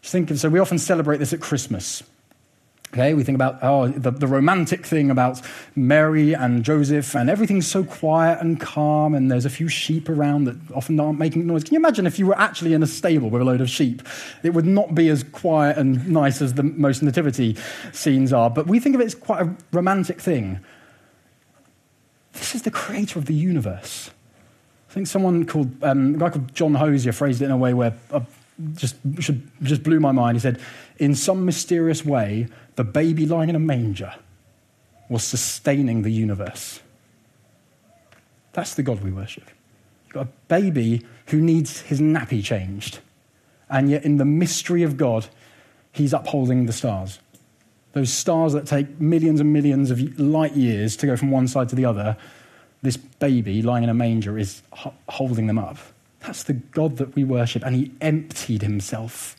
Just 0.00 0.12
think 0.12 0.30
of, 0.30 0.38
so 0.38 0.48
we 0.48 0.58
often 0.58 0.78
celebrate 0.78 1.18
this 1.18 1.32
at 1.32 1.40
Christmas. 1.40 2.02
Okay, 2.92 3.14
we 3.14 3.24
think 3.24 3.36
about 3.36 3.58
oh, 3.62 3.88
the, 3.88 4.10
the 4.10 4.26
romantic 4.26 4.84
thing 4.84 5.10
about 5.10 5.40
Mary 5.74 6.34
and 6.34 6.62
Joseph, 6.62 7.16
and 7.16 7.30
everything's 7.30 7.66
so 7.66 7.84
quiet 7.84 8.38
and 8.42 8.60
calm, 8.60 9.14
and 9.14 9.30
there's 9.30 9.46
a 9.46 9.50
few 9.50 9.66
sheep 9.66 10.10
around 10.10 10.44
that 10.44 10.56
often 10.74 11.00
aren't 11.00 11.18
making 11.18 11.46
noise. 11.46 11.64
Can 11.64 11.72
you 11.72 11.80
imagine 11.80 12.06
if 12.06 12.18
you 12.18 12.26
were 12.26 12.38
actually 12.38 12.74
in 12.74 12.82
a 12.82 12.86
stable 12.86 13.30
with 13.30 13.40
a 13.40 13.46
load 13.46 13.62
of 13.62 13.70
sheep? 13.70 14.02
It 14.42 14.50
would 14.50 14.66
not 14.66 14.94
be 14.94 15.08
as 15.08 15.24
quiet 15.24 15.78
and 15.78 16.06
nice 16.06 16.42
as 16.42 16.52
the 16.52 16.64
most 16.64 17.02
nativity 17.02 17.56
scenes 17.92 18.30
are, 18.30 18.50
but 18.50 18.66
we 18.66 18.78
think 18.78 18.94
of 18.94 19.00
it 19.00 19.06
as 19.06 19.14
quite 19.14 19.40
a 19.40 19.56
romantic 19.72 20.20
thing. 20.20 20.60
This 22.32 22.54
is 22.54 22.62
the 22.62 22.70
creator 22.70 23.18
of 23.18 23.26
the 23.26 23.34
universe. 23.34 24.10
I 24.90 24.92
think 24.92 25.06
someone 25.06 25.46
called, 25.46 25.82
um, 25.82 26.16
a 26.16 26.18
guy 26.18 26.30
called 26.30 26.54
John 26.54 26.74
Hosier 26.74 27.12
phrased 27.12 27.40
it 27.40 27.46
in 27.46 27.50
a 27.50 27.56
way 27.56 27.72
where 27.72 27.94
uh, 28.10 28.20
just, 28.74 28.96
should, 29.20 29.50
just 29.62 29.82
blew 29.82 30.00
my 30.00 30.12
mind. 30.12 30.36
He 30.36 30.40
said, 30.40 30.60
In 30.98 31.14
some 31.14 31.44
mysterious 31.44 32.04
way, 32.04 32.46
the 32.76 32.84
baby 32.84 33.26
lying 33.26 33.48
in 33.48 33.56
a 33.56 33.60
manger 33.60 34.14
was 35.08 35.24
sustaining 35.24 36.02
the 36.02 36.10
universe. 36.10 36.80
That's 38.52 38.74
the 38.74 38.82
God 38.82 39.02
we 39.02 39.12
worship. 39.12 39.44
You've 40.06 40.14
got 40.14 40.26
a 40.26 40.30
baby 40.48 41.06
who 41.26 41.40
needs 41.40 41.80
his 41.80 42.00
nappy 42.00 42.44
changed. 42.44 43.00
And 43.70 43.90
yet, 43.90 44.04
in 44.04 44.18
the 44.18 44.24
mystery 44.24 44.82
of 44.82 44.98
God, 44.98 45.28
he's 45.92 46.12
upholding 46.12 46.66
the 46.66 46.72
stars. 46.72 47.18
Those 47.92 48.12
stars 48.12 48.52
that 48.54 48.66
take 48.66 49.00
millions 49.00 49.40
and 49.40 49.52
millions 49.52 49.90
of 49.90 50.18
light 50.18 50.56
years 50.56 50.96
to 50.96 51.06
go 51.06 51.16
from 51.16 51.30
one 51.30 51.46
side 51.46 51.68
to 51.70 51.76
the 51.76 51.84
other, 51.84 52.16
this 52.82 52.96
baby 52.96 53.62
lying 53.62 53.84
in 53.84 53.90
a 53.90 53.94
manger 53.94 54.38
is 54.38 54.62
holding 55.08 55.46
them 55.46 55.58
up. 55.58 55.76
That's 56.20 56.44
the 56.44 56.54
God 56.54 56.96
that 56.98 57.14
we 57.14 57.24
worship. 57.24 57.64
And 57.64 57.74
he 57.74 57.92
emptied 58.00 58.62
himself. 58.62 59.36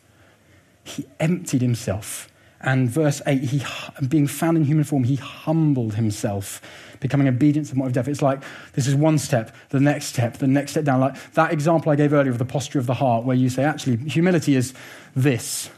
He 0.84 1.06
emptied 1.20 1.62
himself. 1.62 2.30
And 2.62 2.90
verse 2.90 3.22
8, 3.28 3.44
he, 3.44 3.62
being 4.08 4.28
found 4.28 4.58
in 4.58 4.64
human 4.64 4.86
form, 4.86 5.04
he 5.04 5.18
humbled 5.18 5.96
himself, 5.96 6.62
becoming 7.02 7.28
obedient 7.28 7.68
to 7.68 7.74
the 7.74 7.78
point 7.78 7.88
of 7.88 7.94
death. 7.94 8.08
It's 8.08 8.22
like 8.22 8.42
this 8.72 8.88
is 8.88 8.96
one 8.96 9.18
step, 9.18 9.54
the 9.70 9.82
next 9.82 10.06
step, 10.06 10.38
the 10.38 10.48
next 10.48 10.72
step 10.72 10.86
down. 10.86 11.02
Like 11.02 11.34
that 11.34 11.52
example 11.52 11.92
I 11.92 11.96
gave 11.96 12.14
earlier 12.14 12.32
of 12.32 12.38
the 12.38 12.46
posture 12.46 12.80
of 12.80 12.86
the 12.86 12.94
heart, 12.94 13.26
where 13.26 13.36
you 13.36 13.50
say, 13.50 13.66
actually, 13.66 13.98
humility 14.10 14.56
is 14.56 14.74
this. 15.14 15.70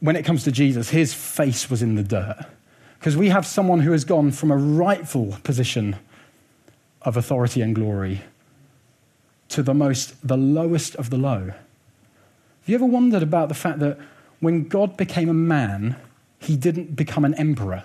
When 0.00 0.16
it 0.16 0.24
comes 0.24 0.44
to 0.44 0.52
Jesus, 0.52 0.90
his 0.90 1.12
face 1.12 1.68
was 1.68 1.82
in 1.82 1.94
the 1.96 2.02
dirt. 2.02 2.46
Because 2.98 3.16
we 3.16 3.28
have 3.28 3.46
someone 3.46 3.80
who 3.80 3.92
has 3.92 4.04
gone 4.04 4.30
from 4.32 4.50
a 4.50 4.56
rightful 4.56 5.36
position 5.44 5.96
of 7.02 7.16
authority 7.16 7.60
and 7.62 7.74
glory 7.74 8.22
to 9.50 9.62
the 9.62 9.74
most, 9.74 10.14
the 10.26 10.36
lowest 10.36 10.94
of 10.96 11.10
the 11.10 11.16
low. 11.16 11.46
Have 11.46 11.54
you 12.66 12.74
ever 12.74 12.84
wondered 12.84 13.22
about 13.22 13.48
the 13.48 13.54
fact 13.54 13.78
that 13.78 13.98
when 14.40 14.68
God 14.68 14.96
became 14.96 15.28
a 15.28 15.34
man, 15.34 15.96
he 16.38 16.56
didn't 16.56 16.96
become 16.96 17.24
an 17.24 17.34
emperor? 17.34 17.84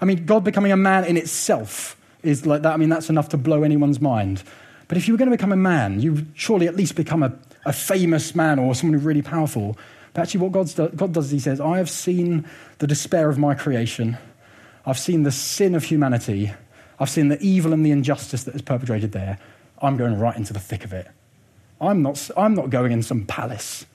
I 0.00 0.04
mean, 0.04 0.24
God 0.24 0.44
becoming 0.44 0.72
a 0.72 0.76
man 0.76 1.04
in 1.04 1.16
itself 1.16 1.96
is 2.22 2.46
like 2.46 2.62
that. 2.62 2.72
I 2.72 2.76
mean, 2.76 2.88
that's 2.88 3.10
enough 3.10 3.28
to 3.30 3.36
blow 3.36 3.62
anyone's 3.62 4.00
mind. 4.00 4.42
But 4.86 4.96
if 4.96 5.06
you 5.06 5.14
were 5.14 5.18
going 5.18 5.30
to 5.30 5.36
become 5.36 5.52
a 5.52 5.56
man, 5.56 6.00
you 6.00 6.14
would 6.14 6.28
surely 6.34 6.66
at 6.66 6.76
least 6.76 6.94
become 6.94 7.22
a, 7.22 7.32
a 7.66 7.72
famous 7.72 8.34
man 8.34 8.58
or 8.58 8.74
someone 8.74 8.94
who's 8.94 9.04
really 9.04 9.22
powerful. 9.22 9.76
Actually, 10.18 10.40
what 10.40 10.52
God's 10.52 10.74
do, 10.74 10.88
God 10.88 11.12
does 11.12 11.26
is 11.26 11.30
He 11.30 11.38
says, 11.38 11.60
I 11.60 11.78
have 11.78 11.90
seen 11.90 12.46
the 12.78 12.86
despair 12.86 13.28
of 13.28 13.38
my 13.38 13.54
creation, 13.54 14.18
I've 14.84 14.98
seen 14.98 15.22
the 15.22 15.32
sin 15.32 15.74
of 15.74 15.84
humanity, 15.84 16.52
I've 16.98 17.10
seen 17.10 17.28
the 17.28 17.40
evil 17.40 17.72
and 17.72 17.84
the 17.84 17.90
injustice 17.90 18.44
that 18.44 18.54
is 18.54 18.62
perpetrated 18.62 19.12
there. 19.12 19.38
I'm 19.80 19.96
going 19.96 20.18
right 20.18 20.36
into 20.36 20.52
the 20.52 20.58
thick 20.58 20.84
of 20.84 20.92
it. 20.92 21.06
I'm 21.80 22.02
not, 22.02 22.30
I'm 22.36 22.54
not 22.54 22.70
going 22.70 22.90
in 22.90 23.02
some 23.02 23.24
palace. 23.24 23.86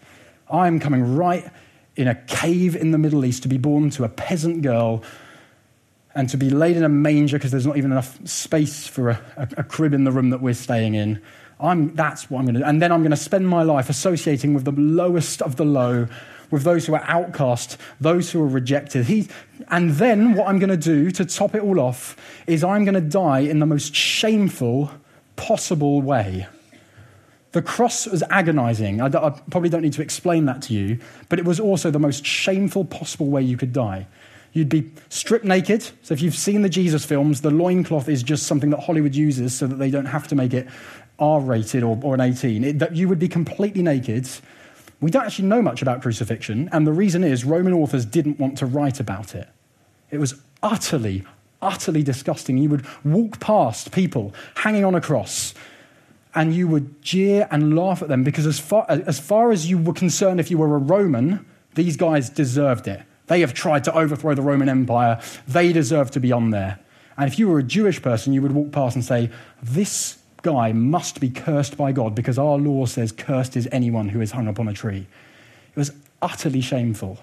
I'm 0.49 0.79
coming 0.79 1.15
right 1.15 1.49
in 1.95 2.07
a 2.07 2.15
cave 2.15 2.75
in 2.75 2.91
the 2.91 2.97
Middle 2.97 3.25
East 3.25 3.43
to 3.43 3.49
be 3.49 3.57
born 3.57 3.89
to 3.91 4.03
a 4.03 4.09
peasant 4.09 4.61
girl 4.61 5.03
and 6.15 6.29
to 6.29 6.37
be 6.37 6.49
laid 6.49 6.77
in 6.77 6.83
a 6.83 6.89
manger 6.89 7.37
because 7.37 7.51
there's 7.51 7.65
not 7.65 7.77
even 7.77 7.91
enough 7.91 8.25
space 8.27 8.87
for 8.87 9.09
a, 9.09 9.21
a, 9.35 9.47
a, 9.57 9.63
crib 9.63 9.93
in 9.93 10.03
the 10.03 10.11
room 10.11 10.29
that 10.29 10.41
we're 10.41 10.53
staying 10.53 10.93
in. 10.93 11.21
I'm, 11.63 11.95
that's 11.95 12.29
what 12.29 12.39
I'm 12.39 12.45
going 12.45 12.55
to 12.55 12.59
do. 12.59 12.65
And 12.65 12.81
then 12.81 12.91
I'm 12.91 13.01
going 13.01 13.11
to 13.11 13.17
spend 13.17 13.47
my 13.47 13.63
life 13.63 13.89
associating 13.89 14.53
with 14.53 14.65
the 14.65 14.71
lowest 14.71 15.41
of 15.41 15.55
the 15.55 15.63
low, 15.63 16.07
with 16.51 16.63
those 16.63 16.85
who 16.85 16.93
are 16.93 17.03
outcast, 17.07 17.77
those 18.01 18.31
who 18.31 18.41
are 18.41 18.47
rejected. 18.47 19.05
He, 19.05 19.29
and 19.69 19.91
then 19.91 20.33
what 20.33 20.49
I'm 20.49 20.59
going 20.59 20.69
to 20.69 20.77
do 20.77 21.09
to 21.11 21.25
top 21.25 21.55
it 21.55 21.63
all 21.63 21.79
off 21.79 22.17
is 22.47 22.63
I'm 22.63 22.83
going 22.83 22.95
to 22.95 23.01
die 23.01 23.39
in 23.39 23.59
the 23.59 23.65
most 23.65 23.95
shameful 23.95 24.91
possible 25.37 26.01
way. 26.01 26.47
The 27.53 27.61
cross 27.61 28.07
was 28.07 28.23
agonizing. 28.29 28.99
I, 28.99 29.05
I, 29.05 29.29
probably 29.49 29.69
don't 29.69 29.83
need 29.83 29.93
to 29.93 30.01
explain 30.01 30.45
that 30.45 30.63
to 30.63 30.73
you, 30.73 30.99
but 31.29 31.39
it 31.39 31.45
was 31.45 31.59
also 31.59 31.91
the 31.91 31.99
most 31.99 32.25
shameful 32.25 32.83
possible 32.83 33.27
way 33.27 33.41
you 33.41 33.57
could 33.57 33.71
die. 33.71 34.07
You'd 34.53 34.69
be 34.69 34.91
stripped 35.09 35.45
naked. 35.45 35.83
So 36.03 36.13
if 36.13 36.21
you've 36.21 36.35
seen 36.35 36.61
the 36.61 36.69
Jesus 36.69 37.05
films, 37.05 37.41
the 37.41 37.49
loincloth 37.49 38.07
is 38.07 38.21
just 38.21 38.47
something 38.47 38.69
that 38.69 38.81
Hollywood 38.81 39.15
uses 39.15 39.55
so 39.55 39.65
that 39.65 39.75
they 39.75 39.89
don't 39.89 40.05
have 40.05 40.27
to 40.27 40.35
make 40.35 40.53
it 40.53 40.67
R 41.19 41.39
rated 41.39 41.83
or, 41.83 41.99
or, 42.01 42.13
an 42.13 42.21
18. 42.21 42.63
It, 42.63 42.79
that 42.79 42.95
you 42.95 43.07
would 43.07 43.19
be 43.19 43.27
completely 43.27 43.81
naked. 43.81 44.27
We 44.99 45.11
don't 45.11 45.25
actually 45.25 45.47
know 45.47 45.61
much 45.61 45.81
about 45.81 46.01
crucifixion, 46.01 46.69
and 46.71 46.87
the 46.87 46.93
reason 46.93 47.23
is 47.23 47.45
Roman 47.45 47.73
authors 47.73 48.05
didn't 48.05 48.39
want 48.39 48.57
to 48.59 48.65
write 48.65 48.99
about 48.99 49.35
it. 49.35 49.49
It 50.11 50.19
was 50.19 50.35
utterly, 50.61 51.23
utterly 51.61 52.03
disgusting. 52.03 52.57
You 52.57 52.69
would 52.69 52.85
walk 53.03 53.39
past 53.39 53.91
people 53.91 54.33
hanging 54.55 54.85
on 54.85 54.95
a 54.95 55.01
cross 55.01 55.53
and 56.35 56.53
you 56.53 56.67
would 56.67 57.01
jeer 57.01 57.47
and 57.51 57.75
laugh 57.75 58.01
at 58.01 58.07
them 58.07 58.23
because, 58.23 58.45
as 58.45 58.59
far, 58.59 58.85
as 58.89 59.19
far 59.19 59.51
as 59.51 59.69
you 59.69 59.77
were 59.77 59.93
concerned, 59.93 60.39
if 60.39 60.49
you 60.49 60.57
were 60.57 60.75
a 60.75 60.79
Roman, 60.79 61.45
these 61.75 61.97
guys 61.97 62.29
deserved 62.29 62.87
it. 62.87 63.01
They 63.27 63.41
have 63.41 63.53
tried 63.53 63.83
to 63.85 63.93
overthrow 63.95 64.33
the 64.33 64.41
Roman 64.41 64.67
Empire. 64.67 65.21
They 65.47 65.71
deserve 65.71 66.11
to 66.11 66.19
be 66.19 66.31
on 66.31 66.49
there. 66.49 66.79
And 67.17 67.31
if 67.31 67.37
you 67.37 67.47
were 67.47 67.59
a 67.59 67.63
Jewish 67.63 68.01
person, 68.01 68.33
you 68.33 68.41
would 68.41 68.51
walk 68.51 68.71
past 68.71 68.95
and 68.95 69.05
say, 69.05 69.29
This 69.61 70.17
guy 70.43 70.71
must 70.71 71.19
be 71.19 71.29
cursed 71.29 71.75
by 71.75 71.91
God 71.91 72.13
because 72.13 72.37
our 72.37 72.57
law 72.57 72.85
says, 72.85 73.11
Cursed 73.11 73.57
is 73.57 73.67
anyone 73.71 74.09
who 74.09 74.21
is 74.21 74.31
hung 74.31 74.47
upon 74.47 74.67
a 74.67 74.73
tree. 74.73 75.07
It 75.75 75.79
was 75.79 75.91
utterly 76.21 76.61
shameful. 76.61 77.17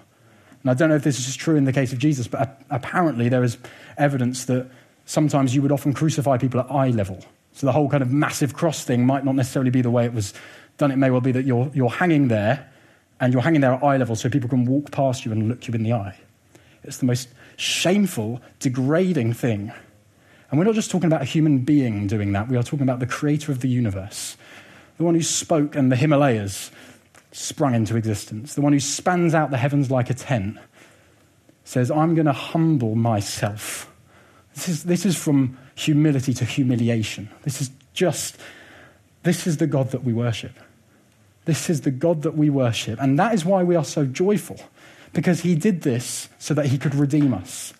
And 0.61 0.69
I 0.69 0.73
don't 0.73 0.89
know 0.89 0.95
if 0.95 1.03
this 1.03 1.27
is 1.27 1.35
true 1.35 1.55
in 1.55 1.63
the 1.63 1.73
case 1.73 1.93
of 1.93 1.99
Jesus, 1.99 2.27
but 2.27 2.61
apparently 2.69 3.29
there 3.29 3.43
is 3.43 3.57
evidence 3.97 4.45
that 4.45 4.69
sometimes 5.05 5.55
you 5.55 5.61
would 5.61 5.71
often 5.71 5.93
crucify 5.93 6.37
people 6.37 6.59
at 6.59 6.69
eye 6.69 6.89
level. 6.89 7.23
So 7.53 7.65
the 7.65 7.71
whole 7.71 7.89
kind 7.89 8.03
of 8.03 8.11
massive 8.11 8.53
cross 8.53 8.83
thing 8.83 9.05
might 9.05 9.25
not 9.25 9.35
necessarily 9.35 9.71
be 9.71 9.81
the 9.81 9.89
way 9.89 10.05
it 10.05 10.13
was 10.13 10.33
done. 10.77 10.91
It 10.91 10.97
may 10.97 11.09
well 11.09 11.21
be 11.21 11.31
that 11.31 11.45
you're, 11.45 11.69
you're 11.73 11.89
hanging 11.89 12.27
there 12.27 12.71
and 13.19 13.33
you're 13.33 13.41
hanging 13.41 13.61
there 13.61 13.73
at 13.73 13.83
eye 13.83 13.97
level 13.97 14.15
so 14.15 14.29
people 14.29 14.49
can 14.49 14.65
walk 14.65 14.91
past 14.91 15.25
you 15.25 15.31
and 15.31 15.47
look 15.47 15.67
you 15.67 15.73
in 15.73 15.83
the 15.83 15.93
eye. 15.93 16.17
It's 16.83 16.97
the 16.97 17.05
most 17.05 17.29
shameful, 17.57 18.41
degrading 18.59 19.33
thing. 19.33 19.71
And 20.51 20.59
we're 20.59 20.65
not 20.65 20.75
just 20.75 20.91
talking 20.91 21.07
about 21.07 21.21
a 21.21 21.25
human 21.25 21.59
being 21.59 22.07
doing 22.07 22.33
that, 22.33 22.49
we 22.49 22.57
are 22.57 22.63
talking 22.63 22.83
about 22.83 22.99
the 22.99 23.07
creator 23.07 23.51
of 23.51 23.61
the 23.61 23.69
universe, 23.69 24.35
the 24.97 25.05
one 25.05 25.15
who 25.15 25.23
spoke 25.23 25.75
and 25.75 25.89
the 25.89 25.95
Himalayas 25.95 26.71
sprung 27.31 27.73
into 27.73 27.95
existence, 27.95 28.53
the 28.55 28.61
one 28.61 28.73
who 28.73 28.79
spans 28.79 29.33
out 29.33 29.49
the 29.49 29.57
heavens 29.57 29.89
like 29.89 30.09
a 30.09 30.13
tent, 30.13 30.57
says, 31.63 31.89
I'm 31.89 32.15
going 32.15 32.25
to 32.25 32.33
humble 32.33 32.95
myself. 32.95 33.89
This 34.53 34.67
is, 34.67 34.83
this 34.83 35.05
is 35.05 35.15
from 35.15 35.57
humility 35.75 36.33
to 36.33 36.43
humiliation. 36.43 37.29
This 37.43 37.61
is 37.61 37.71
just, 37.93 38.37
this 39.23 39.47
is 39.47 39.57
the 39.57 39.67
God 39.67 39.91
that 39.91 40.03
we 40.03 40.11
worship. 40.11 40.51
This 41.45 41.69
is 41.69 41.81
the 41.81 41.91
God 41.91 42.23
that 42.23 42.35
we 42.35 42.49
worship. 42.49 43.01
And 43.01 43.17
that 43.17 43.33
is 43.33 43.45
why 43.45 43.63
we 43.63 43.77
are 43.77 43.85
so 43.85 44.05
joyful, 44.05 44.59
because 45.13 45.39
he 45.41 45.55
did 45.55 45.83
this 45.83 46.27
so 46.39 46.53
that 46.53 46.65
he 46.65 46.77
could 46.77 46.93
redeem 46.93 47.33
us. 47.33 47.73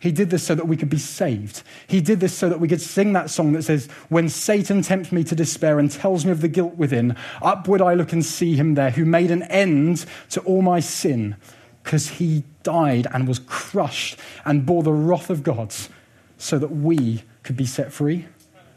He 0.00 0.12
did 0.12 0.30
this 0.30 0.42
so 0.42 0.54
that 0.54 0.66
we 0.66 0.78
could 0.78 0.88
be 0.88 0.98
saved. 0.98 1.62
He 1.86 2.00
did 2.00 2.20
this 2.20 2.32
so 2.32 2.48
that 2.48 2.58
we 2.58 2.68
could 2.68 2.80
sing 2.80 3.12
that 3.12 3.28
song 3.28 3.52
that 3.52 3.64
says, 3.64 3.86
When 4.08 4.30
Satan 4.30 4.80
tempts 4.80 5.12
me 5.12 5.22
to 5.24 5.34
despair 5.34 5.78
and 5.78 5.90
tells 5.90 6.24
me 6.24 6.32
of 6.32 6.40
the 6.40 6.48
guilt 6.48 6.76
within, 6.76 7.16
upward 7.42 7.82
I 7.82 7.92
look 7.92 8.14
and 8.14 8.24
see 8.24 8.56
him 8.56 8.74
there 8.74 8.92
who 8.92 9.04
made 9.04 9.30
an 9.30 9.42
end 9.44 10.06
to 10.30 10.40
all 10.40 10.62
my 10.62 10.80
sin, 10.80 11.36
because 11.84 12.08
he 12.08 12.44
died 12.62 13.08
and 13.12 13.28
was 13.28 13.40
crushed 13.40 14.18
and 14.46 14.64
bore 14.64 14.82
the 14.82 14.92
wrath 14.92 15.28
of 15.28 15.42
God 15.42 15.74
so 16.38 16.58
that 16.58 16.70
we 16.70 17.22
could 17.42 17.58
be 17.58 17.66
set 17.66 17.92
free. 17.92 18.26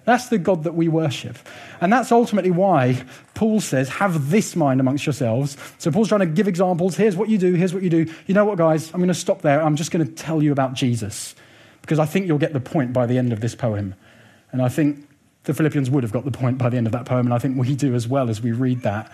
That's 0.06 0.28
the 0.28 0.38
God 0.38 0.64
that 0.64 0.76
we 0.76 0.88
worship. 0.88 1.38
And 1.80 1.91
that's 1.91 2.12
ultimately 2.12 2.51
why 2.51 3.04
Paul 3.36 3.62
says, 3.62 3.88
have 3.89 4.30
this 4.30 4.56
mind 4.56 4.80
amongst 4.80 5.06
yourselves. 5.06 5.58
So 5.78 5.91
Paul's 5.91 6.10
trying 6.10 6.22
to 6.22 6.26
give 6.26 6.47
examples. 6.47 6.95
Here's 6.97 7.16
what 7.16 7.30
you 7.30 7.38
do, 7.38 7.54
here's 7.54 7.74
what 7.74 7.84
you 7.84 7.89
do. 7.89 8.12
You 8.28 8.34
know 8.34 8.45
what, 8.45 8.58
guys? 8.58 8.91
I'm 8.93 8.99
going 8.99 9.08
to 9.08 9.14
stop 9.14 9.41
there. 9.41 9.62
I'm 9.62 9.76
just 9.76 9.91
going 9.91 10.06
to 10.06 10.12
tell 10.12 10.43
you 10.43 10.51
about 10.51 10.74
Jesus 10.74 11.36
because 11.82 11.99
I 11.99 12.06
think 12.06 12.28
you'll 12.28 12.38
get 12.38 12.54
the 12.54 12.60
point 12.60 12.93
by 12.93 13.06
the 13.06 13.18
end 13.18 13.34
of 13.34 13.41
this 13.41 13.56
poem. 13.56 13.95
And 14.51 14.62
I 14.62 14.70
think 14.70 15.08
the 15.43 15.54
Philippians 15.54 15.89
would 15.89 16.04
have 16.04 16.14
got 16.14 16.26
the 16.26 16.32
point 16.32 16.58
by 16.58 16.70
the 16.70 16.78
end 16.78 16.88
of 16.88 16.93
that 16.93 17.06
poem, 17.06 17.28
and 17.28 17.34
I 17.34 17.39
think 17.39 17.58
we 17.58 17.76
do 17.76 17.93
as 17.93 18.08
well 18.08 18.30
as 18.30 18.41
we 18.41 18.51
read 18.51 18.82
that. 18.84 19.12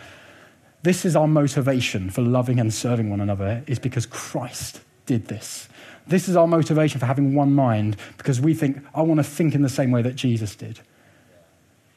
This 0.84 1.04
is 1.04 1.16
our 1.16 1.28
motivation 1.28 2.10
for 2.10 2.22
loving 2.22 2.60
and 2.60 2.74
serving 2.74 3.10
one 3.10 3.20
another, 3.20 3.64
is 3.68 3.80
because 3.80 4.06
Christ 4.06 4.82
did 5.06 5.28
this. 5.28 5.68
This 6.10 6.28
is 6.28 6.36
our 6.36 6.48
motivation 6.48 7.00
for 7.00 7.06
having 7.06 7.34
one 7.34 7.54
mind 7.54 7.96
because 8.18 8.42
we 8.42 8.54
think, 8.54 8.84
I 8.94 9.02
want 9.02 9.20
to 9.20 9.24
think 9.24 9.56
in 9.56 9.62
the 9.62 9.70
same 9.70 9.92
way 9.92 10.02
that 10.02 10.16
Jesus 10.16 10.56
did. 10.56 10.80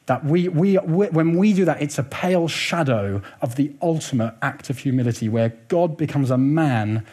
That 0.05 0.23
we, 0.23 0.49
we, 0.49 0.77
we, 0.79 1.07
when 1.07 1.37
we 1.37 1.53
do 1.53 1.65
that, 1.65 1.81
it's 1.81 1.97
a 1.97 2.03
pale 2.03 2.47
shadow 2.47 3.21
of 3.41 3.55
the 3.55 3.73
ultimate 3.81 4.35
act 4.41 4.69
of 4.69 4.79
humility 4.79 5.29
where 5.29 5.49
God 5.67 5.97
becomes 5.97 6.29
a 6.29 6.37
man 6.37 7.05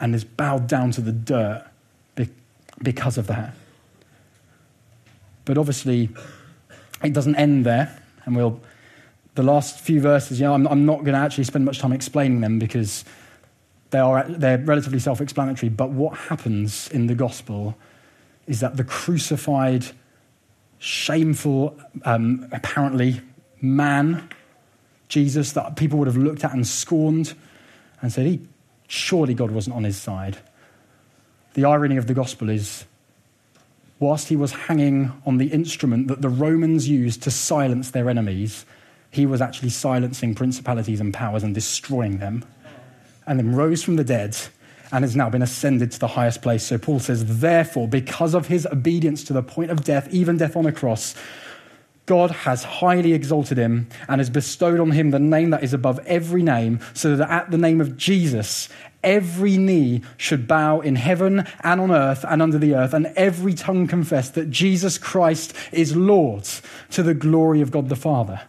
and 0.00 0.14
is 0.14 0.24
bowed 0.24 0.66
down 0.66 0.90
to 0.92 1.00
the 1.00 1.12
dirt 1.12 1.64
because 2.82 3.16
of 3.16 3.26
that. 3.28 3.54
But 5.44 5.58
obviously, 5.58 6.10
it 7.02 7.12
doesn't 7.12 7.36
end 7.36 7.64
there. 7.64 8.02
And 8.24 8.36
we'll, 8.36 8.60
the 9.34 9.42
last 9.42 9.80
few 9.80 10.00
verses, 10.00 10.40
you 10.40 10.46
know, 10.46 10.54
I'm, 10.54 10.66
I'm 10.66 10.84
not 10.84 10.98
going 10.98 11.14
to 11.14 11.18
actually 11.18 11.44
spend 11.44 11.64
much 11.64 11.78
time 11.78 11.92
explaining 11.92 12.40
them 12.40 12.58
because 12.58 13.04
they 13.96 14.00
are, 14.00 14.24
they're 14.28 14.58
relatively 14.58 14.98
self 14.98 15.22
explanatory, 15.22 15.70
but 15.70 15.88
what 15.88 16.18
happens 16.18 16.88
in 16.88 17.06
the 17.06 17.14
gospel 17.14 17.74
is 18.46 18.60
that 18.60 18.76
the 18.76 18.84
crucified, 18.84 19.86
shameful, 20.78 21.74
um, 22.04 22.46
apparently 22.52 23.22
man, 23.62 24.28
Jesus, 25.08 25.52
that 25.52 25.76
people 25.76 25.98
would 25.98 26.08
have 26.08 26.18
looked 26.18 26.44
at 26.44 26.52
and 26.52 26.66
scorned 26.66 27.32
and 28.02 28.12
said, 28.12 28.26
he, 28.26 28.40
surely 28.86 29.32
God 29.32 29.50
wasn't 29.50 29.74
on 29.74 29.84
his 29.84 29.96
side. 29.96 30.36
The 31.54 31.64
irony 31.64 31.96
of 31.96 32.06
the 32.06 32.12
gospel 32.12 32.50
is, 32.50 32.84
whilst 33.98 34.28
he 34.28 34.36
was 34.36 34.52
hanging 34.52 35.10
on 35.24 35.38
the 35.38 35.46
instrument 35.46 36.08
that 36.08 36.20
the 36.20 36.28
Romans 36.28 36.86
used 36.86 37.22
to 37.22 37.30
silence 37.30 37.92
their 37.92 38.10
enemies, 38.10 38.66
he 39.10 39.24
was 39.24 39.40
actually 39.40 39.70
silencing 39.70 40.34
principalities 40.34 41.00
and 41.00 41.14
powers 41.14 41.42
and 41.42 41.54
destroying 41.54 42.18
them 42.18 42.44
and 43.26 43.38
then 43.38 43.54
rose 43.54 43.82
from 43.82 43.96
the 43.96 44.04
dead 44.04 44.36
and 44.92 45.04
has 45.04 45.16
now 45.16 45.28
been 45.28 45.42
ascended 45.42 45.90
to 45.92 45.98
the 45.98 46.08
highest 46.08 46.42
place. 46.42 46.64
So 46.64 46.78
Paul 46.78 47.00
says, 47.00 47.40
therefore, 47.40 47.88
because 47.88 48.34
of 48.34 48.46
his 48.46 48.66
obedience 48.66 49.24
to 49.24 49.32
the 49.32 49.42
point 49.42 49.70
of 49.70 49.84
death, 49.84 50.08
even 50.12 50.36
death 50.36 50.56
on 50.56 50.66
a 50.66 50.72
cross, 50.72 51.14
God 52.06 52.30
has 52.30 52.62
highly 52.62 53.12
exalted 53.12 53.58
him 53.58 53.88
and 54.08 54.20
has 54.20 54.30
bestowed 54.30 54.78
on 54.78 54.92
him 54.92 55.10
the 55.10 55.18
name 55.18 55.50
that 55.50 55.64
is 55.64 55.74
above 55.74 55.98
every 56.06 56.42
name, 56.42 56.78
so 56.94 57.16
that 57.16 57.28
at 57.28 57.50
the 57.50 57.58
name 57.58 57.80
of 57.80 57.96
Jesus, 57.96 58.68
every 59.02 59.56
knee 59.56 60.02
should 60.16 60.46
bow 60.46 60.80
in 60.80 60.94
heaven 60.94 61.44
and 61.64 61.80
on 61.80 61.90
earth 61.90 62.24
and 62.28 62.40
under 62.40 62.58
the 62.58 62.76
earth, 62.76 62.94
and 62.94 63.06
every 63.16 63.54
tongue 63.54 63.88
confess 63.88 64.30
that 64.30 64.50
Jesus 64.50 64.98
Christ 64.98 65.52
is 65.72 65.96
Lord 65.96 66.48
to 66.92 67.02
the 67.02 67.14
glory 67.14 67.60
of 67.60 67.72
God 67.72 67.88
the 67.88 67.96
Father. 67.96 68.40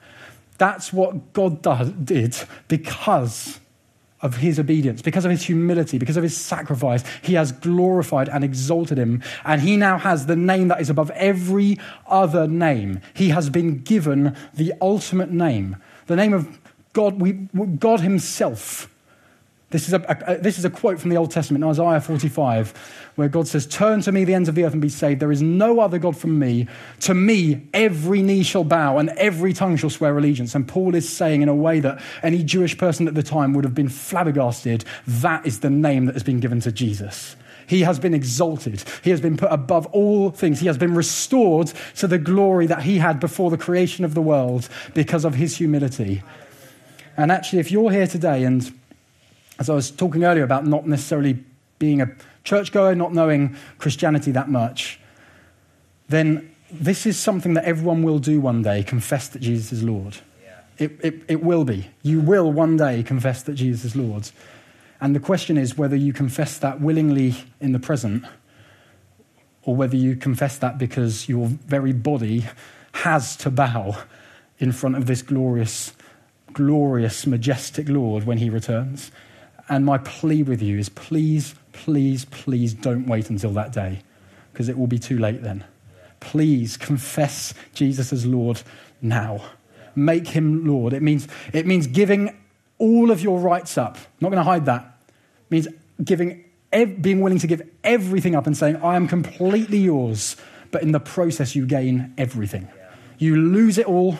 That's 0.59 0.93
what 0.93 1.33
God 1.33 1.63
did 2.05 2.37
because 2.67 3.59
of 4.21 4.37
his 4.37 4.59
obedience, 4.59 5.01
because 5.01 5.25
of 5.25 5.31
his 5.31 5.43
humility, 5.43 5.97
because 5.97 6.17
of 6.17 6.23
his 6.23 6.35
sacrifice, 6.35 7.03
he 7.21 7.35
has 7.35 7.51
glorified 7.51 8.29
and 8.29 8.43
exalted 8.43 8.97
him. 8.97 9.21
And 9.45 9.61
he 9.61 9.77
now 9.77 9.97
has 9.97 10.25
the 10.25 10.35
name 10.35 10.69
that 10.69 10.81
is 10.81 10.89
above 10.89 11.11
every 11.11 11.77
other 12.07 12.47
name. 12.47 13.01
He 13.13 13.29
has 13.29 13.49
been 13.49 13.79
given 13.83 14.35
the 14.55 14.73
ultimate 14.81 15.31
name, 15.31 15.77
the 16.07 16.15
name 16.15 16.33
of 16.33 16.59
God, 16.93 17.21
we, 17.21 17.33
God 17.33 17.99
himself 17.99 18.89
this 19.69 19.87
is 19.87 19.93
a, 19.93 20.23
a, 20.27 20.37
this 20.37 20.57
is 20.57 20.63
a 20.63 20.69
quote 20.69 20.97
from 20.97 21.09
the 21.09 21.17
Old 21.17 21.29
Testament, 21.29 21.61
Isaiah 21.65 21.99
45, 21.99 23.11
where 23.15 23.27
God 23.27 23.49
says, 23.49 23.65
Turn 23.67 23.99
to 24.01 24.13
me 24.13 24.23
the 24.23 24.33
ends 24.33 24.47
of 24.47 24.55
the 24.55 24.63
earth 24.63 24.71
and 24.71 24.81
be 24.81 24.87
saved. 24.87 25.19
There 25.19 25.31
is 25.31 25.41
no 25.41 25.81
other 25.81 25.99
God 25.99 26.15
from 26.15 26.39
me. 26.39 26.67
To 27.01 27.13
me, 27.13 27.67
every 27.73 28.21
knee 28.21 28.43
shall 28.43 28.63
bow 28.63 28.97
and 28.97 29.09
every 29.09 29.51
tongue 29.51 29.75
shall 29.75 29.89
swear 29.89 30.17
allegiance. 30.17 30.55
And 30.55 30.65
Paul 30.65 30.95
is 30.95 31.09
saying, 31.09 31.41
in 31.41 31.49
a 31.49 31.55
way 31.55 31.81
that 31.81 32.01
any 32.23 32.43
Jewish 32.43 32.77
person 32.77 33.09
at 33.09 33.15
the 33.15 33.23
time 33.23 33.53
would 33.53 33.65
have 33.65 33.75
been 33.75 33.89
flabbergasted, 33.89 34.85
that 35.05 35.45
is 35.45 35.59
the 35.59 35.69
name 35.69 36.05
that 36.05 36.15
has 36.15 36.23
been 36.23 36.39
given 36.39 36.61
to 36.61 36.71
Jesus. 36.71 37.35
He 37.67 37.81
has 37.81 37.99
been 37.99 38.13
exalted. 38.13 38.85
He 39.03 39.09
has 39.09 39.19
been 39.19 39.35
put 39.35 39.51
above 39.51 39.85
all 39.87 40.29
things. 40.29 40.61
He 40.61 40.67
has 40.67 40.77
been 40.77 40.95
restored 40.95 41.73
to 41.97 42.07
the 42.07 42.17
glory 42.17 42.67
that 42.67 42.83
he 42.83 42.99
had 42.99 43.19
before 43.19 43.51
the 43.51 43.57
creation 43.57 44.05
of 44.05 44.13
the 44.13 44.21
world 44.21 44.69
because 44.93 45.25
of 45.25 45.35
his 45.35 45.57
humility. 45.57 46.23
And 47.17 47.33
actually, 47.33 47.59
if 47.59 47.69
you're 47.69 47.91
here 47.91 48.07
today 48.07 48.45
and 48.45 48.73
as 49.59 49.69
I 49.69 49.73
was 49.73 49.91
talking 49.91 50.23
earlier 50.23 50.43
about 50.43 50.65
not 50.65 50.87
necessarily 50.87 51.43
being 51.79 52.01
a 52.01 52.11
churchgoer, 52.43 52.95
not 52.95 53.13
knowing 53.13 53.55
Christianity 53.77 54.31
that 54.31 54.49
much, 54.49 54.99
then 56.09 56.55
this 56.71 57.05
is 57.05 57.17
something 57.17 57.53
that 57.53 57.65
everyone 57.65 58.03
will 58.03 58.19
do 58.19 58.39
one 58.39 58.61
day 58.61 58.83
confess 58.83 59.27
that 59.29 59.41
Jesus 59.41 59.71
is 59.71 59.83
Lord. 59.83 60.17
Yeah. 60.43 60.59
It, 60.77 60.99
it, 61.03 61.23
it 61.27 61.43
will 61.43 61.63
be. 61.63 61.89
You 62.03 62.19
will 62.19 62.51
one 62.51 62.77
day 62.77 63.03
confess 63.03 63.43
that 63.43 63.53
Jesus 63.53 63.85
is 63.85 63.95
Lord. 63.95 64.29
And 64.99 65.15
the 65.15 65.19
question 65.19 65.57
is 65.57 65.77
whether 65.77 65.95
you 65.95 66.13
confess 66.13 66.57
that 66.59 66.81
willingly 66.81 67.35
in 67.61 67.71
the 67.71 67.79
present 67.79 68.25
or 69.63 69.75
whether 69.75 69.95
you 69.95 70.15
confess 70.15 70.57
that 70.59 70.77
because 70.77 71.29
your 71.29 71.47
very 71.47 71.93
body 71.93 72.45
has 72.93 73.35
to 73.37 73.51
bow 73.51 73.97
in 74.59 74.71
front 74.71 74.95
of 74.95 75.05
this 75.05 75.21
glorious, 75.21 75.93
glorious, 76.53 77.27
majestic 77.27 77.87
Lord 77.89 78.25
when 78.25 78.39
he 78.39 78.49
returns. 78.49 79.11
And 79.69 79.85
my 79.85 79.97
plea 79.97 80.43
with 80.43 80.61
you 80.61 80.77
is 80.77 80.89
please, 80.89 81.55
please, 81.73 82.25
please 82.25 82.73
don't 82.73 83.05
wait 83.05 83.29
until 83.29 83.51
that 83.51 83.73
day 83.73 84.01
because 84.51 84.69
it 84.69 84.77
will 84.77 84.87
be 84.87 84.99
too 84.99 85.17
late 85.17 85.43
then. 85.43 85.63
Please 86.19 86.77
confess 86.77 87.53
Jesus 87.73 88.11
as 88.11 88.25
Lord 88.25 88.61
now. 89.01 89.41
Make 89.95 90.29
him 90.29 90.65
Lord. 90.65 90.93
It 90.93 91.01
means, 91.01 91.27
it 91.53 91.65
means 91.65 91.87
giving 91.87 92.35
all 92.77 93.11
of 93.11 93.21
your 93.21 93.39
rights 93.39 93.77
up. 93.77 93.97
I'm 93.97 94.03
not 94.21 94.29
going 94.29 94.43
to 94.43 94.49
hide 94.49 94.65
that. 94.65 94.99
It 95.07 95.51
means 95.51 95.67
giving, 96.03 96.45
being 96.71 97.21
willing 97.21 97.39
to 97.39 97.47
give 97.47 97.61
everything 97.83 98.35
up 98.35 98.47
and 98.47 98.55
saying, 98.55 98.77
I 98.77 98.95
am 98.95 99.07
completely 99.07 99.79
yours. 99.79 100.37
But 100.71 100.83
in 100.83 100.91
the 100.91 100.99
process, 100.99 101.55
you 101.55 101.65
gain 101.65 102.13
everything. 102.17 102.67
You 103.17 103.35
lose 103.35 103.77
it 103.77 103.85
all 103.85 104.17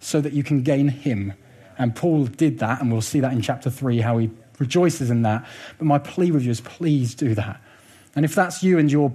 so 0.00 0.20
that 0.20 0.32
you 0.32 0.42
can 0.42 0.62
gain 0.62 0.88
him. 0.88 1.34
And 1.78 1.94
Paul 1.94 2.26
did 2.26 2.58
that, 2.58 2.80
and 2.80 2.90
we'll 2.90 3.00
see 3.00 3.20
that 3.20 3.32
in 3.32 3.40
chapter 3.42 3.70
3 3.70 4.00
how 4.00 4.18
he 4.18 4.30
rejoices 4.60 5.10
in 5.10 5.22
that. 5.22 5.44
But 5.78 5.86
my 5.86 5.98
plea 5.98 6.30
with 6.30 6.44
you 6.44 6.52
is 6.52 6.60
please 6.60 7.16
do 7.16 7.34
that. 7.34 7.60
And 8.14 8.24
if 8.24 8.36
that's 8.36 8.62
you 8.62 8.78
and 8.78 8.90
you're 8.92 9.12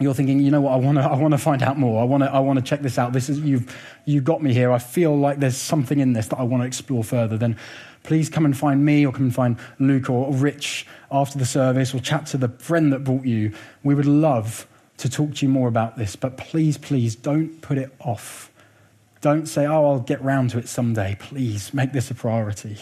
you're 0.00 0.14
thinking, 0.14 0.38
you 0.38 0.52
know 0.52 0.60
what, 0.60 0.74
I 0.74 0.76
want 0.76 0.98
to 0.98 1.04
I 1.04 1.16
wanna 1.16 1.38
find 1.38 1.62
out 1.62 1.78
more. 1.78 2.00
I 2.00 2.04
want 2.04 2.22
to 2.22 2.30
I 2.30 2.38
wanna 2.40 2.62
check 2.62 2.82
this 2.82 2.98
out. 2.98 3.12
This 3.12 3.30
is, 3.30 3.40
you've, 3.40 3.74
you've 4.04 4.24
got 4.24 4.42
me 4.42 4.52
here. 4.52 4.70
I 4.70 4.78
feel 4.78 5.16
like 5.16 5.38
there's 5.38 5.56
something 5.56 5.98
in 5.98 6.12
this 6.12 6.26
that 6.28 6.38
I 6.38 6.42
want 6.42 6.62
to 6.62 6.66
explore 6.66 7.02
further. 7.02 7.38
Then 7.38 7.56
please 8.04 8.28
come 8.28 8.44
and 8.44 8.56
find 8.56 8.84
me 8.84 9.06
or 9.06 9.12
come 9.12 9.24
and 9.24 9.34
find 9.34 9.56
Luke 9.78 10.08
or 10.10 10.32
Rich 10.32 10.86
after 11.10 11.38
the 11.38 11.46
service 11.46 11.94
or 11.94 12.00
chat 12.00 12.26
to 12.26 12.36
the 12.36 12.48
friend 12.48 12.92
that 12.92 13.02
brought 13.02 13.24
you. 13.24 13.52
We 13.82 13.94
would 13.94 14.06
love 14.06 14.68
to 14.98 15.08
talk 15.08 15.34
to 15.36 15.46
you 15.46 15.50
more 15.50 15.68
about 15.68 15.96
this. 15.96 16.16
But 16.16 16.36
please, 16.36 16.78
please 16.78 17.16
don't 17.16 17.60
put 17.60 17.78
it 17.78 17.92
off. 18.00 18.52
Don't 19.20 19.46
say, 19.46 19.66
oh, 19.66 19.84
I'll 19.84 20.00
get 20.00 20.22
round 20.22 20.50
to 20.50 20.58
it 20.58 20.68
someday. 20.68 21.16
Please 21.18 21.74
make 21.74 21.92
this 21.92 22.10
a 22.10 22.14
priority. 22.14 22.76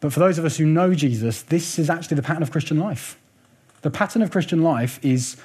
But 0.00 0.12
for 0.12 0.20
those 0.20 0.38
of 0.38 0.44
us 0.44 0.56
who 0.56 0.64
know 0.64 0.94
Jesus, 0.94 1.42
this 1.42 1.78
is 1.78 1.90
actually 1.90 2.16
the 2.16 2.22
pattern 2.22 2.42
of 2.42 2.50
Christian 2.50 2.78
life. 2.78 3.18
The 3.82 3.90
pattern 3.90 4.22
of 4.22 4.30
Christian 4.30 4.62
life 4.62 4.98
is 5.02 5.36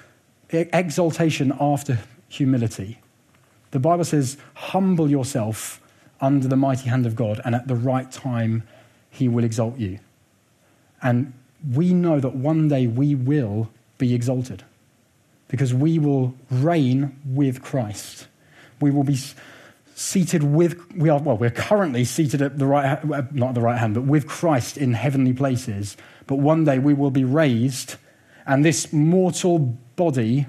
exaltation 0.50 1.54
after 1.60 2.00
humility. 2.30 3.00
The 3.72 3.80
Bible 3.80 4.06
says, 4.06 4.38
humble 4.54 5.10
yourself 5.10 5.82
under 6.22 6.48
the 6.48 6.56
mighty 6.56 6.90
hand 6.90 7.06
of 7.06 7.16
God, 7.16 7.42
and 7.44 7.54
at 7.54 7.68
the 7.68 7.76
right 7.76 8.10
time, 8.10 8.64
he 9.10 9.28
will 9.28 9.44
exalt 9.44 9.78
you. 9.78 10.00
And 11.02 11.34
we 11.74 11.94
know 11.94 12.20
that 12.20 12.36
one 12.36 12.70
day 12.70 12.88
we 12.88 13.16
will 13.16 13.70
be 13.98 14.14
exalted 14.14 14.64
because 15.48 15.74
we 15.74 16.00
will 16.00 16.34
reign 16.50 17.20
with 17.26 17.62
Christ. 17.62 18.28
We 18.82 18.92
will 18.92 19.04
be 19.04 19.18
seated 19.96 20.44
with, 20.44 20.94
we 20.94 21.08
are, 21.10 21.20
well, 21.22 21.38
we're 21.38 21.50
currently 21.50 22.04
seated 22.04 22.42
at 22.42 22.60
the 22.60 22.66
right, 22.66 22.86
uh, 22.86 23.24
not 23.32 23.50
at 23.50 23.56
the 23.56 23.62
right 23.62 23.78
hand, 23.78 23.96
but 23.96 24.04
with 24.04 24.28
Christ 24.28 24.78
in 24.78 24.94
heavenly 24.94 25.32
places. 25.32 25.96
But 26.28 26.36
one 26.36 26.66
day 26.66 26.80
we 26.80 26.94
will 26.94 27.12
be 27.12 27.24
raised, 27.24 27.96
and 28.46 28.64
this 28.64 28.92
mortal 28.92 29.58
body 29.96 30.48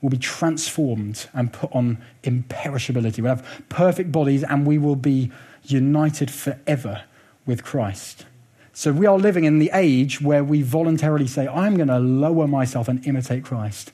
will 0.00 0.10
be 0.10 0.18
transformed 0.18 1.26
and 1.34 1.52
put 1.52 1.74
on 1.74 1.98
imperishability. 2.22 3.20
We'll 3.20 3.34
have 3.34 3.64
perfect 3.68 4.12
bodies, 4.12 4.44
and 4.44 4.64
we 4.64 4.78
will 4.78 4.96
be 4.96 5.32
united 5.64 6.30
forever 6.30 7.02
with 7.44 7.64
Christ. 7.64 8.26
So 8.72 8.92
we 8.92 9.06
are 9.06 9.18
living 9.18 9.42
in 9.42 9.58
the 9.58 9.72
age 9.74 10.20
where 10.20 10.44
we 10.44 10.62
voluntarily 10.62 11.26
say, 11.26 11.48
I'm 11.48 11.74
going 11.74 11.88
to 11.88 11.98
lower 11.98 12.46
myself 12.46 12.86
and 12.86 13.04
imitate 13.04 13.42
Christ. 13.42 13.90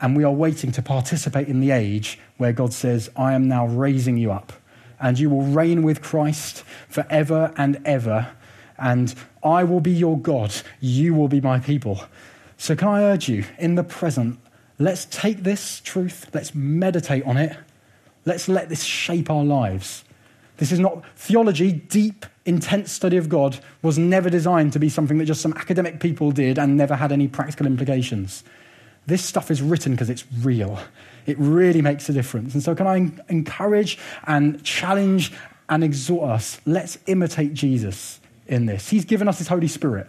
And 0.00 0.16
we 0.16 0.24
are 0.24 0.32
waiting 0.32 0.72
to 0.72 0.82
participate 0.82 1.48
in 1.48 1.60
the 1.60 1.70
age 1.70 2.18
where 2.36 2.52
God 2.52 2.72
says, 2.72 3.10
I 3.16 3.32
am 3.32 3.48
now 3.48 3.66
raising 3.66 4.16
you 4.16 4.30
up, 4.30 4.52
and 5.00 5.18
you 5.18 5.28
will 5.28 5.42
reign 5.42 5.82
with 5.82 6.02
Christ 6.02 6.62
forever 6.88 7.52
and 7.56 7.80
ever. 7.84 8.28
And 8.78 9.14
I 9.42 9.64
will 9.64 9.80
be 9.80 9.90
your 9.90 10.18
God, 10.18 10.54
you 10.80 11.14
will 11.14 11.28
be 11.28 11.40
my 11.40 11.58
people. 11.58 12.00
So, 12.56 12.76
can 12.76 12.88
I 12.88 13.02
urge 13.02 13.28
you, 13.28 13.44
in 13.58 13.74
the 13.74 13.84
present, 13.84 14.38
let's 14.78 15.04
take 15.06 15.42
this 15.42 15.80
truth, 15.80 16.28
let's 16.32 16.54
meditate 16.54 17.24
on 17.24 17.36
it, 17.36 17.56
let's 18.24 18.48
let 18.48 18.68
this 18.68 18.84
shape 18.84 19.30
our 19.30 19.44
lives. 19.44 20.04
This 20.58 20.72
is 20.72 20.80
not 20.80 21.04
theology, 21.16 21.72
deep, 21.72 22.26
intense 22.44 22.90
study 22.90 23.16
of 23.16 23.28
God 23.28 23.58
was 23.82 23.98
never 23.98 24.28
designed 24.28 24.72
to 24.72 24.78
be 24.78 24.88
something 24.88 25.18
that 25.18 25.26
just 25.26 25.40
some 25.40 25.52
academic 25.52 26.00
people 26.00 26.32
did 26.32 26.58
and 26.58 26.76
never 26.76 26.96
had 26.96 27.12
any 27.12 27.28
practical 27.28 27.66
implications. 27.66 28.42
This 29.08 29.24
stuff 29.24 29.50
is 29.50 29.62
written 29.62 29.92
because 29.92 30.10
it's 30.10 30.26
real. 30.42 30.78
It 31.24 31.38
really 31.38 31.80
makes 31.80 32.10
a 32.10 32.12
difference. 32.12 32.52
And 32.52 32.62
so, 32.62 32.74
can 32.74 32.86
I 32.86 33.10
encourage 33.30 33.98
and 34.26 34.62
challenge 34.62 35.32
and 35.70 35.82
exhort 35.82 36.28
us? 36.28 36.60
Let's 36.66 36.98
imitate 37.06 37.54
Jesus 37.54 38.20
in 38.46 38.66
this. 38.66 38.90
He's 38.90 39.06
given 39.06 39.26
us 39.26 39.38
His 39.38 39.48
Holy 39.48 39.66
Spirit. 39.66 40.08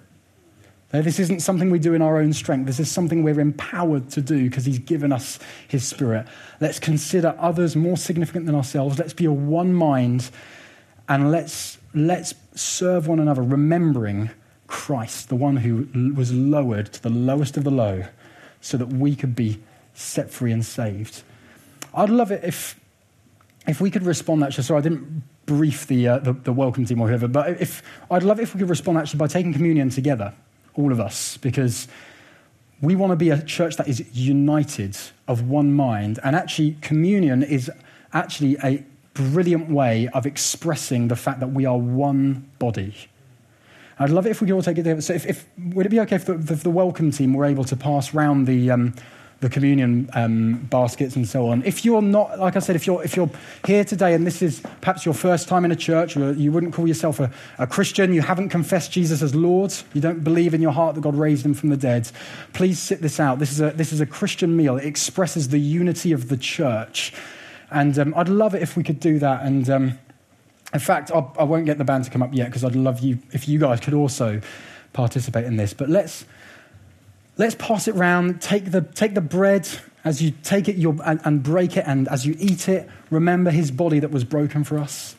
This 0.91 1.17
isn't 1.17 1.39
something 1.39 1.71
we 1.71 1.79
do 1.79 1.93
in 1.93 2.01
our 2.01 2.17
own 2.17 2.33
strength. 2.33 2.65
This 2.65 2.81
is 2.81 2.91
something 2.91 3.23
we're 3.23 3.39
empowered 3.39 4.09
to 4.11 4.21
do 4.21 4.49
because 4.49 4.65
He's 4.65 4.79
given 4.79 5.13
us 5.13 5.39
His 5.69 5.87
Spirit. 5.87 6.27
Let's 6.59 6.77
consider 6.77 7.37
others 7.39 7.77
more 7.77 7.95
significant 7.95 8.47
than 8.47 8.55
ourselves. 8.55 8.99
Let's 8.99 9.13
be 9.13 9.23
a 9.23 9.31
one 9.31 9.73
mind 9.73 10.29
and 11.07 11.31
let's, 11.31 11.77
let's 11.93 12.33
serve 12.53 13.07
one 13.07 13.21
another, 13.21 13.43
remembering 13.43 14.29
Christ, 14.67 15.29
the 15.29 15.35
one 15.35 15.55
who 15.55 15.87
was 16.13 16.33
lowered 16.33 16.91
to 16.91 17.01
the 17.01 17.09
lowest 17.09 17.55
of 17.55 17.63
the 17.63 17.71
low 17.71 18.03
so 18.61 18.77
that 18.77 18.87
we 18.87 19.15
could 19.15 19.35
be 19.35 19.61
set 19.93 20.29
free 20.29 20.51
and 20.51 20.65
saved. 20.65 21.23
I'd 21.93 22.09
love 22.09 22.31
it 22.31 22.43
if, 22.43 22.79
if 23.67 23.81
we 23.81 23.91
could 23.91 24.03
respond 24.03 24.43
actually. 24.43 24.63
So 24.63 24.77
I 24.77 24.81
didn't 24.81 25.23
brief 25.45 25.87
the, 25.87 26.07
uh, 26.07 26.19
the, 26.19 26.33
the 26.33 26.53
welcome 26.53 26.85
team 26.85 27.01
or 27.01 27.07
whoever, 27.07 27.27
but 27.27 27.61
if, 27.61 27.81
I'd 28.11 28.23
love 28.23 28.39
it 28.39 28.43
if 28.43 28.53
we 28.53 28.59
could 28.59 28.69
respond 28.69 28.97
actually 28.97 29.17
by 29.17 29.27
taking 29.27 29.53
communion 29.53 29.89
together 29.89 30.33
all 30.75 30.91
of 30.91 30.99
us, 30.99 31.37
because 31.37 31.87
we 32.81 32.95
want 32.95 33.11
to 33.11 33.15
be 33.15 33.29
a 33.29 33.41
church 33.41 33.75
that 33.75 33.87
is 33.87 34.03
united, 34.13 34.97
of 35.27 35.49
one 35.49 35.73
mind. 35.73 36.19
And 36.23 36.35
actually, 36.35 36.77
communion 36.81 37.43
is 37.43 37.69
actually 38.13 38.57
a 38.63 38.83
brilliant 39.13 39.69
way 39.69 40.07
of 40.09 40.25
expressing 40.25 41.09
the 41.09 41.15
fact 41.15 41.41
that 41.41 41.51
we 41.51 41.65
are 41.65 41.77
one 41.77 42.49
body. 42.57 42.95
I'd 43.99 44.09
love 44.09 44.25
it 44.25 44.29
if 44.29 44.41
we 44.41 44.47
could 44.47 44.53
all 44.53 44.61
take 44.61 44.77
it. 44.77 45.01
So, 45.03 45.13
if, 45.13 45.25
if, 45.25 45.45
would 45.73 45.85
it 45.85 45.89
be 45.89 45.99
okay 46.01 46.15
if 46.15 46.25
the, 46.25 46.35
the 46.35 46.69
welcome 46.69 47.11
team 47.11 47.33
were 47.33 47.45
able 47.45 47.65
to 47.65 47.75
pass 47.75 48.13
round 48.13 48.47
the, 48.47 48.71
um, 48.71 48.93
the 49.41 49.49
communion 49.49 50.09
um, 50.13 50.55
baskets 50.69 51.15
and 51.15 51.27
so 51.27 51.47
on. 51.47 51.63
If 51.63 51.85
you're 51.85 52.01
not, 52.01 52.39
like 52.39 52.55
I 52.55 52.59
said, 52.59 52.75
if 52.75 52.85
you're, 52.85 53.03
if 53.03 53.15
you're 53.15 53.29
here 53.65 53.85
today 53.85 54.13
and 54.13 54.27
this 54.27 54.41
is 54.41 54.61
perhaps 54.81 55.05
your 55.05 55.13
first 55.13 55.47
time 55.47 55.63
in 55.63 55.71
a 55.71 55.75
church, 55.75 56.17
or 56.17 56.33
you 56.33 56.51
wouldn't 56.51 56.73
call 56.73 56.87
yourself 56.87 57.19
a, 57.19 57.31
a 57.57 57.65
Christian, 57.65 58.13
you 58.13 58.21
haven't 58.21 58.49
confessed 58.49 58.91
Jesus 58.91 59.21
as 59.21 59.33
Lord, 59.33 59.73
you 59.93 60.01
don't 60.01 60.23
believe 60.23 60.53
in 60.53 60.61
your 60.61 60.71
heart 60.71 60.95
that 60.95 61.01
God 61.01 61.15
raised 61.15 61.45
him 61.45 61.53
from 61.53 61.69
the 61.69 61.77
dead, 61.77 62.11
please 62.53 62.79
sit 62.79 63.01
this 63.01 63.19
out. 63.19 63.39
This 63.39 63.51
is 63.51 63.61
a, 63.61 63.71
this 63.71 63.93
is 63.93 64.01
a 64.01 64.05
Christian 64.05 64.57
meal. 64.57 64.77
It 64.77 64.85
expresses 64.85 65.49
the 65.49 65.59
unity 65.59 66.11
of 66.11 66.27
the 66.27 66.37
church. 66.37 67.13
And 67.71 67.97
um, 67.97 68.13
I'd 68.17 68.29
love 68.29 68.55
it 68.55 68.61
if 68.61 68.75
we 68.75 68.83
could 68.83 68.99
do 68.99 69.19
that. 69.19 69.43
And 69.43 69.69
um, 69.69 69.99
in 70.73 70.79
fact, 70.79 71.11
I'll, 71.11 71.35
I 71.39 71.43
will 71.43 71.57
not 71.57 71.65
get 71.65 71.77
the 71.77 71.85
band 71.85 72.05
to 72.05 72.11
come 72.11 72.21
up 72.21 72.33
yet 72.33 72.47
because 72.47 72.63
I'd 72.63 72.75
love 72.75 72.99
you 72.99 73.19
if 73.31 73.47
you 73.47 73.59
guys 73.59 73.79
could 73.79 73.93
also 73.93 74.41
participate 74.93 75.45
in 75.45 75.57
this. 75.57 75.73
But 75.73 75.89
let's 75.89 76.25
Let's 77.39 77.55
pass 77.55 77.87
it 77.87 77.95
round. 77.95 78.41
Take 78.41 78.71
the, 78.71 78.81
take 78.81 79.15
the 79.15 79.21
bread 79.21 79.65
as 80.03 80.21
you 80.21 80.31
take 80.43 80.67
it 80.67 80.75
and, 80.75 81.21
and 81.23 81.41
break 81.41 81.77
it, 81.77 81.85
and 81.87 82.05
as 82.09 82.25
you 82.25 82.35
eat 82.37 82.67
it, 82.67 82.89
remember 83.09 83.49
his 83.49 83.71
body 83.71 83.99
that 83.99 84.11
was 84.11 84.25
broken 84.25 84.65
for 84.65 84.77
us. 84.77 85.15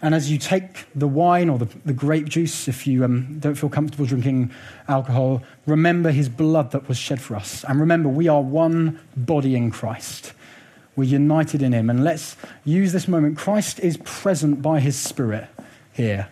And 0.00 0.14
as 0.14 0.30
you 0.30 0.38
take 0.38 0.86
the 0.94 1.08
wine 1.08 1.50
or 1.50 1.58
the, 1.58 1.68
the 1.84 1.92
grape 1.92 2.28
juice, 2.28 2.68
if 2.68 2.86
you 2.86 3.04
um, 3.04 3.40
don't 3.40 3.56
feel 3.56 3.68
comfortable 3.68 4.06
drinking 4.06 4.52
alcohol, 4.86 5.42
remember 5.66 6.12
his 6.12 6.28
blood 6.28 6.70
that 6.70 6.86
was 6.86 6.96
shed 6.96 7.20
for 7.20 7.34
us. 7.34 7.64
And 7.64 7.80
remember, 7.80 8.08
we 8.08 8.28
are 8.28 8.40
one 8.40 9.00
body 9.16 9.56
in 9.56 9.72
Christ. 9.72 10.34
We're 10.98 11.04
united 11.04 11.62
in 11.62 11.72
him. 11.72 11.90
And 11.90 12.02
let's 12.02 12.34
use 12.64 12.92
this 12.92 13.06
moment. 13.06 13.38
Christ 13.38 13.78
is 13.78 13.98
present 13.98 14.60
by 14.60 14.80
his 14.80 14.98
Spirit 14.98 15.46
here 15.92 16.28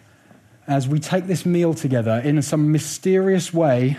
as 0.66 0.88
we 0.88 0.98
take 0.98 1.28
this 1.28 1.46
meal 1.46 1.72
together 1.72 2.20
in 2.24 2.42
some 2.42 2.72
mysterious 2.72 3.54
way 3.54 3.96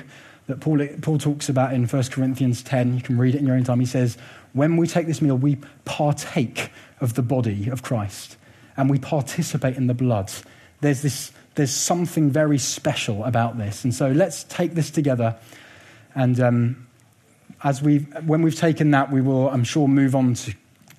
that 0.47 0.59
Paul, 0.59 0.85
Paul 1.01 1.19
talks 1.19 1.47
about 1.47 1.73
in 1.73 1.85
1 1.85 2.03
Corinthians 2.11 2.61
10. 2.63 2.97
You 2.97 3.01
can 3.01 3.17
read 3.17 3.33
it 3.33 3.37
in 3.37 3.47
your 3.47 3.55
own 3.55 3.63
time. 3.63 3.79
He 3.79 3.85
says, 3.85 4.17
When 4.51 4.75
we 4.75 4.87
take 4.87 5.07
this 5.07 5.21
meal, 5.21 5.37
we 5.37 5.57
partake 5.85 6.69
of 6.99 7.13
the 7.13 7.23
body 7.23 7.69
of 7.69 7.81
Christ 7.81 8.35
and 8.75 8.89
we 8.89 8.99
participate 8.99 9.77
in 9.77 9.87
the 9.87 9.93
blood. 9.93 10.33
There's, 10.81 11.01
this, 11.01 11.31
there's 11.55 11.71
something 11.71 12.29
very 12.29 12.57
special 12.57 13.23
about 13.23 13.57
this. 13.57 13.85
And 13.85 13.95
so 13.95 14.11
let's 14.11 14.43
take 14.43 14.73
this 14.73 14.91
together. 14.91 15.37
And 16.13 16.37
um, 16.41 16.86
as 17.63 17.81
we 17.81 17.99
when 17.99 18.41
we've 18.41 18.55
taken 18.55 18.91
that, 18.91 19.11
we 19.11 19.21
will, 19.21 19.49
I'm 19.49 19.63
sure, 19.63 19.87
move 19.87 20.15
on 20.15 20.33
to, 20.35 20.53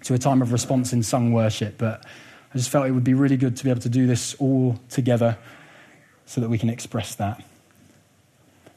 to 0.05 0.15
a 0.15 0.19
time 0.19 0.43
of 0.43 0.53
response 0.53 0.93
in 0.93 1.03
sung 1.03 1.33
worship. 1.33 1.79
But 1.79 2.05
I 2.53 2.59
just 2.59 2.71
felt 2.71 2.87
it 2.87 2.93
would 2.93 3.05
be 3.05 3.15
really 3.15 3.37
good 3.37 3.57
to 3.57 3.65
be 3.65 3.71
able 3.71 3.83
to 3.83 3.89
do 3.89 4.07
this 4.07 4.35
all 4.39 4.79
together 4.89 5.39
so 6.27 6.41
that 6.41 6.49
we 6.49 6.59
can 6.59 6.69
express 6.69 7.15
that. 7.17 7.43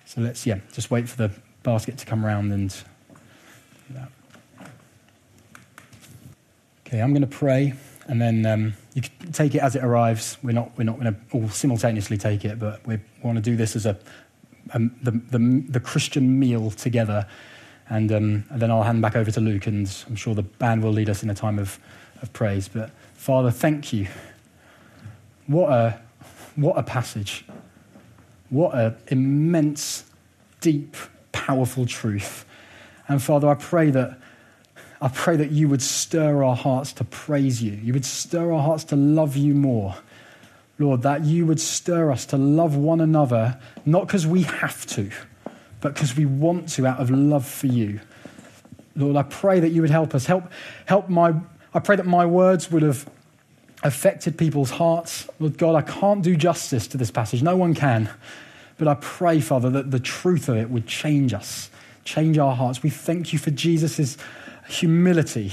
So 0.05 0.21
let's, 0.21 0.45
yeah, 0.45 0.59
just 0.73 0.91
wait 0.91 1.07
for 1.07 1.17
the 1.17 1.33
basket 1.63 1.97
to 1.99 2.05
come 2.05 2.25
around 2.25 2.51
and. 2.51 2.75
Okay, 6.91 7.01
I'm 7.01 7.13
going 7.13 7.21
to 7.21 7.27
pray, 7.27 7.73
and 8.07 8.21
then 8.21 8.45
um, 8.45 8.73
you 8.93 9.01
can 9.01 9.31
take 9.31 9.55
it 9.55 9.59
as 9.59 9.77
it 9.77 9.83
arrives. 9.83 10.37
We're 10.43 10.51
not, 10.51 10.77
we're 10.77 10.83
not 10.83 10.99
going 10.99 11.13
to 11.13 11.19
all 11.31 11.47
simultaneously 11.47 12.17
take 12.17 12.43
it, 12.43 12.59
but 12.59 12.85
we 12.85 12.99
want 13.23 13.37
to 13.37 13.41
do 13.41 13.55
this 13.55 13.77
as 13.77 13.85
a, 13.85 13.97
um, 14.73 14.93
the, 15.01 15.11
the, 15.11 15.63
the, 15.69 15.79
Christian 15.79 16.37
meal 16.37 16.69
together. 16.69 17.25
And, 17.91 18.09
um, 18.13 18.45
and, 18.49 18.61
then 18.61 18.71
I'll 18.71 18.83
hand 18.83 19.01
back 19.01 19.17
over 19.17 19.31
to 19.31 19.41
Luke, 19.41 19.67
and 19.67 19.85
I'm 20.07 20.15
sure 20.15 20.33
the 20.33 20.43
band 20.43 20.81
will 20.81 20.93
lead 20.93 21.09
us 21.09 21.23
in 21.23 21.29
a 21.29 21.35
time 21.35 21.59
of, 21.59 21.77
of 22.21 22.31
praise. 22.31 22.69
But 22.69 22.89
Father, 23.15 23.51
thank 23.51 23.91
you. 23.91 24.07
What 25.45 25.69
a, 25.71 25.99
what 26.55 26.77
a 26.77 26.83
passage. 26.83 27.45
What 28.49 28.73
an 28.75 28.95
immense, 29.07 30.05
deep, 30.61 30.95
powerful 31.33 31.85
truth. 31.85 32.45
And 33.09 33.21
Father, 33.21 33.49
I 33.49 33.55
pray 33.55 33.91
that 33.91 34.17
I 35.01 35.07
pray 35.07 35.35
that 35.35 35.51
you 35.51 35.67
would 35.67 35.81
stir 35.81 36.43
our 36.43 36.55
hearts 36.55 36.93
to 36.93 37.03
praise 37.03 37.61
you. 37.61 37.71
You 37.71 37.93
would 37.93 38.05
stir 38.05 38.53
our 38.53 38.61
hearts 38.61 38.83
to 38.85 38.95
love 38.95 39.35
you 39.35 39.55
more. 39.55 39.95
Lord, 40.77 41.01
that 41.01 41.25
you 41.25 41.45
would 41.47 41.59
stir 41.59 42.11
us 42.11 42.25
to 42.27 42.37
love 42.37 42.75
one 42.75 43.01
another, 43.01 43.59
not 43.83 44.05
because 44.05 44.27
we 44.27 44.43
have 44.43 44.85
to, 44.87 45.11
but 45.81 45.93
because 45.93 46.15
we 46.15 46.25
want 46.25 46.69
to 46.69 46.87
out 46.87 46.99
of 46.99 47.09
love 47.09 47.45
for 47.45 47.67
you. 47.67 47.99
Lord, 48.95 49.15
I 49.15 49.23
pray 49.23 49.59
that 49.59 49.69
you 49.69 49.81
would 49.81 49.89
help 49.89 50.13
us. 50.13 50.25
Help, 50.25 50.51
help 50.85 51.09
my, 51.09 51.33
I 51.73 51.79
pray 51.79 51.95
that 51.95 52.05
my 52.05 52.25
words 52.25 52.71
would 52.71 52.83
have 52.83 53.09
affected 53.83 54.37
people's 54.37 54.71
hearts. 54.71 55.27
Lord 55.39 55.57
God, 55.57 55.75
I 55.75 55.81
can't 55.81 56.21
do 56.21 56.35
justice 56.35 56.87
to 56.87 56.97
this 56.97 57.11
passage. 57.11 57.41
No 57.41 57.55
one 57.55 57.73
can. 57.73 58.09
But 58.77 58.87
I 58.87 58.95
pray, 58.95 59.39
Father, 59.39 59.69
that 59.71 59.91
the 59.91 59.99
truth 59.99 60.49
of 60.49 60.57
it 60.57 60.69
would 60.69 60.87
change 60.87 61.33
us, 61.33 61.69
change 62.03 62.37
our 62.37 62.55
hearts. 62.55 62.83
We 62.83 62.89
thank 62.89 63.33
you 63.33 63.39
for 63.39 63.51
Jesus' 63.51 64.17
humility. 64.67 65.51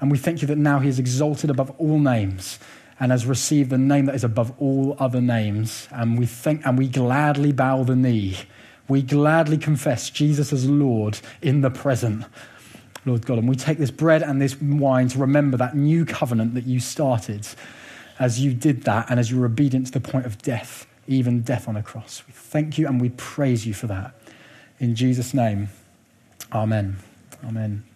And 0.00 0.10
we 0.10 0.18
thank 0.18 0.42
you 0.42 0.48
that 0.48 0.58
now 0.58 0.78
he 0.78 0.88
is 0.88 0.98
exalted 0.98 1.50
above 1.50 1.70
all 1.78 1.98
names 1.98 2.58
and 2.98 3.12
has 3.12 3.26
received 3.26 3.70
the 3.70 3.78
name 3.78 4.06
that 4.06 4.14
is 4.14 4.24
above 4.24 4.52
all 4.58 4.96
other 4.98 5.20
names. 5.20 5.88
And 5.90 6.18
we 6.18 6.26
thank 6.26 6.66
and 6.66 6.78
we 6.78 6.88
gladly 6.88 7.52
bow 7.52 7.84
the 7.84 7.96
knee. 7.96 8.36
We 8.88 9.02
gladly 9.02 9.58
confess 9.58 10.10
Jesus 10.10 10.52
as 10.52 10.68
Lord 10.68 11.18
in 11.42 11.60
the 11.60 11.70
present. 11.70 12.24
Lord 13.06 13.24
God. 13.24 13.38
And 13.38 13.48
we 13.48 13.56
take 13.56 13.78
this 13.78 13.90
bread 13.90 14.22
and 14.22 14.42
this 14.42 14.60
wine 14.60 15.08
to 15.08 15.18
remember 15.18 15.56
that 15.56 15.76
new 15.76 16.04
covenant 16.04 16.54
that 16.54 16.66
you 16.66 16.80
started 16.80 17.46
as 18.18 18.40
you 18.40 18.52
did 18.52 18.82
that 18.82 19.06
and 19.08 19.20
as 19.20 19.30
you 19.30 19.38
were 19.38 19.46
obedient 19.46 19.86
to 19.86 19.92
the 19.92 20.00
point 20.00 20.26
of 20.26 20.38
death, 20.42 20.86
even 21.06 21.42
death 21.42 21.68
on 21.68 21.76
a 21.76 21.82
cross. 21.82 22.22
We 22.26 22.32
thank 22.32 22.76
you 22.76 22.86
and 22.86 23.00
we 23.00 23.10
praise 23.10 23.66
you 23.66 23.74
for 23.74 23.86
that. 23.86 24.12
In 24.80 24.94
Jesus' 24.94 25.32
name, 25.32 25.68
amen. 26.52 26.96
Amen. 27.44 27.86